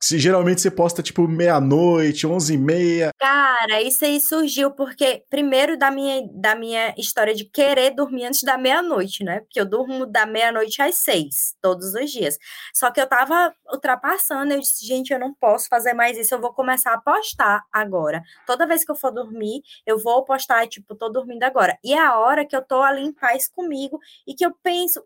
Se, 0.00 0.18
geralmente 0.18 0.60
você 0.60 0.70
posta 0.70 1.02
tipo 1.02 1.26
meia-noite, 1.26 2.26
onze 2.26 2.54
e 2.54 2.58
meia. 2.58 3.10
Cara, 3.18 3.82
isso 3.82 4.04
aí 4.04 4.20
surgiu 4.20 4.70
porque, 4.70 5.24
primeiro, 5.28 5.76
da 5.76 5.90
minha, 5.90 6.22
da 6.32 6.54
minha 6.54 6.94
história 6.96 7.34
de 7.34 7.44
querer 7.44 7.90
dormir 7.90 8.26
antes 8.26 8.42
da 8.42 8.56
meia-noite, 8.56 9.24
né? 9.24 9.40
Porque 9.40 9.60
eu 9.60 9.66
durmo 9.66 10.06
da 10.06 10.24
meia-noite 10.24 10.80
às 10.80 10.96
seis, 10.96 11.56
todos 11.60 11.94
os 11.94 12.10
dias. 12.10 12.38
Só 12.72 12.90
que 12.92 13.00
eu 13.00 13.08
tava 13.08 13.52
ultrapassando, 13.72 14.52
eu 14.52 14.60
disse, 14.60 14.86
gente, 14.86 15.12
eu 15.12 15.18
não 15.18 15.34
posso 15.34 15.66
fazer 15.68 15.94
mais 15.94 16.16
isso, 16.16 16.34
eu 16.34 16.40
vou 16.40 16.52
começar 16.52 16.92
a 16.94 17.00
postar 17.00 17.64
agora. 17.72 18.22
Toda 18.46 18.66
vez 18.66 18.84
que 18.84 18.92
eu 18.92 18.96
for 18.96 19.10
dormir, 19.10 19.62
eu 19.84 19.98
vou 19.98 20.24
postar, 20.24 20.66
tipo, 20.68 20.94
tô 20.94 21.08
dormindo 21.08 21.42
agora. 21.42 21.76
E 21.84 21.92
é 21.92 21.98
a 21.98 22.18
hora 22.18 22.46
que 22.46 22.54
eu 22.54 22.62
tô 22.62 22.82
ali 22.82 23.02
em 23.02 23.12
paz 23.12 23.48
comigo 23.48 23.98
e 24.26 24.34
que 24.34 24.46
eu 24.46 24.54
penso, 24.62 25.02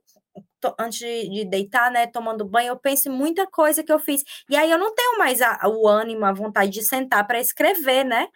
antes 0.79 0.99
de, 0.99 1.29
de, 1.29 1.45
deitar, 1.45 1.91
né, 1.91 2.07
tomando 2.07 2.45
banho, 2.45 2.69
eu 2.69 2.77
penso 2.79 3.09
em 3.09 3.13
muita 3.13 3.47
coisa 3.47 3.83
que 3.83 3.93
eu 3.93 3.99
fiz. 3.99 4.23
E 4.49 4.57
aí 4.57 4.71
eu 4.71 4.79
não 4.79 4.95
tenho 4.95 5.19
mais 5.19 5.41
a, 5.41 5.59
o 5.69 5.89
ânimo, 5.89 6.25
a 6.25 6.33
vontade 6.33 6.71
de 6.71 6.83
sentar 6.83 7.27
para 7.27 7.41
escrever, 7.41 8.05
né? 8.05 8.29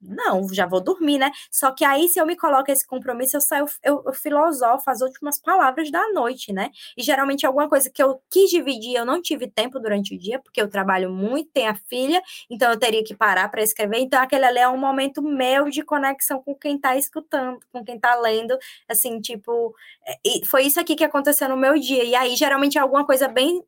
Não, 0.00 0.48
já 0.52 0.66
vou 0.66 0.80
dormir, 0.80 1.18
né? 1.18 1.30
Só 1.50 1.70
que 1.72 1.84
aí, 1.84 2.08
se 2.08 2.18
eu 2.18 2.26
me 2.26 2.36
coloco 2.36 2.70
esse 2.70 2.86
compromisso, 2.86 3.36
eu 3.36 3.40
saio, 3.40 3.66
eu, 3.84 4.02
eu 4.06 4.12
filosofo 4.14 4.88
as 4.90 5.00
últimas 5.02 5.38
palavras 5.40 5.90
da 5.90 6.08
noite, 6.12 6.52
né? 6.52 6.70
E 6.96 7.02
geralmente 7.02 7.44
alguma 7.46 7.68
coisa 7.68 7.90
que 7.90 8.02
eu 8.02 8.20
quis 8.30 8.50
dividir, 8.50 8.94
eu 8.96 9.04
não 9.04 9.20
tive 9.20 9.48
tempo 9.50 9.78
durante 9.78 10.14
o 10.14 10.18
dia, 10.18 10.38
porque 10.40 10.60
eu 10.60 10.68
trabalho 10.68 11.10
muito, 11.10 11.50
tenho 11.52 11.70
a 11.70 11.74
filha, 11.74 12.22
então 12.50 12.70
eu 12.72 12.78
teria 12.78 13.04
que 13.04 13.14
parar 13.14 13.48
para 13.50 13.62
escrever. 13.62 13.98
Então, 13.98 14.20
aquele 14.22 14.44
ali 14.44 14.58
é 14.58 14.68
um 14.68 14.78
momento 14.78 15.22
meu 15.22 15.68
de 15.68 15.82
conexão 15.82 16.42
com 16.42 16.54
quem 16.54 16.78
tá 16.78 16.96
escutando, 16.96 17.58
com 17.72 17.84
quem 17.84 17.98
tá 17.98 18.14
lendo, 18.16 18.56
assim, 18.88 19.20
tipo. 19.20 19.74
É, 20.06 20.46
foi 20.46 20.64
isso 20.64 20.80
aqui 20.80 20.94
que 20.96 21.04
aconteceu 21.04 21.48
no 21.48 21.56
meu 21.56 21.78
dia. 21.78 22.04
E 22.04 22.14
aí, 22.14 22.36
geralmente, 22.36 22.78
é 22.78 22.80
alguma 22.80 23.04
coisa 23.06 23.28
bem 23.28 23.62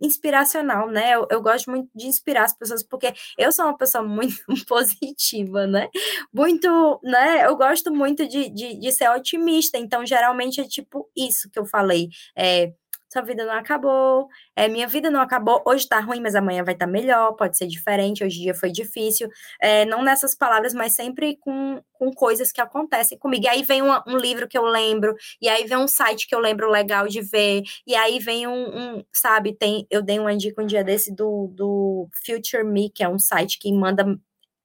inspiracional, 0.00 0.88
né? 0.88 1.14
Eu, 1.14 1.26
eu, 1.30 1.42
gosto 1.42 1.70
muito 1.70 1.88
de 1.94 2.06
inspirar 2.06 2.44
as 2.44 2.56
pessoas, 2.56 2.82
porque 2.82 3.12
eu 3.38 3.52
sou 3.52 3.66
uma 3.66 3.76
pessoa 3.76 4.02
muito 4.02 4.36
positiva, 4.66 5.66
né? 5.66 5.88
Muito, 6.32 7.00
né? 7.02 7.46
Eu 7.46 7.56
gosto 7.56 7.92
muito 7.92 8.26
de, 8.26 8.48
de, 8.50 8.78
de 8.78 8.92
ser 8.92 9.10
otimista, 9.10 9.78
então 9.78 10.04
geralmente 10.06 10.60
é 10.60 10.64
tipo 10.64 11.08
isso 11.16 11.50
que 11.50 11.58
eu 11.58 11.66
falei. 11.66 12.08
É, 12.36 12.72
sua 13.12 13.22
vida 13.22 13.44
não 13.44 13.52
acabou, 13.52 14.28
é, 14.54 14.68
minha 14.68 14.86
vida 14.86 15.10
não 15.10 15.20
acabou, 15.20 15.60
hoje 15.66 15.88
tá 15.88 15.98
ruim, 16.00 16.20
mas 16.20 16.34
amanhã 16.36 16.62
vai 16.62 16.74
estar 16.74 16.86
tá 16.86 16.92
melhor, 16.92 17.32
pode 17.32 17.56
ser 17.56 17.66
diferente, 17.66 18.22
hoje 18.22 18.40
dia 18.40 18.54
foi 18.54 18.70
difícil, 18.70 19.28
é, 19.60 19.84
não 19.84 20.02
nessas 20.02 20.34
palavras, 20.34 20.72
mas 20.72 20.94
sempre 20.94 21.36
com, 21.40 21.82
com 21.92 22.12
coisas 22.12 22.52
que 22.52 22.60
acontecem 22.60 23.18
comigo. 23.18 23.44
E 23.44 23.48
aí 23.48 23.62
vem 23.64 23.82
um, 23.82 23.92
um, 24.06 24.16
livro 24.16 24.46
que 24.46 24.56
eu 24.56 24.64
lembro, 24.64 25.14
e 25.42 25.48
aí 25.48 25.66
vem 25.66 25.78
um 25.78 25.88
site 25.88 26.28
que 26.28 26.34
eu 26.34 26.38
lembro 26.38 26.70
legal 26.70 27.08
de 27.08 27.20
ver, 27.20 27.62
e 27.86 27.94
aí 27.96 28.18
vem 28.20 28.46
um, 28.46 28.98
um 28.98 29.04
sabe, 29.12 29.54
tem, 29.54 29.86
eu 29.90 30.02
dei 30.02 30.18
uma 30.18 30.36
dica 30.36 30.62
um 30.62 30.66
dia 30.66 30.84
desse 30.84 31.12
do, 31.12 31.48
do 31.52 32.08
Future 32.24 32.64
Me, 32.64 32.90
que 32.90 33.02
é 33.02 33.08
um 33.08 33.18
site 33.18 33.58
que 33.58 33.72
manda 33.72 34.04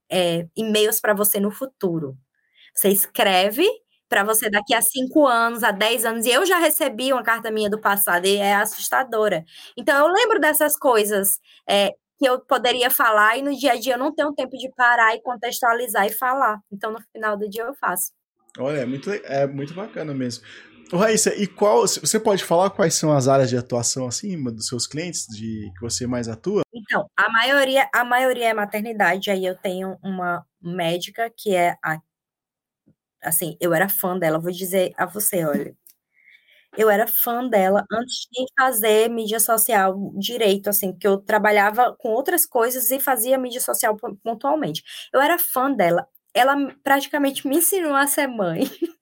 é, 0.09 0.47
e-mails 0.55 1.01
para 1.01 1.13
você 1.13 1.39
no 1.39 1.51
futuro. 1.51 2.15
Você 2.75 2.89
escreve 2.89 3.65
para 4.15 4.23
você 4.23 4.49
daqui 4.49 4.73
a 4.73 4.81
cinco 4.81 5.27
anos, 5.27 5.61
a 5.61 5.71
dez 5.71 6.05
anos. 6.05 6.25
E 6.25 6.31
eu 6.31 6.45
já 6.45 6.57
recebi 6.57 7.11
uma 7.11 7.21
carta 7.21 7.51
minha 7.51 7.69
do 7.69 7.81
passado 7.81 8.25
e 8.25 8.37
é 8.37 8.55
assustadora. 8.55 9.43
Então, 9.75 10.07
eu 10.07 10.13
lembro 10.13 10.39
dessas 10.39 10.77
coisas 10.77 11.37
é, 11.69 11.89
que 12.17 12.25
eu 12.25 12.39
poderia 12.39 12.89
falar 12.89 13.37
e 13.37 13.41
no 13.41 13.53
dia 13.53 13.73
a 13.73 13.75
dia 13.75 13.95
eu 13.95 13.99
não 13.99 14.15
tenho 14.15 14.31
tempo 14.31 14.55
de 14.55 14.71
parar 14.73 15.13
e 15.13 15.21
contextualizar 15.21 16.07
e 16.07 16.13
falar. 16.13 16.61
Então, 16.71 16.93
no 16.93 16.99
final 17.11 17.35
do 17.35 17.49
dia 17.49 17.63
eu 17.63 17.73
faço. 17.73 18.13
Olha, 18.57 18.77
é 18.77 18.85
muito, 18.85 19.11
é 19.11 19.45
muito 19.45 19.73
bacana 19.73 20.13
mesmo. 20.13 20.45
Raíssa, 20.93 21.35
e 21.35 21.45
qual. 21.45 21.81
Você 21.81 22.17
pode 22.17 22.41
falar 22.41 22.69
quais 22.69 22.93
são 22.93 23.11
as 23.11 23.27
áreas 23.27 23.49
de 23.49 23.57
atuação 23.57 24.07
assim 24.07 24.41
dos 24.41 24.67
seus 24.67 24.87
clientes 24.87 25.27
de 25.27 25.69
que 25.73 25.81
você 25.81 26.07
mais 26.07 26.29
atua? 26.29 26.61
Então, 26.73 27.05
a 27.17 27.29
maioria, 27.29 27.89
a 27.93 28.05
maioria 28.05 28.47
é 28.47 28.53
maternidade. 28.53 29.29
Aí 29.29 29.45
eu 29.45 29.57
tenho 29.57 29.97
uma 30.01 30.45
médica 30.61 31.29
que 31.35 31.53
é 31.53 31.75
a 31.83 31.99
assim, 33.25 33.57
eu 33.61 33.73
era 33.73 33.89
fã 33.89 34.17
dela, 34.17 34.39
vou 34.39 34.51
dizer 34.51 34.93
a 34.97 35.05
você, 35.05 35.45
olha. 35.45 35.75
Eu 36.77 36.89
era 36.89 37.07
fã 37.07 37.47
dela 37.47 37.85
antes 37.91 38.27
de 38.31 38.45
fazer 38.59 39.09
mídia 39.09 39.39
social 39.39 39.95
direito, 40.17 40.69
assim, 40.69 40.91
porque 40.91 41.07
eu 41.07 41.17
trabalhava 41.17 41.95
com 41.99 42.09
outras 42.09 42.45
coisas 42.45 42.91
e 42.91 42.99
fazia 42.99 43.37
mídia 43.37 43.61
social 43.61 43.95
pontualmente. 44.23 44.83
Eu 45.13 45.21
era 45.21 45.37
fã 45.39 45.71
dela. 45.71 46.05
Ela 46.33 46.55
praticamente 46.83 47.47
me 47.47 47.57
ensinou 47.57 47.93
a 47.95 48.07
ser 48.07 48.27
mãe. 48.27 48.63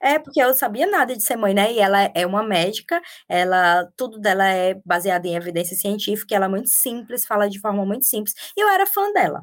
É, 0.00 0.18
porque 0.18 0.42
eu 0.42 0.54
sabia 0.54 0.86
nada 0.86 1.16
de 1.16 1.22
ser 1.24 1.36
mãe, 1.36 1.54
né? 1.54 1.72
E 1.72 1.78
ela 1.80 2.10
é 2.14 2.26
uma 2.26 2.42
médica, 2.42 3.00
ela 3.28 3.86
tudo 3.96 4.18
dela 4.18 4.46
é 4.48 4.74
baseado 4.84 5.26
em 5.26 5.34
evidência 5.36 5.76
científica, 5.76 6.34
ela 6.34 6.46
é 6.46 6.48
muito 6.48 6.68
simples, 6.68 7.24
fala 7.26 7.48
de 7.48 7.60
forma 7.60 7.84
muito 7.84 8.04
simples. 8.04 8.34
E 8.56 8.60
eu 8.62 8.68
era 8.68 8.86
fã 8.86 9.10
dela. 9.12 9.42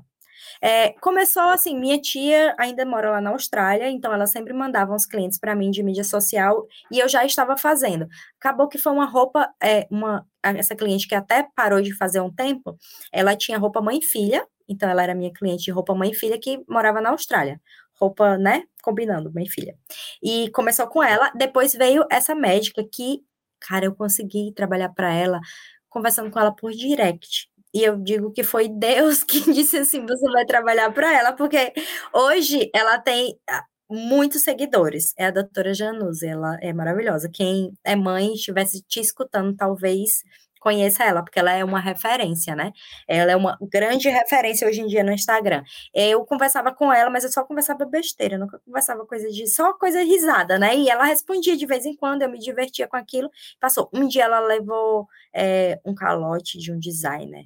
É, 0.62 0.90
começou 1.00 1.44
assim, 1.44 1.78
minha 1.78 2.00
tia 2.00 2.56
ainda 2.58 2.86
mora 2.86 3.12
lá 3.12 3.22
na 3.22 3.32
Austrália, 3.32 3.90
então 3.90 4.14
ela 4.14 4.28
sempre 4.28 4.54
mandava 4.54 4.94
uns 4.94 5.06
clientes 5.06 5.40
para 5.40 5.56
mim 5.56 5.72
de 5.72 5.84
mídia 5.84 6.04
social 6.04 6.66
e 6.92 7.00
eu 7.00 7.08
já 7.08 7.26
estava 7.26 7.58
fazendo. 7.58 8.08
Acabou 8.40 8.68
que 8.68 8.78
foi 8.78 8.92
uma 8.92 9.06
roupa, 9.06 9.50
é, 9.62 9.88
uma 9.90 10.26
essa 10.42 10.76
cliente 10.76 11.08
que 11.08 11.16
até 11.16 11.48
parou 11.56 11.82
de 11.82 11.94
fazer 11.96 12.22
um 12.22 12.32
tempo, 12.32 12.78
ela 13.12 13.36
tinha 13.36 13.58
roupa 13.58 13.82
mãe 13.82 14.00
e 14.00 14.02
filha, 14.02 14.46
então 14.68 14.90
ela 14.90 15.04
era 15.04 15.14
minha 15.14 15.34
cliente 15.34 15.66
de 15.66 15.72
roupa 15.72 15.94
mãe 15.94 16.12
e 16.12 16.16
filha 16.16 16.40
que 16.40 16.64
morava 16.68 17.02
na 17.02 17.10
Austrália. 17.10 17.60
Roupa, 18.00 18.38
né? 18.38 18.64
Combinando, 18.82 19.32
mãe 19.34 19.44
e 19.44 19.50
filha. 19.50 19.76
E 20.24 20.50
começou 20.52 20.88
com 20.88 21.04
ela, 21.04 21.32
depois 21.36 21.74
veio 21.74 22.06
essa 22.10 22.34
médica 22.34 22.82
que, 22.90 23.22
cara, 23.60 23.86
eu 23.86 23.96
consegui 23.96 24.54
trabalhar 24.56 24.90
para 24.90 25.14
ela 25.14 25.42
conversando 25.90 26.32
com 26.32 26.40
ela 26.40 26.56
por 26.56 26.72
direct. 26.72 27.49
E 27.74 27.84
eu 27.84 27.98
digo 27.98 28.32
que 28.32 28.44
foi 28.44 28.68
Deus 28.68 29.24
que 29.26 29.42
disse 29.52 29.78
assim: 29.78 30.06
você 30.06 30.32
vai 30.32 30.46
trabalhar 30.46 30.92
para 30.94 31.14
ela, 31.18 31.34
porque 31.34 31.74
hoje 32.14 32.70
ela 32.74 33.00
tem 33.00 33.38
ah, 33.50 33.66
muitos 33.90 34.44
seguidores. 34.44 35.14
É 35.18 35.28
a 35.28 35.32
doutora 35.32 35.74
Januse, 35.74 36.28
ela 36.28 36.58
é 36.62 36.74
maravilhosa. 36.74 37.30
Quem 37.32 37.72
é 37.84 37.96
mãe 37.96 38.34
estivesse 38.34 38.82
te 38.84 39.00
escutando, 39.00 39.56
talvez 39.56 40.24
conheça 40.60 41.04
ela, 41.04 41.24
porque 41.24 41.40
ela 41.40 41.52
é 41.54 41.64
uma 41.64 41.80
referência, 41.80 42.56
né? 42.56 42.72
Ela 43.08 43.32
é 43.32 43.36
uma 43.36 43.58
grande 43.62 44.10
referência 44.10 44.68
hoje 44.68 44.82
em 44.82 44.88
dia 44.88 45.04
no 45.04 45.12
Instagram. 45.12 45.64
Eu 45.94 46.26
conversava 46.26 46.74
com 46.74 46.92
ela, 46.94 47.10
mas 47.10 47.24
eu 47.24 47.32
só 47.32 47.44
conversava 47.44 47.86
besteira, 47.86 48.38
nunca 48.38 48.60
conversava 48.60 49.06
coisa 49.06 49.30
de 49.30 49.48
só 49.48 49.74
coisa 49.74 50.02
risada, 50.04 50.60
né? 50.60 50.76
E 50.76 50.90
ela 50.90 51.06
respondia 51.06 51.56
de 51.58 51.66
vez 51.66 51.86
em 51.86 51.96
quando, 51.96 52.24
eu 52.24 52.30
me 52.30 52.40
divertia 52.40 52.88
com 52.88 52.98
aquilo. 52.98 53.30
Passou. 53.60 53.90
Um 53.94 54.08
dia 54.08 54.26
ela 54.26 54.40
levou 54.42 55.08
é, 55.34 55.80
um 55.86 55.96
calote 55.96 56.58
de 56.58 56.72
um 56.72 56.80
designer. 56.80 57.46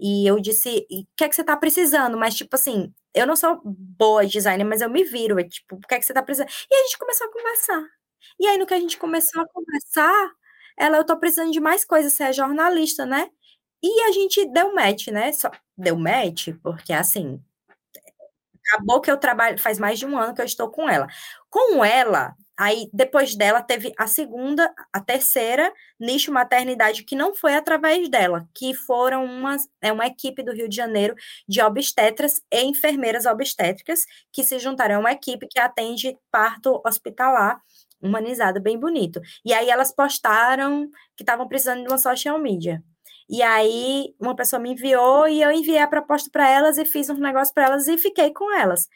E 0.00 0.26
eu 0.26 0.40
disse, 0.40 0.86
o 0.90 1.04
que 1.16 1.24
é 1.24 1.28
que 1.28 1.34
você 1.36 1.44
tá 1.44 1.56
precisando? 1.56 2.16
Mas, 2.18 2.34
tipo 2.34 2.54
assim, 2.56 2.92
eu 3.14 3.26
não 3.26 3.36
sou 3.36 3.60
boa 3.64 4.26
designer, 4.26 4.64
mas 4.64 4.80
eu 4.82 4.90
me 4.90 5.04
viro. 5.04 5.38
É, 5.40 5.44
tipo, 5.44 5.76
o 5.76 5.80
que 5.80 5.94
é 5.94 5.98
que 5.98 6.06
você 6.06 6.14
tá 6.14 6.22
precisando? 6.22 6.50
E 6.70 6.74
a 6.74 6.82
gente 6.84 6.98
começou 6.98 7.26
a 7.26 7.32
conversar. 7.32 7.82
E 8.40 8.46
aí, 8.46 8.58
no 8.58 8.66
que 8.66 8.74
a 8.74 8.80
gente 8.80 8.98
começou 8.98 9.42
a 9.42 9.48
conversar, 9.48 10.30
ela, 10.78 10.96
eu 10.98 11.04
tô 11.04 11.18
precisando 11.18 11.52
de 11.52 11.60
mais 11.60 11.84
coisas, 11.84 12.14
você 12.14 12.24
é 12.24 12.32
jornalista, 12.32 13.06
né? 13.06 13.30
E 13.82 14.02
a 14.04 14.12
gente 14.12 14.46
deu 14.52 14.74
match, 14.74 15.08
né? 15.08 15.32
Só 15.32 15.50
deu 15.78 15.96
match, 15.98 16.48
porque 16.62 16.92
assim, 16.92 17.42
acabou 18.68 19.00
que 19.00 19.10
eu 19.10 19.16
trabalho, 19.18 19.58
faz 19.58 19.78
mais 19.78 19.98
de 19.98 20.06
um 20.06 20.16
ano 20.18 20.34
que 20.34 20.40
eu 20.40 20.44
estou 20.46 20.70
com 20.70 20.88
ela. 20.88 21.06
Com 21.50 21.84
ela, 21.84 22.34
aí 22.60 22.90
depois 22.92 23.34
dela 23.34 23.62
teve 23.62 23.90
a 23.98 24.06
segunda, 24.06 24.70
a 24.92 25.00
terceira 25.00 25.72
nicho 25.98 26.30
maternidade 26.30 27.04
que 27.04 27.16
não 27.16 27.34
foi 27.34 27.54
através 27.54 28.08
dela, 28.10 28.46
que 28.54 28.74
foram 28.74 29.24
uma, 29.24 29.56
é 29.80 29.90
uma 29.90 30.06
equipe 30.06 30.42
do 30.42 30.52
Rio 30.52 30.68
de 30.68 30.76
Janeiro 30.76 31.14
de 31.48 31.62
obstetras 31.62 32.42
e 32.52 32.62
enfermeiras 32.62 33.24
obstétricas 33.24 34.04
que 34.30 34.44
se 34.44 34.58
juntaram, 34.58 34.96
é 34.96 34.98
uma 34.98 35.12
equipe 35.12 35.46
que 35.48 35.58
atende 35.58 36.16
parto 36.30 36.82
hospitalar 36.86 37.60
humanizado, 38.02 38.60
bem 38.60 38.78
bonito. 38.78 39.20
E 39.44 39.52
aí 39.52 39.68
elas 39.68 39.94
postaram 39.94 40.88
que 41.16 41.22
estavam 41.22 41.46
precisando 41.48 41.82
de 41.82 41.88
uma 41.88 41.98
social 41.98 42.38
media. 42.38 42.82
E 43.30 43.42
aí 43.42 44.14
uma 44.20 44.34
pessoa 44.36 44.60
me 44.60 44.72
enviou 44.72 45.28
e 45.28 45.40
eu 45.42 45.52
enviei 45.52 45.78
a 45.78 45.86
proposta 45.88 46.28
para 46.32 46.48
elas 46.48 46.78
e 46.78 46.84
fiz 46.84 47.08
um 47.10 47.14
negócio 47.14 47.54
para 47.54 47.66
elas 47.66 47.86
e 47.88 47.96
fiquei 47.98 48.32
com 48.32 48.52
elas. 48.58 48.88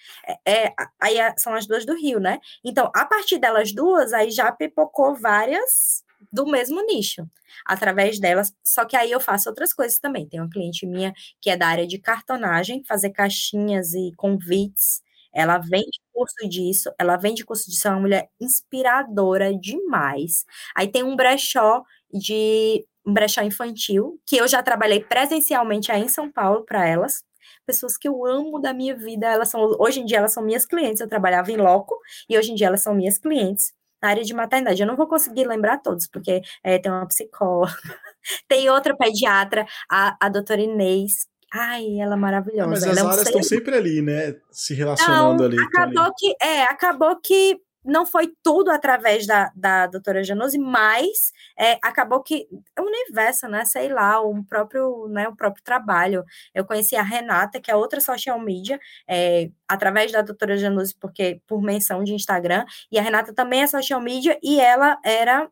É, 0.46 0.66
é, 0.68 0.74
aí 1.00 1.16
são 1.38 1.54
as 1.54 1.66
duas 1.66 1.86
do 1.86 1.94
Rio, 1.96 2.20
né? 2.20 2.40
Então, 2.64 2.90
a 2.94 3.06
partir 3.06 3.38
delas 3.38 3.72
duas, 3.72 4.12
aí 4.12 4.30
já 4.30 4.50
pipocou 4.52 5.14
várias 5.14 6.02
do 6.32 6.46
mesmo 6.46 6.84
nicho, 6.84 7.24
através 7.64 8.18
delas. 8.18 8.52
Só 8.64 8.84
que 8.84 8.96
aí 8.96 9.10
eu 9.12 9.20
faço 9.20 9.48
outras 9.48 9.72
coisas 9.72 9.98
também. 9.98 10.28
Tem 10.28 10.40
uma 10.40 10.50
cliente 10.50 10.86
minha 10.86 11.12
que 11.40 11.50
é 11.50 11.56
da 11.56 11.68
área 11.68 11.86
de 11.86 11.98
cartonagem, 11.98 12.82
fazer 12.84 13.10
caixinhas 13.10 13.94
e 13.94 14.12
convites 14.16 15.02
ela 15.34 15.58
vende 15.58 15.98
curso 16.12 16.48
disso, 16.48 16.92
ela 16.98 17.16
vende 17.16 17.44
curso 17.44 17.68
disso, 17.68 17.88
é 17.88 17.90
uma 17.90 18.00
mulher 18.00 18.28
inspiradora 18.40 19.52
demais. 19.52 20.44
Aí 20.76 20.86
tem 20.86 21.02
um 21.02 21.16
brechó 21.16 21.82
de 22.12 22.86
um 23.06 23.12
brechó 23.12 23.42
infantil, 23.42 24.20
que 24.26 24.36
eu 24.36 24.48
já 24.48 24.62
trabalhei 24.62 25.00
presencialmente 25.00 25.92
aí 25.92 26.02
em 26.02 26.08
São 26.08 26.30
Paulo 26.30 26.64
para 26.64 26.86
elas. 26.86 27.22
Pessoas 27.66 27.96
que 27.96 28.08
eu 28.08 28.24
amo 28.26 28.60
da 28.60 28.74
minha 28.74 28.94
vida, 28.96 29.26
elas 29.26 29.48
são 29.48 29.76
hoje 29.78 30.00
em 30.00 30.04
dia 30.04 30.18
elas 30.18 30.32
são 30.32 30.42
minhas 30.42 30.66
clientes. 30.66 31.00
Eu 31.00 31.08
trabalhava 31.08 31.50
em 31.50 31.56
loco 31.56 31.98
e 32.28 32.36
hoje 32.36 32.52
em 32.52 32.54
dia 32.54 32.66
elas 32.66 32.82
são 32.82 32.94
minhas 32.94 33.18
clientes 33.18 33.72
na 34.02 34.10
área 34.10 34.22
de 34.22 34.34
maternidade. 34.34 34.82
Eu 34.82 34.86
não 34.86 34.96
vou 34.96 35.06
conseguir 35.06 35.46
lembrar 35.46 35.78
todos, 35.78 36.06
porque 36.06 36.42
é, 36.62 36.78
tem 36.78 36.92
uma 36.92 37.06
psicóloga, 37.06 37.72
tem 38.48 38.68
outra 38.68 38.94
pediatra, 38.96 39.66
a, 39.90 40.16
a 40.20 40.28
doutora 40.28 40.60
Inês, 40.60 41.26
Ai, 41.56 42.00
ela 42.00 42.14
é 42.14 42.18
maravilhosa. 42.18 42.68
mas 42.68 42.82
ela 42.82 42.92
as 42.92 42.98
é 42.98 43.04
um 43.04 43.08
áreas 43.08 43.26
estão 43.26 43.42
sempre 43.44 43.76
ali, 43.76 44.02
né? 44.02 44.34
Se 44.50 44.74
relacionando 44.74 45.38
não, 45.38 45.44
ali. 45.44 45.56
Acabou 45.60 46.02
ali. 46.02 46.12
que, 46.18 46.34
é, 46.42 46.62
acabou 46.64 47.20
que 47.22 47.60
não 47.84 48.06
foi 48.06 48.32
tudo 48.42 48.70
através 48.70 49.26
da, 49.26 49.50
da 49.54 49.86
doutora 49.86 50.24
Janose, 50.24 50.58
mas 50.58 51.32
é, 51.58 51.78
acabou 51.82 52.22
que 52.22 52.48
o 52.78 52.82
universo, 52.82 53.46
né, 53.48 53.64
sei 53.64 53.88
lá, 53.88 54.20
o 54.20 54.44
próprio, 54.44 55.08
né, 55.08 55.28
o 55.28 55.36
próprio 55.36 55.62
trabalho. 55.62 56.24
Eu 56.54 56.64
conheci 56.64 56.96
a 56.96 57.02
Renata, 57.02 57.60
que 57.60 57.70
é 57.70 57.76
outra 57.76 58.00
social 58.00 58.40
media, 58.40 58.78
é, 59.08 59.50
através 59.68 60.12
da 60.12 60.22
doutora 60.22 60.56
Janose, 60.56 60.94
porque 60.98 61.40
por 61.46 61.60
menção 61.62 62.02
de 62.04 62.14
Instagram, 62.14 62.64
e 62.90 62.98
a 62.98 63.02
Renata 63.02 63.34
também 63.34 63.62
é 63.62 63.66
social 63.66 64.00
media, 64.00 64.38
e 64.42 64.60
ela 64.60 64.98
era 65.04 65.48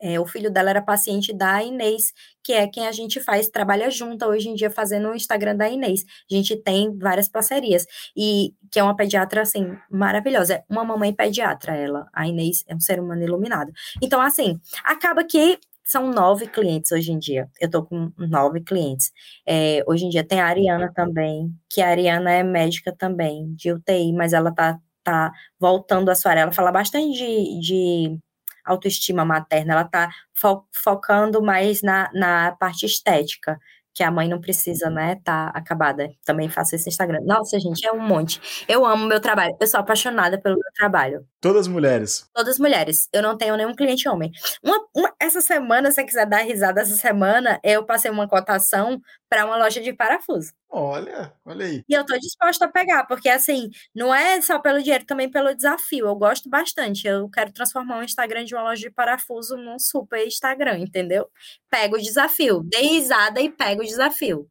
é, 0.00 0.20
o 0.20 0.26
filho 0.26 0.50
dela 0.50 0.70
era 0.70 0.82
paciente 0.82 1.32
da 1.32 1.62
Inês, 1.62 2.12
que 2.42 2.52
é 2.52 2.66
quem 2.66 2.86
a 2.86 2.92
gente 2.92 3.20
faz, 3.20 3.48
trabalha 3.48 3.90
junto 3.90 4.24
hoje 4.26 4.48
em 4.48 4.54
dia 4.54 4.70
fazendo 4.70 5.08
o 5.08 5.14
Instagram 5.14 5.56
da 5.56 5.68
Inês. 5.68 6.04
A 6.30 6.34
gente 6.34 6.56
tem 6.56 6.96
várias 6.98 7.28
parcerias. 7.28 7.86
E 8.16 8.54
que 8.70 8.78
é 8.78 8.82
uma 8.82 8.96
pediatra, 8.96 9.42
assim, 9.42 9.76
maravilhosa. 9.90 10.54
É 10.54 10.64
uma 10.68 10.84
mamãe 10.84 11.12
pediatra, 11.12 11.74
ela. 11.74 12.06
A 12.12 12.26
Inês 12.26 12.64
é 12.68 12.74
um 12.74 12.80
ser 12.80 13.00
humano 13.00 13.22
iluminado. 13.22 13.72
Então, 14.02 14.20
assim, 14.20 14.60
acaba 14.84 15.24
que 15.24 15.58
são 15.86 16.10
nove 16.10 16.48
clientes 16.48 16.90
hoje 16.92 17.12
em 17.12 17.18
dia. 17.18 17.48
Eu 17.60 17.70
tô 17.70 17.84
com 17.84 18.12
nove 18.18 18.60
clientes. 18.60 19.12
É, 19.46 19.82
hoje 19.86 20.04
em 20.04 20.08
dia 20.08 20.24
tem 20.24 20.40
a 20.40 20.46
Ariana 20.46 20.92
também, 20.92 21.52
que 21.70 21.80
a 21.80 21.88
Ariana 21.88 22.32
é 22.32 22.42
médica 22.42 22.92
também, 22.96 23.54
de 23.54 23.72
UTI, 23.72 24.12
mas 24.12 24.32
ela 24.32 24.52
tá, 24.52 24.78
tá 25.04 25.32
voltando 25.60 26.10
a 26.10 26.14
sua 26.16 26.32
área. 26.32 26.40
Ela 26.42 26.52
fala 26.52 26.72
bastante 26.72 27.12
de, 27.16 27.60
de 27.60 28.18
autoestima 28.66 29.24
materna, 29.24 29.72
ela 29.72 29.82
está 29.82 30.10
fo 30.34 30.64
focando 30.72 31.42
mais 31.42 31.82
na, 31.82 32.10
na 32.12 32.52
parte 32.58 32.86
estética, 32.86 33.58
que 33.96 34.02
a 34.02 34.10
mãe 34.10 34.28
não 34.28 34.38
precisa, 34.38 34.90
né, 34.90 35.18
tá 35.24 35.50
acabada. 35.54 36.10
Também 36.22 36.50
faço 36.50 36.76
esse 36.76 36.86
Instagram. 36.86 37.20
Nossa, 37.24 37.58
gente, 37.58 37.86
é 37.86 37.90
um 37.90 37.98
monte. 37.98 38.38
Eu 38.68 38.84
amo 38.84 39.06
meu 39.06 39.18
trabalho. 39.18 39.56
Eu 39.58 39.66
sou 39.66 39.80
apaixonada 39.80 40.38
pelo 40.38 40.56
meu 40.56 40.70
trabalho. 40.74 41.26
Todas 41.40 41.66
mulheres. 41.66 42.28
Todas 42.34 42.58
mulheres. 42.58 43.08
Eu 43.10 43.22
não 43.22 43.38
tenho 43.38 43.56
nenhum 43.56 43.74
cliente 43.74 44.06
homem. 44.06 44.30
Uma, 44.62 44.78
uma, 44.94 45.14
essa 45.18 45.40
semana, 45.40 45.90
se 45.90 45.94
você 45.94 46.04
quiser 46.04 46.26
dar 46.26 46.42
risada, 46.42 46.82
essa 46.82 46.94
semana 46.94 47.58
eu 47.64 47.86
passei 47.86 48.10
uma 48.10 48.28
cotação 48.28 49.00
para 49.28 49.44
uma 49.44 49.56
loja 49.56 49.80
de 49.80 49.92
parafuso. 49.92 50.52
Olha, 50.68 51.32
olha 51.44 51.66
aí. 51.66 51.84
E 51.88 51.94
eu 51.94 52.04
tô 52.04 52.16
disposta 52.18 52.64
a 52.64 52.68
pegar, 52.68 53.04
porque 53.04 53.28
assim, 53.28 53.70
não 53.94 54.14
é 54.14 54.40
só 54.40 54.58
pelo 54.58 54.82
dinheiro, 54.82 55.04
também 55.04 55.30
pelo 55.30 55.54
desafio. 55.54 56.06
Eu 56.06 56.14
gosto 56.14 56.48
bastante. 56.48 57.06
Eu 57.06 57.28
quero 57.28 57.52
transformar 57.52 57.98
o 57.98 58.02
Instagram 58.02 58.44
de 58.44 58.54
uma 58.54 58.62
loja 58.62 58.82
de 58.82 58.90
parafuso 58.90 59.56
num 59.56 59.78
super 59.78 60.26
Instagram, 60.26 60.78
entendeu? 60.78 61.28
Pego 61.70 61.96
o 61.96 62.02
desafio, 62.02 62.62
dei 62.64 62.86
risada 62.86 63.40
e 63.40 63.50
pego 63.50 63.82
o 63.82 63.86
desafio 63.86 64.48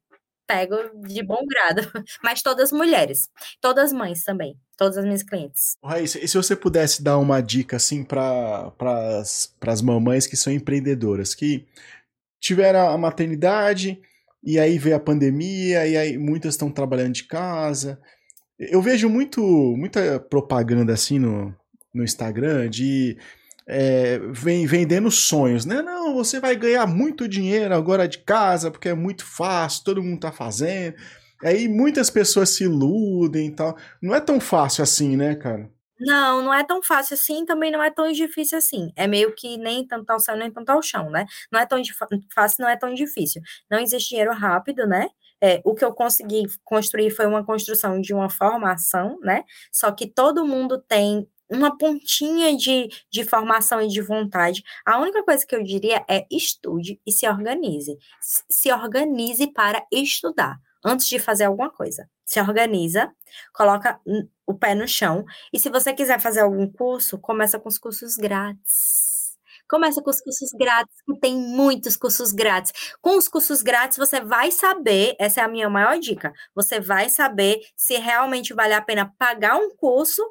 pego 0.48 0.76
de 1.08 1.24
bom 1.24 1.44
grado, 1.46 1.82
mas 2.24 2.42
todas 2.42 2.72
mulheres, 2.72 3.30
todas 3.60 3.92
mães 3.92 4.24
também, 4.24 4.56
todas 4.78 4.98
as 4.98 5.04
minhas 5.04 5.24
clientes. 5.24 5.76
Raíssa, 5.84 6.20
e 6.20 6.28
se 6.28 6.38
você 6.38 6.56
pudesse 6.56 7.04
dar 7.04 7.18
uma 7.18 7.42
dica 7.42 7.78
assim 7.78 8.04
para 8.04 8.72
as 8.80 9.82
mamães 9.82 10.28
que 10.28 10.38
são 10.38 10.54
empreendedoras, 10.54 11.34
que 11.34 11.66
tiveram 12.40 12.90
a 12.90 12.98
maternidade 12.98 14.00
e 14.46 14.60
aí 14.60 14.78
veio 14.78 14.96
a 14.96 15.00
pandemia 15.00 15.88
e 15.88 15.98
aí 15.98 16.18
muitas 16.18 16.54
estão 16.54 16.72
trabalhando 16.72 17.14
de 17.14 17.24
casa. 17.24 18.00
Eu 18.60 18.82
vejo 18.82 19.10
muito 19.10 19.42
muita 19.42 20.20
propaganda 20.20 20.94
assim 20.94 21.20
no, 21.20 21.54
no 21.94 22.04
Instagram 22.04 22.70
de 22.70 23.18
é, 23.68 24.20
vem 24.32 24.68
vendendo 24.68 25.10
sonhos, 25.10 25.66
né? 25.66 25.82
Não, 25.82 26.14
você 26.14 26.40
vai 26.40 26.56
ganhar 26.56 26.86
muito 26.86 27.28
dinheiro 27.28 27.74
agora 27.74 28.08
de 28.08 28.20
casa, 28.20 28.70
porque 28.70 28.90
é 28.90 28.94
muito 28.94 29.26
fácil, 29.26 29.84
todo 29.84 30.04
mundo 30.04 30.20
tá 30.20 30.32
fazendo. 30.32 30.96
Aí 31.44 31.68
muitas 31.68 32.10
pessoas 32.10 32.50
se 32.50 32.64
iludem 32.64 33.48
e 33.48 33.52
tal. 33.52 33.76
Não 34.02 34.14
é 34.16 34.22
tão 34.22 34.40
fácil 34.40 34.84
assim, 34.84 35.18
né, 35.18 35.36
cara? 35.36 35.70
Não, 36.00 36.42
não 36.44 36.54
é 36.54 36.64
tão 36.64 36.84
fácil 36.84 37.14
assim, 37.14 37.46
também 37.46 37.72
não 37.72 37.82
é 37.82 37.90
tão 37.90 38.12
difícil 38.12 38.58
assim. 38.58 38.92
É 38.96 39.08
meio 39.08 39.34
que 39.34 39.58
nem 39.58 39.86
tanto 39.88 40.10
ao 40.10 40.20
céu, 40.20 40.36
nem 40.36 40.52
tanto 40.52 40.70
ao 40.70 40.82
chão, 40.82 41.10
né? 41.10 41.26
Não 41.52 41.60
é 41.60 41.66
tão 41.66 41.82
fácil, 42.34 42.62
não 42.64 42.70
é 42.70 42.76
tão 42.78 42.94
difícil. 42.94 43.42
Não 43.72 43.80
existe 43.80 44.10
dinheiro 44.10 44.34
rápido, 44.34 44.86
né? 44.88 45.08
É, 45.42 45.62
o 45.64 45.74
que 45.74 45.86
eu 45.86 45.94
consegui 45.94 46.44
construir 46.64 47.12
foi 47.12 47.26
uma 47.26 47.46
construção 47.46 48.00
de 48.02 48.14
uma 48.14 48.30
formação, 48.30 49.18
né? 49.22 49.44
Só 49.72 49.92
que 49.92 50.08
todo 50.08 50.46
mundo 50.46 50.82
tem 50.82 51.28
uma 51.50 51.78
pontinha 51.78 52.56
de, 52.58 52.90
de 53.12 53.24
formação 53.24 53.82
e 53.82 53.88
de 53.88 54.02
vontade. 54.02 54.64
A 54.86 55.00
única 55.00 55.24
coisa 55.24 55.46
que 55.46 55.56
eu 55.56 55.64
diria 55.64 56.04
é 56.10 56.26
estude 56.32 57.00
e 57.06 57.12
se 57.12 57.28
organize. 57.28 57.96
Se 58.50 58.72
organize 58.74 59.48
para 59.54 59.86
estudar 59.92 60.58
antes 60.86 61.08
de 61.08 61.20
fazer 61.20 61.46
alguma 61.46 61.70
coisa. 61.72 62.08
Se 62.24 62.40
organiza, 62.40 63.12
coloca 63.54 64.00
o 64.46 64.54
pé 64.54 64.76
no 64.76 64.88
chão 64.88 65.26
e 65.52 65.60
se 65.60 65.70
você 65.70 65.94
quiser 65.94 66.20
fazer 66.22 66.42
algum 66.42 66.72
curso, 66.72 67.18
começa 67.18 67.60
com 67.60 67.68
os 67.68 67.78
cursos 67.78 68.16
grátis. 68.16 69.16
Começa 69.68 70.00
com 70.02 70.12
os 70.12 70.22
cursos 70.22 70.52
grátis, 70.52 70.96
que 71.04 71.20
tem 71.20 71.36
muitos 71.36 71.98
cursos 71.98 72.32
grátis. 72.32 72.72
Com 73.02 73.18
os 73.18 73.28
cursos 73.28 73.64
grátis, 73.64 73.98
você 73.98 74.22
vai 74.22 74.52
saber, 74.52 75.16
essa 75.20 75.42
é 75.42 75.44
a 75.44 75.48
minha 75.48 75.68
maior 75.68 75.98
dica, 75.98 76.32
você 76.54 76.80
vai 76.80 77.10
saber 77.10 77.62
se 77.76 77.98
realmente 77.98 78.54
vale 78.54 78.76
a 78.76 78.82
pena 78.82 79.12
pagar 79.18 79.56
um 79.58 79.76
curso 79.76 80.24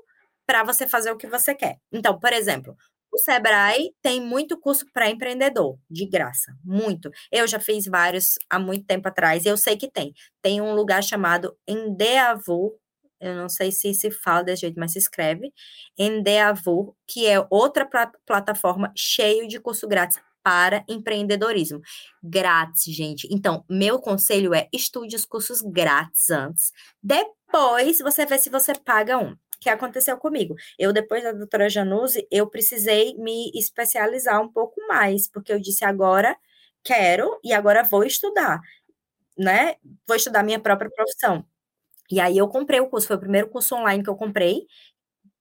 para 0.46 0.62
você 0.62 0.86
fazer 0.86 1.10
o 1.10 1.16
que 1.16 1.26
você 1.26 1.52
quer. 1.52 1.78
Então, 1.92 2.18
por 2.18 2.32
exemplo, 2.32 2.76
o 3.14 3.18
Sebrae 3.18 3.92
tem 4.02 4.20
muito 4.20 4.58
curso 4.58 4.84
para 4.92 5.08
empreendedor, 5.08 5.78
de 5.88 6.04
graça, 6.06 6.52
muito. 6.64 7.10
Eu 7.30 7.46
já 7.46 7.60
fiz 7.60 7.86
vários 7.86 8.34
há 8.50 8.58
muito 8.58 8.84
tempo 8.86 9.08
atrás, 9.08 9.44
e 9.44 9.48
eu 9.48 9.56
sei 9.56 9.76
que 9.76 9.90
tem. 9.90 10.12
Tem 10.42 10.60
um 10.60 10.74
lugar 10.74 11.02
chamado 11.02 11.56
Endeavor, 11.66 12.74
eu 13.20 13.34
não 13.36 13.48
sei 13.48 13.70
se 13.70 13.94
se 13.94 14.10
fala 14.10 14.42
desse 14.42 14.62
jeito, 14.62 14.78
mas 14.78 14.92
se 14.92 14.98
escreve, 14.98 15.52
Endeavor, 15.96 16.94
que 17.06 17.26
é 17.26 17.44
outra 17.48 17.88
plataforma 18.26 18.92
cheio 18.96 19.46
de 19.46 19.60
curso 19.60 19.86
grátis 19.86 20.18
para 20.42 20.84
empreendedorismo. 20.88 21.80
Grátis, 22.22 22.94
gente. 22.94 23.26
Então, 23.30 23.64
meu 23.70 23.98
conselho 23.98 24.52
é 24.52 24.68
estude 24.72 25.16
os 25.16 25.24
cursos 25.24 25.62
grátis 25.62 26.28
antes. 26.30 26.70
Depois 27.02 27.98
você 28.00 28.26
vê 28.26 28.38
se 28.38 28.50
você 28.50 28.74
paga 28.74 29.16
um. 29.18 29.34
Que 29.64 29.70
aconteceu 29.70 30.18
comigo. 30.18 30.54
Eu, 30.78 30.92
depois 30.92 31.22
da 31.22 31.32
doutora 31.32 31.70
Januse, 31.70 32.28
eu 32.30 32.46
precisei 32.50 33.14
me 33.16 33.50
especializar 33.54 34.38
um 34.42 34.48
pouco 34.52 34.74
mais, 34.86 35.26
porque 35.26 35.50
eu 35.50 35.58
disse 35.58 35.86
agora 35.86 36.36
quero 36.82 37.40
e 37.42 37.50
agora 37.54 37.82
vou 37.82 38.04
estudar, 38.04 38.60
né? 39.38 39.76
Vou 40.06 40.16
estudar 40.16 40.42
minha 40.44 40.60
própria 40.60 40.90
profissão. 40.90 41.46
E 42.10 42.20
aí 42.20 42.38
eu 42.38 42.48
comprei 42.48 42.80
o 42.80 42.88
curso, 42.88 43.08
foi 43.08 43.16
o 43.16 43.20
primeiro 43.20 43.48
curso 43.50 43.76
online 43.76 44.02
que 44.04 44.10
eu 44.10 44.16
comprei, 44.16 44.66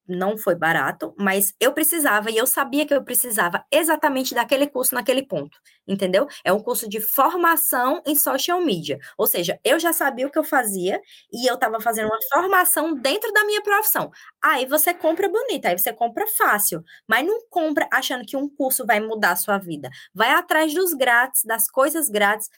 não 0.07 0.37
foi 0.37 0.55
barato, 0.55 1.13
mas 1.17 1.53
eu 1.59 1.73
precisava 1.73 2.29
e 2.29 2.37
eu 2.37 2.45
sabia 2.47 2.85
que 2.85 2.93
eu 2.93 3.03
precisava 3.03 3.63
exatamente 3.71 4.33
daquele 4.35 4.67
curso 4.67 4.93
naquele 4.95 5.25
ponto, 5.25 5.57
entendeu? 5.87 6.27
É 6.43 6.51
um 6.51 6.59
curso 6.59 6.89
de 6.89 6.99
formação 6.99 8.01
em 8.05 8.15
social 8.15 8.61
media, 8.61 8.99
ou 9.17 9.27
seja, 9.27 9.59
eu 9.63 9.79
já 9.79 9.93
sabia 9.93 10.27
o 10.27 10.31
que 10.31 10.37
eu 10.39 10.43
fazia 10.43 11.01
e 11.31 11.47
eu 11.49 11.55
estava 11.55 11.79
fazendo 11.79 12.07
uma 12.07 12.19
formação 12.33 12.93
dentro 12.95 13.31
da 13.31 13.45
minha 13.45 13.61
profissão. 13.61 14.11
Aí 14.43 14.65
você 14.65 14.93
compra 14.93 15.29
bonito, 15.29 15.65
aí 15.65 15.77
você 15.77 15.93
compra 15.93 16.25
fácil, 16.37 16.83
mas 17.07 17.25
não 17.25 17.39
compra 17.49 17.87
achando 17.91 18.25
que 18.25 18.35
um 18.37 18.49
curso 18.49 18.85
vai 18.85 18.99
mudar 18.99 19.31
a 19.31 19.35
sua 19.35 19.57
vida. 19.57 19.89
Vai 20.13 20.31
atrás 20.31 20.73
dos 20.73 20.93
grátis, 20.93 21.43
das 21.45 21.67
coisas 21.69 22.09
grátis. 22.09 22.49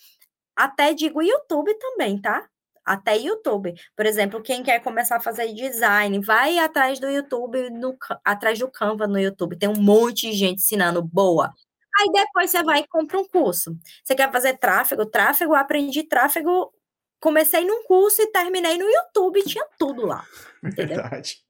Até 0.55 0.93
digo 0.93 1.21
YouTube 1.21 1.73
também, 1.79 2.19
tá? 2.21 2.47
Até 2.85 3.17
YouTube. 3.17 3.73
Por 3.95 4.05
exemplo, 4.05 4.41
quem 4.41 4.61
quer 4.61 4.79
começar 4.79 5.17
a 5.17 5.21
fazer 5.21 5.51
design, 5.53 6.19
vai 6.19 6.59
atrás 6.59 6.99
do 6.99 7.09
YouTube, 7.09 7.69
no, 7.71 7.97
atrás 8.23 8.59
do 8.59 8.69
Canva 8.69 9.07
no 9.07 9.19
YouTube. 9.19 9.57
Tem 9.57 9.67
um 9.67 9.81
monte 9.81 10.29
de 10.29 10.33
gente 10.33 10.59
ensinando 10.59 11.01
boa. 11.01 11.51
Aí 11.99 12.11
depois 12.11 12.51
você 12.51 12.61
vai 12.61 12.81
e 12.81 12.87
compra 12.87 13.17
um 13.17 13.27
curso. 13.27 13.77
Você 14.03 14.15
quer 14.15 14.31
fazer 14.31 14.57
tráfego? 14.57 15.05
Tráfego, 15.05 15.55
aprendi 15.55 16.03
tráfego. 16.03 16.71
Comecei 17.19 17.65
num 17.65 17.83
curso 17.85 18.21
e 18.21 18.31
terminei 18.31 18.77
no 18.77 18.83
YouTube, 18.83 19.41
tinha 19.43 19.65
tudo 19.79 20.05
lá. 20.05 20.23
Entendeu? 20.63 20.97
Verdade. 20.97 21.44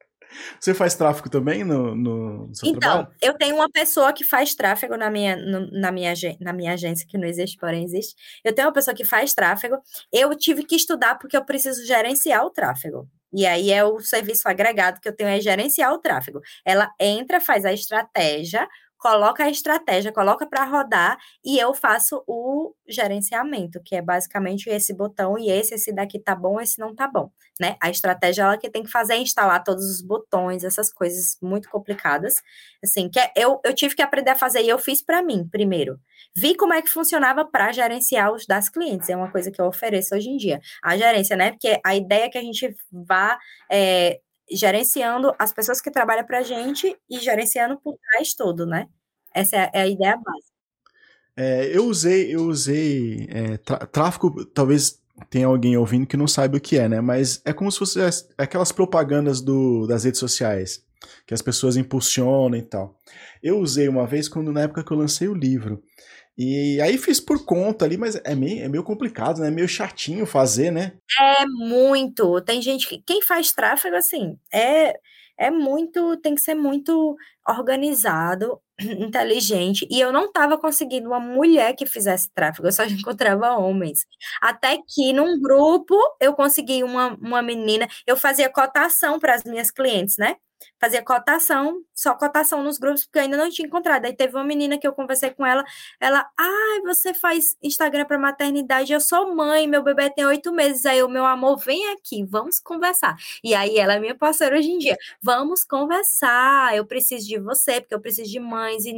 Você 0.60 0.74
faz 0.74 0.96
tráfego 0.96 1.30
também 1.30 1.64
no, 1.64 1.96
no, 1.96 2.50
seu 2.54 2.70
então, 2.70 2.80
trabalho? 2.80 3.08
Então, 3.18 3.30
eu 3.30 3.38
tenho 3.38 3.56
uma 3.56 3.70
pessoa 3.70 4.12
que 4.14 4.24
faz 4.24 4.54
tráfego 4.56 4.98
na 4.98 5.10
minha, 5.10 5.36
no, 5.36 5.70
na, 5.72 5.92
minha, 5.92 6.14
na 6.40 6.54
minha 6.54 6.74
agência, 6.74 7.08
que 7.08 7.18
não 7.18 7.28
existe, 7.28 7.58
porém 7.58 7.84
existe. 7.84 8.16
Eu 8.44 8.54
tenho 8.54 8.68
uma 8.68 8.74
pessoa 8.74 8.96
que 8.96 9.04
faz 9.04 9.34
tráfego. 9.34 9.78
Eu 10.12 10.36
tive 10.36 10.64
que 10.64 10.76
estudar 10.76 11.16
porque 11.16 11.38
eu 11.38 11.46
preciso 11.46 11.86
gerenciar 11.86 12.44
o 12.46 12.50
tráfego. 12.50 13.08
E 13.34 13.46
aí 13.46 13.70
é 13.70 13.84
o 13.84 14.00
serviço 14.00 14.48
agregado 14.48 15.02
que 15.02 15.10
eu 15.10 15.16
tenho 15.16 15.30
é 15.30 15.42
gerenciar 15.42 15.92
o 15.94 15.98
tráfego. 15.98 16.40
Ela 16.64 16.90
entra, 16.98 17.42
faz 17.42 17.66
a 17.66 17.74
estratégia, 17.74 18.66
coloca 19.06 19.44
a 19.44 19.50
estratégia, 19.52 20.12
coloca 20.12 20.48
para 20.48 20.66
rodar 20.66 21.16
e 21.46 21.60
eu 21.60 21.76
faço 21.76 22.24
o 22.26 22.74
gerenciamento, 22.88 23.80
que 23.86 23.96
é 23.96 24.02
basicamente 24.02 24.68
esse 24.68 24.96
botão 24.96 25.38
e 25.38 25.48
esse, 25.52 25.76
esse 25.76 25.94
daqui 25.94 26.18
tá 26.20 26.34
bom, 26.34 26.60
esse 26.60 26.80
não 26.80 26.96
tá 26.96 27.08
bom, 27.08 27.30
né? 27.62 27.76
A 27.80 27.92
estratégia 27.92 28.42
ela 28.42 28.58
que 28.58 28.68
tem 28.68 28.82
que 28.82 28.90
fazer 28.90 29.14
é 29.14 29.18
instalar 29.20 29.64
todos 29.64 29.86
os 29.86 30.02
botões, 30.02 30.64
essas 30.64 30.92
coisas 30.92 31.38
muito 31.40 31.70
complicadas, 31.70 32.42
assim, 32.84 33.08
que 33.08 33.20
é, 33.20 33.32
eu, 33.38 33.62
eu 33.64 33.76
tive 33.76 33.94
que 33.96 34.02
aprender 34.02 34.32
a 34.32 34.36
fazer 34.36 34.64
e 34.64 34.70
eu 34.70 34.80
fiz 34.80 35.04
para 35.04 35.22
mim 35.22 35.48
primeiro. 35.48 36.00
Vi 36.36 36.56
como 36.56 36.74
é 36.74 36.82
que 36.82 36.90
funcionava 36.90 37.46
para 37.46 37.72
gerenciar 37.72 38.34
os 38.34 38.48
das 38.48 38.70
clientes, 38.70 39.08
é 39.08 39.16
uma 39.16 39.32
coisa 39.32 39.52
que 39.52 39.62
eu 39.62 39.66
ofereço 39.68 40.16
hoje 40.16 40.30
em 40.30 40.38
dia. 40.38 40.60
A 40.84 40.98
gerência, 40.98 41.38
né? 41.38 41.52
Porque 41.52 41.80
a 41.86 41.96
ideia 41.96 42.24
é 42.26 42.30
que 42.30 42.40
a 42.40 42.42
gente 42.42 42.76
vá 42.92 43.38
é, 43.72 44.20
gerenciando 44.52 45.34
as 45.40 45.52
pessoas 45.54 45.82
que 45.82 45.92
trabalham 45.92 46.26
para 46.26 46.40
a 46.40 46.44
gente 46.44 46.96
e 47.10 47.20
gerenciando 47.20 47.80
por 47.80 47.98
trás 47.98 48.34
todo, 48.36 48.66
né? 48.66 48.88
Essa 49.36 49.58
é, 49.58 49.82
a 49.82 49.88
ideia 49.88 50.16
básica. 50.16 50.56
É, 51.38 51.70
eu 51.76 51.86
usei, 51.86 52.34
eu 52.34 52.46
usei 52.46 53.28
é, 53.30 53.58
tráfego, 53.88 54.46
talvez 54.46 55.02
tenha 55.30 55.48
alguém 55.48 55.76
ouvindo 55.76 56.08
que 56.08 56.16
não 56.16 56.28
saiba 56.28 56.58
o 56.58 56.62
que 56.62 56.78
é, 56.78 56.88
né? 56.88 57.02
Mas 57.02 57.42
é 57.44 57.52
como 57.52 57.70
se 57.70 57.80
fosse 57.80 58.00
aquelas 58.38 58.72
propagandas 58.72 59.42
do, 59.42 59.86
das 59.86 60.06
redes 60.06 60.20
sociais, 60.20 60.84
que 61.28 61.34
as 61.34 61.42
pessoas 61.42 61.76
impulsionam 61.76 62.58
e 62.58 62.62
tal. 62.62 62.98
Eu 63.44 63.60
usei 63.60 63.90
uma 63.90 64.08
vez 64.08 64.30
quando 64.30 64.54
na 64.54 64.62
época 64.62 64.84
que 64.84 64.92
eu 64.92 64.98
lancei 64.98 65.28
o 65.28 65.34
livro. 65.34 65.84
E 66.38 66.82
aí 66.82 66.98
fiz 66.98 67.20
por 67.20 67.46
conta 67.46 67.86
ali, 67.86 67.98
mas 67.98 68.20
é 68.24 68.36
meio, 68.36 68.64
é 68.64 68.68
meio 68.68 68.84
complicado, 68.84 69.40
né? 69.40 69.48
É 69.48 69.52
meio 69.52 69.68
chatinho 69.70 70.26
fazer, 70.26 70.70
né? 70.72 70.94
É 71.20 71.46
muito. 71.46 72.42
Tem 72.42 72.62
gente 72.62 72.88
que. 72.88 73.02
Quem 73.06 73.22
faz 73.22 73.54
tráfego, 73.54 73.96
assim, 73.96 74.38
é, 74.54 74.94
é 75.38 75.52
muito. 75.52 76.18
Tem 76.18 76.36
que 76.36 76.42
ser 76.42 76.56
muito 76.56 77.16
organizado, 77.48 78.60
inteligente. 78.80 79.88
E 79.90 80.00
eu 80.00 80.12
não 80.12 80.26
estava 80.26 80.58
conseguindo 80.58 81.08
uma 81.10 81.20
mulher 81.20 81.76
que 81.76 81.86
fizesse 81.86 82.30
tráfego, 82.34 82.68
eu 82.68 82.72
só 82.72 82.84
encontrava 82.86 83.52
homens. 83.58 84.06
Até 84.42 84.78
que 84.88 85.14
num 85.14 85.40
grupo 85.42 85.96
eu 86.20 86.34
consegui 86.34 86.84
uma, 86.84 87.16
uma 87.16 87.42
menina, 87.42 87.88
eu 88.08 88.18
fazia 88.18 88.50
cotação 88.50 89.20
para 89.20 89.36
as 89.36 89.44
minhas 89.44 89.72
clientes, 89.72 90.18
né? 90.18 90.36
Fazia 90.80 91.04
cotação, 91.04 91.82
só 91.94 92.14
cotação 92.14 92.64
nos 92.64 92.78
grupos, 92.78 93.06
porque 93.06 93.20
eu 93.20 93.24
ainda 93.24 93.38
não 93.38 93.50
tinha 93.50 93.68
encontrado. 93.68 94.06
Aí 94.06 94.14
teve 94.14 94.36
uma 94.36 94.44
menina 94.44 94.78
que 94.78 94.88
eu 94.88 94.94
conversei 94.94 95.30
com 95.32 95.46
ela, 95.46 95.64
ela, 96.00 96.20
ai, 96.38 96.48
ah, 96.48 96.82
você 96.86 97.14
faz 97.14 97.56
Instagram 97.62 98.06
para 98.06 98.18
maternidade, 98.18 98.94
eu 98.94 99.00
sou 99.00 99.34
mãe, 99.36 99.68
meu 99.68 99.84
bebê 99.84 100.10
tem 100.10 100.26
oito 100.26 100.52
meses, 100.54 100.86
aí 100.86 101.02
o 101.02 101.10
meu 101.10 101.26
amor, 101.26 101.58
vem 101.58 101.92
aqui, 101.94 102.24
vamos 102.24 102.60
conversar. 102.60 103.16
E 103.44 103.56
aí 103.56 103.78
ela 103.78 103.96
é 103.96 104.00
minha 104.00 104.16
parceira 104.16 104.58
hoje 104.58 104.70
em 104.70 104.78
dia, 104.78 104.98
vamos 105.22 105.64
conversar, 105.64 106.76
eu 106.76 106.86
preciso 106.86 107.28
de 107.28 107.40
você, 107.40 107.80
porque 107.82 107.96
eu 107.96 108.02
preciso 108.02 108.30
de 108.30 108.40
mães, 108.40 108.86
e 108.86 108.94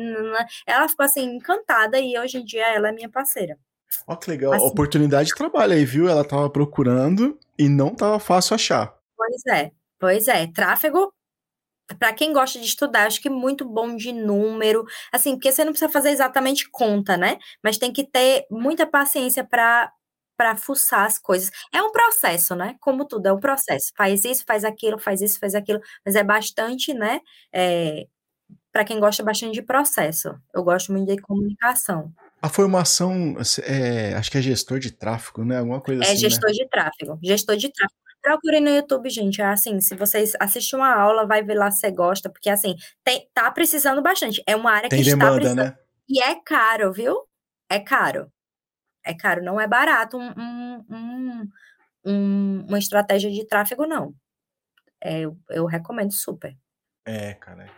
ela 0.65 0.87
ficou 0.87 1.05
assim, 1.05 1.23
encantada, 1.23 1.99
e 1.99 2.17
hoje 2.17 2.39
em 2.39 2.45
dia 2.45 2.67
ela 2.67 2.89
é 2.89 2.91
minha 2.91 3.09
parceira. 3.09 3.57
Ó, 4.05 4.15
que 4.15 4.29
legal, 4.29 4.53
assim, 4.53 4.65
oportunidade 4.65 5.29
de 5.29 5.35
trabalho 5.35 5.73
aí, 5.73 5.85
viu? 5.85 6.09
Ela 6.09 6.25
tava 6.25 6.49
procurando 6.49 7.39
e 7.57 7.69
não 7.69 7.95
tava 7.95 8.19
fácil 8.19 8.55
achar. 8.55 8.93
Pois 9.15 9.45
é, 9.47 9.71
pois 9.99 10.27
é, 10.27 10.47
tráfego 10.47 11.13
para 11.95 12.13
quem 12.13 12.33
gosta 12.33 12.59
de 12.59 12.65
estudar, 12.65 13.07
acho 13.07 13.21
que 13.21 13.29
muito 13.29 13.65
bom 13.65 13.95
de 13.95 14.11
número, 14.11 14.85
assim, 15.11 15.31
porque 15.35 15.51
você 15.51 15.63
não 15.63 15.71
precisa 15.71 15.91
fazer 15.91 16.09
exatamente 16.09 16.69
conta, 16.69 17.15
né? 17.15 17.37
Mas 17.63 17.77
tem 17.77 17.91
que 17.91 18.03
ter 18.05 18.45
muita 18.51 18.85
paciência 18.85 19.43
para 19.43 19.91
para 20.37 20.55
fuçar 20.55 21.07
as 21.07 21.17
coisas. 21.17 21.49
É 21.73 21.81
um 21.81 21.91
processo, 21.91 22.55
né? 22.55 22.75
Como 22.79 23.05
tudo, 23.05 23.25
é 23.25 23.33
um 23.33 23.39
processo. 23.39 23.91
Faz 23.97 24.23
isso, 24.23 24.43
faz 24.45 24.63
aquilo, 24.63 24.99
faz 24.99 25.19
isso, 25.19 25.39
faz 25.39 25.55
aquilo, 25.55 25.81
mas 26.05 26.15
é 26.15 26.23
bastante, 26.23 26.93
né? 26.93 27.21
É, 27.51 28.05
para 28.71 28.85
quem 28.85 28.99
gosta 28.99 29.23
bastante 29.23 29.53
de 29.53 29.63
processo. 29.63 30.35
Eu 30.53 30.63
gosto 30.63 30.91
muito 30.91 31.07
de 31.07 31.19
comunicação. 31.19 32.13
A 32.39 32.49
formação, 32.49 33.35
é, 33.63 34.13
acho 34.13 34.29
que 34.29 34.37
é 34.37 34.41
gestor 34.41 34.77
de 34.77 34.91
tráfego, 34.91 35.43
né? 35.43 35.57
Alguma 35.57 35.81
coisa 35.81 36.03
é 36.03 36.05
assim. 36.05 36.13
É 36.13 36.29
gestor 36.29 36.49
né? 36.51 36.53
de 36.53 36.69
tráfego. 36.69 37.19
Gestor 37.23 37.57
de 37.57 37.71
tráfego. 37.71 38.06
Procure 38.27 38.59
no 38.59 38.69
YouTube, 38.69 39.09
gente. 39.09 39.41
É 39.41 39.45
assim, 39.45 39.79
se 39.79 39.95
vocês 39.95 40.33
assistem 40.37 40.77
uma 40.77 40.93
aula, 40.93 41.25
vai 41.25 41.41
ver 41.41 41.53
lá 41.53 41.71
se 41.71 41.79
você 41.79 41.91
gosta, 41.91 42.29
porque 42.29 42.49
assim, 42.49 42.75
tem, 43.01 43.25
tá 43.33 43.49
precisando 43.49 44.01
bastante. 44.01 44.43
É 44.45 44.53
uma 44.53 44.71
área 44.71 44.89
tem 44.89 45.01
que 45.01 45.05
demanda, 45.09 45.25
está 45.25 45.35
precisando. 45.35 45.65
Né? 45.65 45.77
E 46.09 46.21
é 46.21 46.35
caro, 46.43 46.91
viu? 46.91 47.23
É 47.69 47.79
caro. 47.79 48.29
É 49.01 49.13
caro, 49.13 49.41
não 49.41 49.61
é 49.61 49.65
barato 49.65 50.17
um, 50.17 50.33
um, 50.37 50.85
um, 50.89 51.49
um 52.05 52.65
uma 52.67 52.77
estratégia 52.77 53.31
de 53.31 53.47
tráfego, 53.47 53.85
não. 53.85 54.13
É, 55.01 55.21
eu, 55.21 55.37
eu 55.49 55.65
recomendo 55.65 56.11
super. 56.11 56.53
É, 57.05 57.33
cara. 57.35 57.69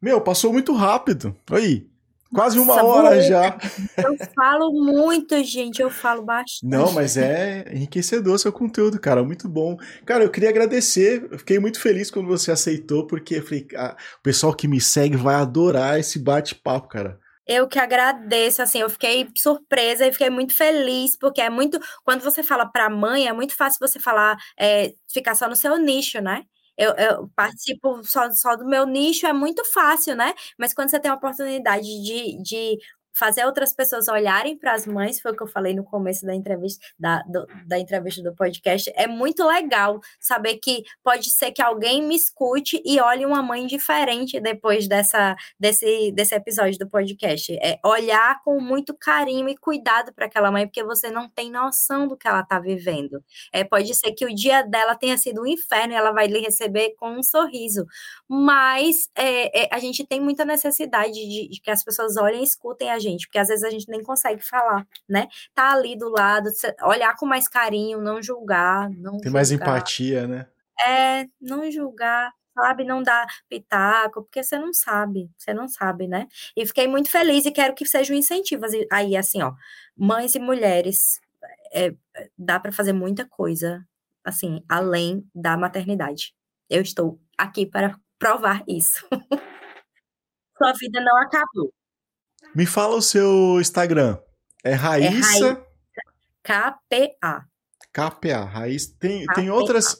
Meu, 0.00 0.20
passou 0.20 0.52
muito 0.52 0.72
rápido. 0.72 1.36
Aí, 1.50 1.90
Quase 2.32 2.58
uma 2.58 2.76
Nossa, 2.76 2.84
hora 2.84 3.22
já. 3.22 3.58
Eu 3.98 4.16
falo 4.34 4.72
muito, 4.72 5.42
gente, 5.42 5.82
eu 5.82 5.90
falo 5.90 6.22
bastante. 6.22 6.64
Não, 6.64 6.92
mas 6.92 7.16
é 7.16 7.64
enriquecedor 7.72 8.38
seu 8.38 8.52
conteúdo, 8.52 9.00
cara, 9.00 9.24
muito 9.24 9.48
bom. 9.48 9.76
Cara, 10.06 10.24
eu 10.24 10.30
queria 10.30 10.48
agradecer, 10.48 11.26
eu 11.30 11.38
fiquei 11.38 11.58
muito 11.58 11.80
feliz 11.80 12.10
quando 12.10 12.28
você 12.28 12.52
aceitou, 12.52 13.06
porque 13.06 13.36
eu 13.36 13.42
falei, 13.42 13.66
ah, 13.76 13.96
o 14.18 14.22
pessoal 14.22 14.54
que 14.54 14.68
me 14.68 14.80
segue 14.80 15.16
vai 15.16 15.34
adorar 15.34 15.98
esse 15.98 16.18
bate-papo, 16.18 16.88
cara. 16.88 17.18
Eu 17.46 17.66
que 17.66 17.80
agradeço, 17.80 18.62
assim, 18.62 18.78
eu 18.78 18.88
fiquei 18.88 19.28
surpresa 19.36 20.06
e 20.06 20.12
fiquei 20.12 20.30
muito 20.30 20.54
feliz, 20.56 21.16
porque 21.18 21.40
é 21.40 21.50
muito. 21.50 21.80
Quando 22.04 22.22
você 22.22 22.44
fala 22.44 22.64
para 22.64 22.88
mãe, 22.88 23.26
é 23.26 23.32
muito 23.32 23.56
fácil 23.56 23.80
você 23.80 23.98
falar, 23.98 24.38
é, 24.56 24.92
ficar 25.12 25.34
só 25.34 25.48
no 25.48 25.56
seu 25.56 25.76
nicho, 25.76 26.20
né? 26.20 26.44
Eu, 26.80 26.92
eu 26.96 27.28
participo 27.36 28.02
só, 28.04 28.30
só 28.32 28.56
do 28.56 28.66
meu 28.66 28.86
nicho, 28.86 29.26
é 29.26 29.32
muito 29.32 29.64
fácil, 29.72 30.16
né? 30.16 30.34
Mas 30.58 30.72
quando 30.74 30.90
você 30.90 31.00
tem 31.00 31.10
a 31.10 31.14
oportunidade 31.14 31.84
de, 31.86 32.42
de 32.42 32.78
fazer 33.12 33.44
outras 33.44 33.74
pessoas 33.74 34.08
olharem 34.08 34.56
para 34.56 34.72
as 34.72 34.86
mães, 34.86 35.20
foi 35.20 35.32
o 35.32 35.36
que 35.36 35.42
eu 35.42 35.46
falei 35.46 35.74
no 35.74 35.84
começo 35.84 36.24
da 36.24 36.34
entrevista, 36.34 36.84
da, 36.98 37.22
do, 37.22 37.46
da 37.66 37.78
entrevista 37.78 38.22
do 38.22 38.34
podcast, 38.34 38.90
é 38.94 39.06
muito 39.06 39.46
legal 39.46 40.00
saber 40.18 40.56
que 40.56 40.82
pode 41.02 41.30
ser 41.30 41.52
que 41.52 41.62
alguém 41.62 42.02
me 42.02 42.16
escute 42.16 42.80
e 42.84 43.00
olhe 43.00 43.26
uma 43.26 43.42
mãe 43.42 43.66
diferente 43.66 44.40
depois 44.40 44.88
dessa, 44.88 45.36
desse, 45.58 46.12
desse 46.12 46.34
episódio 46.34 46.78
do 46.78 46.88
podcast. 46.88 47.52
É 47.62 47.78
olhar 47.84 48.40
com 48.42 48.60
muito 48.60 48.96
carinho 48.96 49.48
e 49.48 49.56
cuidado 49.56 50.12
para 50.12 50.26
aquela 50.26 50.50
mãe, 50.50 50.66
porque 50.66 50.82
você 50.84 51.10
não 51.10 51.28
tem 51.28 51.50
noção 51.50 52.06
do 52.06 52.16
que 52.16 52.28
ela 52.28 52.40
está 52.40 52.58
vivendo. 52.58 53.22
É, 53.52 53.64
pode 53.64 53.94
ser 53.94 54.12
que 54.12 54.24
o 54.24 54.34
dia 54.34 54.62
dela 54.62 54.94
tenha 54.94 55.16
sido 55.18 55.42
um 55.42 55.46
inferno 55.46 55.92
e 55.92 55.96
ela 55.96 56.12
vai 56.12 56.26
lhe 56.26 56.40
receber 56.40 56.94
com 56.96 57.10
um 57.10 57.22
sorriso, 57.22 57.84
mas 58.28 59.08
é, 59.16 59.64
é, 59.64 59.68
a 59.72 59.78
gente 59.78 60.06
tem 60.06 60.20
muita 60.20 60.44
necessidade 60.44 61.12
de, 61.12 61.48
de 61.48 61.60
que 61.60 61.70
as 61.70 61.82
pessoas 61.82 62.16
olhem 62.16 62.40
e 62.40 62.44
escutem 62.44 62.90
a 62.90 62.98
gente, 63.00 63.26
porque 63.26 63.38
às 63.38 63.48
vezes 63.48 63.64
a 63.64 63.70
gente 63.70 63.88
nem 63.88 64.02
consegue 64.02 64.42
falar, 64.42 64.86
né? 65.08 65.26
Tá 65.54 65.72
ali 65.72 65.96
do 65.96 66.08
lado, 66.08 66.48
olhar 66.84 67.16
com 67.16 67.26
mais 67.26 67.48
carinho, 67.48 68.00
não 68.00 68.22
julgar, 68.22 68.88
não 68.90 69.18
Tem 69.18 69.32
mais 69.32 69.50
empatia, 69.50 70.26
né? 70.26 70.46
É, 70.86 71.26
não 71.40 71.70
julgar, 71.70 72.32
sabe? 72.54 72.84
Não 72.84 73.02
dar 73.02 73.26
pitaco, 73.48 74.22
porque 74.22 74.42
você 74.42 74.58
não 74.58 74.72
sabe, 74.72 75.30
você 75.36 75.52
não 75.52 75.68
sabe, 75.68 76.06
né? 76.06 76.26
E 76.56 76.66
fiquei 76.66 76.86
muito 76.86 77.10
feliz 77.10 77.46
e 77.46 77.50
quero 77.50 77.74
que 77.74 77.86
seja 77.86 78.12
um 78.12 78.16
incentivo 78.16 78.64
aí, 78.90 79.16
assim, 79.16 79.42
ó, 79.42 79.52
mães 79.96 80.34
e 80.34 80.38
mulheres, 80.38 81.20
é, 81.72 81.94
dá 82.36 82.58
para 82.60 82.72
fazer 82.72 82.92
muita 82.92 83.26
coisa, 83.26 83.86
assim, 84.24 84.62
além 84.68 85.26
da 85.34 85.56
maternidade. 85.56 86.34
Eu 86.68 86.82
estou 86.82 87.20
aqui 87.36 87.66
para 87.66 87.98
provar 88.18 88.62
isso. 88.68 89.06
Sua 90.56 90.72
vida 90.74 91.00
não 91.00 91.16
acabou. 91.16 91.72
Me 92.54 92.66
fala 92.66 92.96
o 92.96 93.02
seu 93.02 93.60
Instagram. 93.60 94.18
É 94.64 94.72
Raíssa. 94.72 95.50
É 95.50 95.70
KPA. 96.42 97.46
KPA. 97.92 98.44
Raíssa. 98.44 98.94
Tem, 98.98 99.24
KPA. 99.24 99.34
tem 99.34 99.50
outras. 99.50 99.98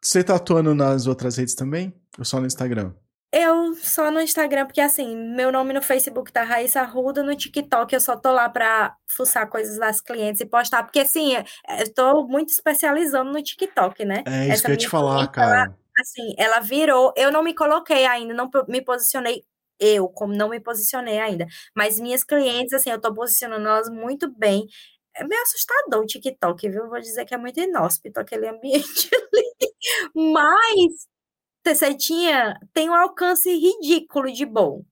Você 0.00 0.22
tá 0.22 0.36
atuando 0.36 0.74
nas 0.74 1.06
outras 1.06 1.36
redes 1.36 1.54
também? 1.54 1.94
Ou 2.18 2.24
só 2.24 2.40
no 2.40 2.46
Instagram? 2.46 2.92
Eu 3.32 3.74
só 3.76 4.10
no 4.10 4.20
Instagram, 4.20 4.66
porque 4.66 4.80
assim, 4.80 5.16
meu 5.34 5.50
nome 5.50 5.72
no 5.72 5.80
Facebook 5.80 6.30
tá 6.30 6.42
Raíssa 6.42 6.82
Arruda, 6.82 7.22
no 7.22 7.34
TikTok 7.34 7.94
eu 7.94 8.00
só 8.00 8.14
tô 8.14 8.30
lá 8.30 8.46
pra 8.50 8.94
fuçar 9.08 9.48
coisas 9.48 9.78
das 9.78 10.02
clientes 10.02 10.42
e 10.42 10.44
postar, 10.44 10.82
porque 10.82 11.00
assim, 11.00 11.34
eu 11.34 11.94
tô 11.94 12.26
muito 12.26 12.50
especializando 12.50 13.32
no 13.32 13.42
TikTok, 13.42 14.04
né? 14.04 14.22
É 14.26 14.42
isso 14.42 14.52
Essa 14.52 14.62
que 14.64 14.68
eu 14.68 14.72
ia 14.72 14.76
te 14.76 14.88
falar, 14.88 15.26
cara. 15.28 15.62
Ela, 15.62 15.76
assim, 15.98 16.34
ela 16.36 16.60
virou, 16.60 17.14
eu 17.16 17.32
não 17.32 17.42
me 17.42 17.54
coloquei 17.54 18.04
ainda, 18.04 18.34
não 18.34 18.50
me 18.68 18.82
posicionei 18.82 19.42
eu, 19.82 20.08
como 20.08 20.34
não 20.34 20.48
me 20.48 20.60
posicionei 20.60 21.18
ainda, 21.18 21.46
mas 21.76 21.98
minhas 21.98 22.24
clientes, 22.24 22.72
assim, 22.72 22.90
eu 22.90 23.00
tô 23.00 23.12
posicionando 23.12 23.66
elas 23.68 23.88
muito 23.90 24.32
bem. 24.38 24.66
É 25.14 25.24
meio 25.24 25.42
assustador 25.42 26.02
o 26.02 26.06
TikTok, 26.06 26.68
viu? 26.70 26.88
Vou 26.88 27.00
dizer 27.00 27.24
que 27.24 27.34
é 27.34 27.38
muito 27.38 27.60
inóspito 27.60 28.20
aquele 28.20 28.48
ambiente 28.48 29.10
ali. 29.14 30.32
Mas 30.32 31.06
você 31.64 31.94
tinha, 31.94 32.58
tem 32.72 32.88
um 32.88 32.94
alcance 32.94 33.50
ridículo 33.50 34.32
de 34.32 34.46
bom. 34.46 34.82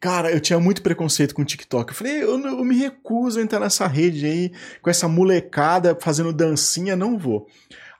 Cara, 0.00 0.30
eu 0.30 0.40
tinha 0.40 0.58
muito 0.58 0.82
preconceito 0.82 1.34
com 1.34 1.42
o 1.42 1.44
TikTok. 1.44 1.90
Eu 1.90 1.96
falei, 1.96 2.22
eu, 2.22 2.38
eu, 2.40 2.64
me 2.64 2.76
recuso 2.76 3.38
a 3.38 3.42
entrar 3.42 3.60
nessa 3.60 3.86
rede 3.86 4.26
aí, 4.26 4.52
com 4.82 4.90
essa 4.90 5.08
molecada 5.08 5.96
fazendo 6.00 6.32
dancinha, 6.32 6.96
não 6.96 7.18
vou. 7.18 7.46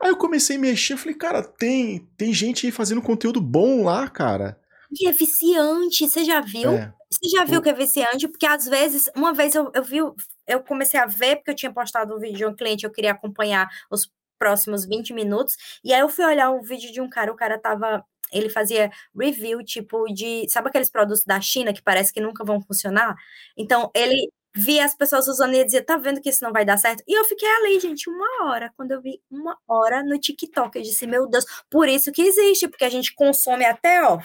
Aí 0.01 0.11
eu 0.11 0.17
comecei 0.17 0.57
a 0.57 0.59
mexer, 0.59 0.97
falei, 0.97 1.15
cara, 1.15 1.43
tem, 1.43 2.07
tem 2.17 2.33
gente 2.33 2.67
aí 2.67 2.73
fazendo 2.73 3.01
conteúdo 3.01 3.41
bom 3.41 3.85
lá, 3.85 4.09
cara. 4.09 4.59
E 4.93 5.09
é 5.09 5.13
viciante, 5.13 6.09
você 6.09 6.25
já 6.25 6.41
viu? 6.41 6.73
É. 6.73 6.93
Você 7.11 7.29
já 7.29 7.45
viu 7.45 7.63
que 7.63 7.69
é 7.69 7.73
viciante? 7.73 8.29
Porque 8.29 8.47
às 8.47 8.67
vezes, 8.67 9.09
uma 9.17 9.33
vez 9.33 9.55
eu, 9.55 9.71
eu 9.75 9.83
vi, 9.85 9.99
eu 10.47 10.63
comecei 10.63 10.99
a 10.99 11.07
ver, 11.07 11.37
porque 11.37 11.53
eu 11.53 11.57
tinha 11.57 11.73
postado 11.73 12.15
um 12.15 12.19
vídeo 12.19 12.37
de 12.37 12.47
um 12.47 12.55
cliente, 12.55 12.85
eu 12.85 12.91
queria 12.91 13.13
acompanhar 13.13 13.69
os 13.91 14.11
próximos 14.39 14.85
20 14.85 15.15
minutos, 15.15 15.57
e 15.83 15.93
aí 15.95 16.01
eu 16.01 16.09
fui 16.09 16.25
olhar 16.25 16.51
o 16.51 16.63
vídeo 16.63 16.93
de 16.93 17.01
um 17.01 17.09
cara, 17.09 17.33
o 17.33 17.37
cara 17.37 17.59
tava 17.59 18.05
ele 18.33 18.49
fazia 18.49 18.91
review, 19.17 19.63
tipo, 19.65 20.07
de. 20.13 20.47
Sabe 20.49 20.69
aqueles 20.69 20.91
produtos 20.91 21.25
da 21.25 21.41
China 21.41 21.73
que 21.73 21.83
parece 21.83 22.13
que 22.13 22.21
nunca 22.21 22.45
vão 22.45 22.61
funcionar? 22.61 23.15
Então, 23.57 23.91
ele 23.95 24.29
via 24.55 24.85
as 24.85 24.95
pessoas 24.95 25.27
usando 25.27 25.55
e 25.55 25.65
dizia, 25.65 25.85
tá 25.85 25.97
vendo 25.97 26.21
que 26.21 26.31
isso 26.31 26.45
não 26.45 26.53
vai 26.53 26.65
dar 26.65 26.77
certo? 26.77 27.03
E 27.09 27.13
eu 27.13 27.25
fiquei 27.25 27.49
ali, 27.49 27.81
gente, 27.81 28.09
uma 28.09 28.45
hora. 28.45 28.73
Quando 28.77 28.93
eu 28.93 29.01
vi 29.03 29.21
uma 29.31 29.57
hora 29.69 30.03
no 30.03 30.19
TikTok, 30.19 30.79
eu 30.79 30.83
disse, 30.83 31.07
meu 31.07 31.29
Deus, 31.29 31.45
por 31.69 31.89
isso 31.89 32.13
que 32.13 32.23
existe, 32.23 32.69
porque 32.69 32.85
a 32.85 32.91
gente 32.91 33.15
consome 33.15 33.65
até, 33.65 34.03
ó, 34.05 34.19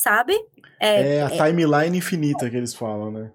sabe? 0.00 0.32
É, 0.80 1.16
é 1.16 1.22
a 1.22 1.26
é, 1.26 1.36
timeline 1.36 1.98
infinita 1.98 2.48
que 2.48 2.56
eles 2.56 2.74
falam, 2.74 3.10
né? 3.10 3.30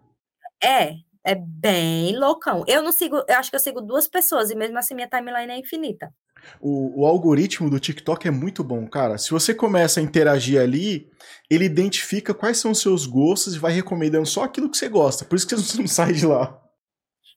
É, 0.62 0.96
é 1.24 1.36
bem 1.36 2.18
loucão. 2.18 2.64
Eu 2.68 2.82
não 2.82 2.92
sigo, 2.92 3.24
eu 3.28 3.36
acho 3.36 3.52
que 3.52 3.56
eu 3.56 3.60
sigo 3.60 3.82
duas 3.82 4.08
pessoas 4.08 4.50
e 4.50 4.56
mesmo 4.56 4.78
assim 4.80 4.96
minha 4.96 5.08
timeline 5.08 5.52
é 5.52 5.60
infinita. 5.60 6.12
O, 6.60 7.02
o, 7.02 7.06
algoritmo 7.06 7.70
do 7.70 7.80
TikTok 7.80 8.28
é 8.28 8.32
muito 8.32 8.64
bom, 8.64 8.88
cara. 8.88 9.18
Se 9.18 9.30
você 9.32 9.54
começa 9.54 10.00
a 10.00 10.04
interagir 10.04 10.60
ali, 10.60 11.08
ele 11.50 11.66
identifica 11.66 12.34
quais 12.34 12.58
são 12.58 12.72
os 12.72 12.82
seus 12.82 13.06
gostos 13.06 13.56
e 13.56 13.60
vai 13.60 13.72
recomendando 13.72 14.26
só 14.26 14.44
aquilo 14.44 14.70
que 14.70 14.78
você 14.78 14.90
gosta. 14.90 15.24
Por 15.24 15.36
isso 15.36 15.48
que 15.48 15.56
você 15.56 15.78
não 15.78 15.88
sai 15.88 16.14
de 16.14 16.26
lá. 16.26 16.60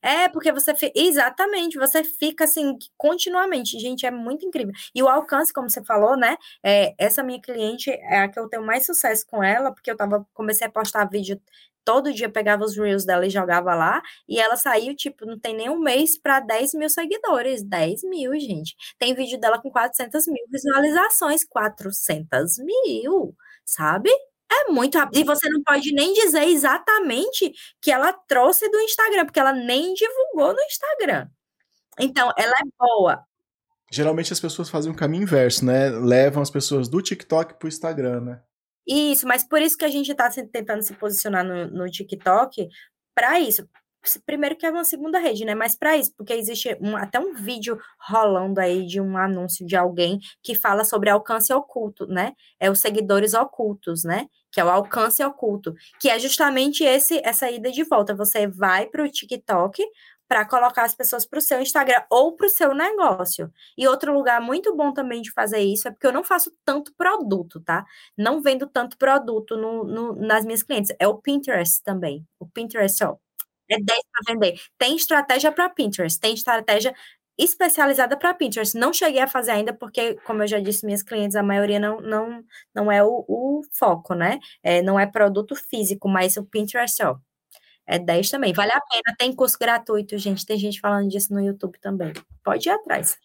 É, 0.01 0.29
porque 0.29 0.51
você. 0.51 0.73
Exatamente, 0.95 1.77
você 1.77 2.03
fica 2.03 2.45
assim, 2.45 2.77
continuamente. 2.97 3.77
Gente, 3.79 4.05
é 4.05 4.11
muito 4.11 4.45
incrível. 4.45 4.73
E 4.95 5.03
o 5.03 5.07
alcance, 5.09 5.51
como 5.51 5.69
você 5.69 5.83
falou, 5.83 6.15
né? 6.15 6.37
É, 6.63 6.93
essa 6.97 7.21
minha 7.21 7.41
cliente 7.41 7.89
é 7.91 8.19
a 8.21 8.29
que 8.29 8.39
eu 8.39 8.47
tenho 8.47 8.63
mais 8.65 8.85
sucesso 8.85 9.25
com 9.27 9.43
ela, 9.43 9.71
porque 9.73 9.91
eu 9.91 9.97
tava, 9.97 10.25
comecei 10.33 10.65
a 10.67 10.71
postar 10.71 11.05
vídeo 11.09 11.39
todo 11.85 12.13
dia 12.13 12.29
pegava 12.29 12.63
os 12.63 12.77
reels 12.77 13.03
dela 13.03 13.25
e 13.25 13.29
jogava 13.31 13.73
lá, 13.73 13.99
e 14.27 14.39
ela 14.39 14.55
saiu, 14.55 14.95
tipo, 14.95 15.25
não 15.25 15.39
tem 15.39 15.55
nem 15.55 15.69
um 15.71 15.79
mês 15.79 16.19
para 16.19 16.39
10 16.39 16.73
mil 16.75 16.87
seguidores. 16.89 17.63
10 17.63 18.03
mil, 18.03 18.31
gente. 18.39 18.75
Tem 18.99 19.13
vídeo 19.15 19.39
dela 19.39 19.59
com 19.61 19.71
400 19.71 20.27
mil 20.27 20.45
visualizações. 20.51 21.43
400 21.45 22.57
mil, 22.59 23.35
sabe? 23.65 24.09
É 24.51 24.71
muito 24.71 24.97
rápido. 24.97 25.17
E 25.19 25.23
você 25.23 25.47
não 25.49 25.61
pode 25.63 25.91
nem 25.93 26.13
dizer 26.13 26.43
exatamente 26.43 27.51
que 27.81 27.91
ela 27.91 28.11
trouxe 28.11 28.69
do 28.69 28.79
Instagram, 28.79 29.25
porque 29.25 29.39
ela 29.39 29.53
nem 29.53 29.93
divulgou 29.93 30.53
no 30.53 30.61
Instagram. 30.61 31.27
Então, 31.99 32.31
ela 32.37 32.53
é 32.53 32.67
boa. 32.77 33.23
Geralmente 33.91 34.33
as 34.33 34.39
pessoas 34.39 34.69
fazem 34.69 34.91
o 34.91 34.93
um 34.93 34.97
caminho 34.97 35.23
inverso, 35.23 35.65
né? 35.65 35.89
Levam 35.89 36.41
as 36.41 36.49
pessoas 36.49 36.87
do 36.87 37.01
TikTok 37.01 37.59
pro 37.59 37.67
Instagram, 37.67 38.21
né? 38.21 38.41
Isso, 38.87 39.27
mas 39.27 39.43
por 39.43 39.61
isso 39.61 39.77
que 39.77 39.85
a 39.85 39.89
gente 39.89 40.11
está 40.11 40.29
tentando 40.29 40.81
se 40.81 40.93
posicionar 40.95 41.43
no, 41.43 41.67
no 41.67 41.89
TikTok 41.89 42.67
para 43.13 43.39
isso. 43.39 43.67
Primeiro 44.25 44.55
que 44.55 44.65
é 44.65 44.71
uma 44.71 44.83
segunda 44.83 45.19
rede, 45.19 45.45
né? 45.45 45.53
Mas 45.53 45.75
para 45.75 45.97
isso, 45.97 46.13
porque 46.15 46.33
existe 46.33 46.77
um, 46.81 46.95
até 46.95 47.19
um 47.19 47.33
vídeo 47.33 47.77
rolando 47.99 48.59
aí 48.59 48.85
de 48.85 49.01
um 49.01 49.17
anúncio 49.17 49.65
de 49.65 49.75
alguém 49.75 50.19
que 50.41 50.55
fala 50.55 50.83
sobre 50.83 51.09
alcance 51.09 51.51
oculto, 51.53 52.07
né? 52.07 52.33
É 52.59 52.71
os 52.71 52.79
seguidores 52.79 53.33
ocultos, 53.33 54.03
né? 54.03 54.27
Que 54.51 54.61
é 54.61 54.65
o 54.65 54.69
alcance 54.69 55.23
oculto, 55.23 55.75
que 55.99 56.09
é 56.09 56.17
justamente 56.17 56.83
esse 56.83 57.21
essa 57.23 57.49
ida 57.51 57.71
de 57.71 57.83
volta. 57.83 58.15
Você 58.15 58.47
vai 58.47 58.87
para 58.87 59.03
o 59.03 59.09
TikTok, 59.09 59.83
para 60.29 60.45
colocar 60.45 60.83
as 60.83 60.93
pessoas 60.93 61.25
para 61.25 61.39
o 61.39 61.41
seu 61.41 61.59
Instagram 61.59 62.03
ou 62.09 62.35
para 62.35 62.45
o 62.45 62.49
seu 62.49 62.73
negócio. 62.75 63.51
E 63.75 63.87
outro 63.87 64.13
lugar 64.13 64.39
muito 64.39 64.75
bom 64.75 64.93
também 64.93 65.23
de 65.23 65.31
fazer 65.31 65.59
isso 65.59 65.87
é 65.87 65.91
porque 65.91 66.05
eu 66.05 66.13
não 66.13 66.23
faço 66.23 66.51
tanto 66.63 66.93
produto, 66.95 67.59
tá? 67.61 67.83
Não 68.15 68.39
vendo 68.39 68.67
tanto 68.67 68.95
produto 68.97 69.57
no, 69.57 69.83
no 69.83 70.15
nas 70.15 70.45
minhas 70.45 70.61
clientes. 70.61 70.95
É 70.99 71.07
o 71.07 71.17
Pinterest 71.17 71.83
também. 71.83 72.23
O 72.39 72.47
Pinterest, 72.47 73.03
ó, 73.03 73.17
é 73.69 73.77
10 73.79 73.99
para 74.11 74.33
vender. 74.33 74.59
Tem 74.77 74.95
estratégia 74.95 75.51
para 75.51 75.69
Pinterest, 75.69 76.19
tem 76.19 76.33
estratégia 76.33 76.93
especializada 77.37 78.17
para 78.17 78.33
Pinterest. 78.33 78.77
Não 78.77 78.91
cheguei 78.91 79.21
a 79.21 79.27
fazer 79.27 79.51
ainda, 79.51 79.73
porque, 79.73 80.15
como 80.25 80.43
eu 80.43 80.47
já 80.47 80.59
disse, 80.59 80.85
minhas 80.85 81.01
clientes, 81.01 81.37
a 81.37 81.43
maioria 81.43 81.79
não, 81.79 82.01
não, 82.01 82.43
não 82.75 82.91
é 82.91 83.01
o, 83.01 83.23
o 83.27 83.61
foco, 83.71 84.13
né? 84.13 84.39
É, 84.61 84.81
não 84.81 84.99
é 84.99 85.05
produto 85.05 85.55
físico, 85.55 86.09
mas 86.09 86.35
o 86.35 86.43
Pinterest, 86.43 87.01
ó, 87.01 87.17
é 87.87 87.97
10 87.97 88.29
também. 88.29 88.53
Vale 88.53 88.71
a 88.73 88.81
pena, 88.81 89.15
tem 89.17 89.33
curso 89.33 89.57
gratuito, 89.57 90.17
gente. 90.17 90.45
Tem 90.45 90.57
gente 90.59 90.79
falando 90.81 91.09
disso 91.09 91.33
no 91.33 91.41
YouTube 91.41 91.79
também. 91.79 92.13
Pode 92.43 92.67
ir 92.67 92.71
atrás. 92.71 93.17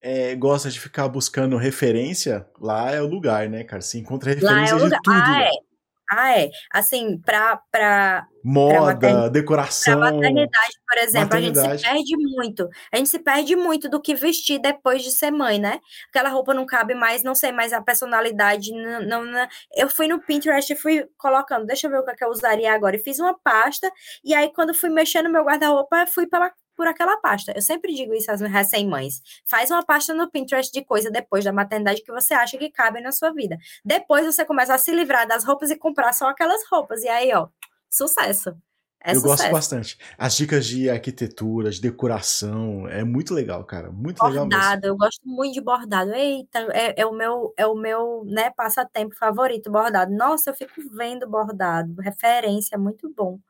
É, 0.00 0.34
gosta 0.36 0.70
de 0.70 0.78
ficar 0.78 1.08
buscando 1.08 1.56
referência, 1.56 2.48
lá 2.60 2.92
é 2.92 3.02
o 3.02 3.06
lugar, 3.06 3.48
né, 3.48 3.64
cara? 3.64 3.82
Se 3.82 3.98
encontra 3.98 4.30
referência 4.32 4.56
lá 4.56 4.68
é 4.68 4.74
o 4.74 4.84
lugar. 4.84 4.96
de 4.96 5.02
tudo. 5.02 5.16
Ah, 5.16 5.42
é. 5.42 5.67
Ah, 6.10 6.38
é. 6.38 6.50
Assim, 6.72 7.18
pra. 7.18 7.60
pra 7.70 8.26
Moda, 8.42 8.96
pra 8.96 9.28
decoração. 9.28 9.98
Pra 9.98 10.12
maternidade, 10.12 10.72
por 10.86 10.98
exemplo, 10.98 11.28
maternidade. 11.28 11.68
a 11.68 11.70
gente 11.70 11.80
se 11.80 11.90
perde 11.90 12.16
muito. 12.16 12.68
A 12.92 12.96
gente 12.96 13.08
se 13.10 13.18
perde 13.18 13.56
muito 13.56 13.88
do 13.90 14.00
que 14.00 14.14
vestir 14.14 14.58
depois 14.58 15.02
de 15.02 15.10
ser 15.10 15.30
mãe, 15.30 15.58
né? 15.58 15.80
Aquela 16.08 16.30
roupa 16.30 16.54
não 16.54 16.64
cabe 16.64 16.94
mais, 16.94 17.22
não 17.22 17.34
sei 17.34 17.52
mais 17.52 17.72
a 17.72 17.82
personalidade. 17.82 18.72
Não, 18.72 19.02
não, 19.02 19.24
não. 19.24 19.48
Eu 19.76 19.90
fui 19.90 20.08
no 20.08 20.20
Pinterest 20.20 20.72
e 20.72 20.76
fui 20.76 21.06
colocando, 21.18 21.66
deixa 21.66 21.86
eu 21.86 21.90
ver 21.90 21.98
o 21.98 22.04
que, 22.04 22.10
é 22.12 22.14
que 22.14 22.24
eu 22.24 22.30
usaria 22.30 22.72
agora. 22.72 22.96
E 22.96 23.00
fiz 23.02 23.18
uma 23.18 23.38
pasta, 23.38 23.90
e 24.24 24.34
aí, 24.34 24.50
quando 24.54 24.72
fui 24.72 24.88
mexendo 24.88 25.26
no 25.26 25.32
meu 25.32 25.44
guarda-roupa, 25.44 26.06
fui 26.06 26.26
pela 26.26 26.50
por 26.78 26.86
aquela 26.86 27.16
pasta. 27.16 27.52
Eu 27.56 27.60
sempre 27.60 27.92
digo 27.92 28.14
isso 28.14 28.30
às 28.30 28.40
recém-mães. 28.40 29.20
Faz 29.44 29.68
uma 29.68 29.84
pasta 29.84 30.14
no 30.14 30.30
Pinterest 30.30 30.72
de 30.72 30.84
coisa 30.84 31.10
depois 31.10 31.44
da 31.44 31.52
maternidade 31.52 32.04
que 32.04 32.12
você 32.12 32.32
acha 32.32 32.56
que 32.56 32.70
cabe 32.70 33.00
na 33.00 33.10
sua 33.10 33.32
vida. 33.32 33.58
Depois 33.84 34.24
você 34.24 34.44
começa 34.44 34.72
a 34.72 34.78
se 34.78 34.92
livrar 34.92 35.26
das 35.26 35.42
roupas 35.42 35.70
e 35.72 35.76
comprar 35.76 36.12
só 36.12 36.28
aquelas 36.28 36.62
roupas. 36.70 37.02
E 37.02 37.08
aí, 37.08 37.34
ó, 37.34 37.48
sucesso. 37.90 38.56
É 39.02 39.10
eu 39.10 39.16
sucesso. 39.16 39.26
gosto 39.26 39.52
bastante. 39.52 39.98
As 40.16 40.36
dicas 40.36 40.66
de 40.66 40.88
arquitetura, 40.88 41.68
de 41.68 41.80
decoração, 41.80 42.86
é 42.86 43.02
muito 43.02 43.34
legal, 43.34 43.64
cara. 43.64 43.90
Muito 43.90 44.18
bordado, 44.18 44.48
legal 44.48 44.70
mesmo. 44.70 44.86
eu 44.86 44.96
gosto 44.96 45.20
muito 45.24 45.54
de 45.54 45.60
bordado. 45.60 46.12
Eita, 46.14 46.60
é, 46.72 47.00
é, 47.00 47.06
o 47.06 47.12
meu, 47.12 47.52
é 47.56 47.66
o 47.66 47.74
meu 47.74 48.24
né, 48.24 48.50
passatempo 48.50 49.16
favorito, 49.16 49.68
bordado. 49.68 50.14
Nossa, 50.14 50.50
eu 50.50 50.54
fico 50.54 50.74
vendo 50.92 51.28
bordado. 51.28 52.00
Referência, 52.00 52.78
muito 52.78 53.12
bom. 53.12 53.40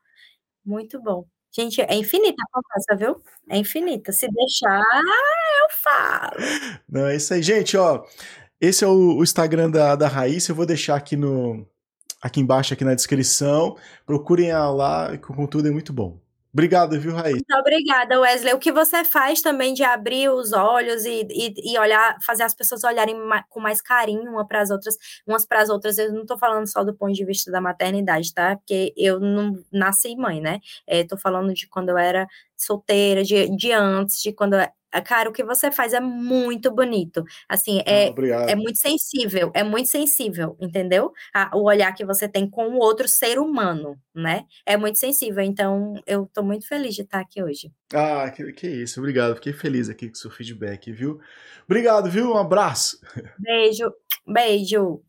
Muito 0.65 0.99
bom. 0.99 1.27
Gente, 1.51 1.81
é 1.81 1.95
infinita 1.95 2.43
a 2.43 2.61
conversa, 2.61 2.95
viu? 2.95 3.23
É 3.49 3.57
infinita. 3.57 4.11
Se 4.11 4.27
deixar, 4.27 4.83
eu 5.61 5.69
falo. 5.83 6.35
Não, 6.87 7.07
é 7.07 7.15
isso 7.15 7.33
aí. 7.33 7.41
Gente, 7.41 7.75
ó. 7.75 8.03
Esse 8.61 8.83
é 8.83 8.87
o, 8.87 9.17
o 9.17 9.23
Instagram 9.23 9.71
da, 9.71 9.95
da 9.95 10.07
Raíssa. 10.07 10.51
Eu 10.51 10.55
vou 10.55 10.65
deixar 10.65 10.95
aqui 10.95 11.15
no, 11.15 11.65
aqui 12.21 12.39
embaixo, 12.39 12.73
aqui 12.73 12.83
na 12.83 12.93
descrição. 12.93 13.75
Procurem 14.05 14.49
ela 14.49 14.69
lá, 14.69 15.17
que 15.17 15.31
o 15.31 15.35
conteúdo 15.35 15.67
é 15.67 15.71
muito 15.71 15.93
bom. 15.93 16.19
Obrigado, 16.51 16.99
viu, 16.99 17.13
Raíssa? 17.13 17.35
Muito 17.35 17.59
obrigada, 17.59 18.19
Wesley. 18.19 18.53
O 18.53 18.59
que 18.59 18.71
você 18.71 19.03
faz 19.03 19.39
também 19.39 19.71
de 19.71 19.83
abrir 19.83 20.29
os 20.29 20.51
olhos 20.51 21.05
e, 21.05 21.27
e, 21.29 21.73
e 21.73 21.77
olhar, 21.77 22.17
fazer 22.25 22.41
as 22.41 22.55
pessoas 22.55 22.83
olharem 22.83 23.15
com 23.49 23.59
mais 23.59 23.81
carinho 23.81 24.31
uma 24.31 24.47
para 24.47 24.61
as 24.61 24.71
outras, 24.71 24.95
umas 25.27 25.45
para 25.45 25.61
as 25.61 25.69
outras. 25.69 25.99
Eu 25.99 26.11
não 26.11 26.23
estou 26.23 26.39
falando 26.39 26.65
só 26.65 26.83
do 26.83 26.95
ponto 26.95 27.13
de 27.13 27.23
vista 27.23 27.51
da 27.51 27.61
maternidade, 27.61 28.33
tá? 28.33 28.55
Porque 28.55 28.91
eu 28.97 29.19
não 29.19 29.63
nasci 29.71 30.15
mãe, 30.15 30.41
né? 30.41 30.59
Estou 30.87 31.17
é, 31.19 31.21
falando 31.21 31.53
de 31.53 31.67
quando 31.67 31.89
eu 31.89 31.97
era 31.97 32.27
solteira, 32.57 33.23
de, 33.23 33.55
de 33.55 33.71
antes, 33.71 34.19
de 34.21 34.33
quando 34.33 34.55
cara, 35.05 35.29
o 35.29 35.33
que 35.33 35.43
você 35.43 35.71
faz 35.71 35.93
é 35.93 35.99
muito 35.99 36.71
bonito. 36.71 37.23
Assim, 37.47 37.81
é, 37.85 38.09
ah, 38.09 38.45
é 38.49 38.55
muito 38.55 38.77
sensível, 38.77 39.51
é 39.53 39.63
muito 39.63 39.89
sensível, 39.89 40.57
entendeu? 40.59 41.11
o 41.53 41.63
olhar 41.63 41.93
que 41.93 42.05
você 42.05 42.27
tem 42.27 42.49
com 42.49 42.67
o 42.69 42.77
outro 42.77 43.07
ser 43.07 43.39
humano, 43.39 43.97
né? 44.13 44.45
É 44.65 44.75
muito 44.77 44.99
sensível. 44.99 45.43
Então, 45.43 45.93
eu 46.05 46.29
tô 46.33 46.43
muito 46.43 46.67
feliz 46.67 46.95
de 46.95 47.01
estar 47.01 47.19
aqui 47.19 47.41
hoje. 47.41 47.71
Ah, 47.93 48.29
que, 48.29 48.51
que 48.53 48.67
isso, 48.67 48.99
obrigado. 48.99 49.35
Fiquei 49.35 49.53
feliz 49.53 49.89
aqui 49.89 50.07
com 50.07 50.13
o 50.13 50.17
seu 50.17 50.31
feedback, 50.31 50.91
viu? 50.91 51.19
Obrigado, 51.65 52.09
viu? 52.09 52.31
Um 52.31 52.37
abraço. 52.37 52.99
Beijo, 53.39 53.91
beijo. 54.27 55.01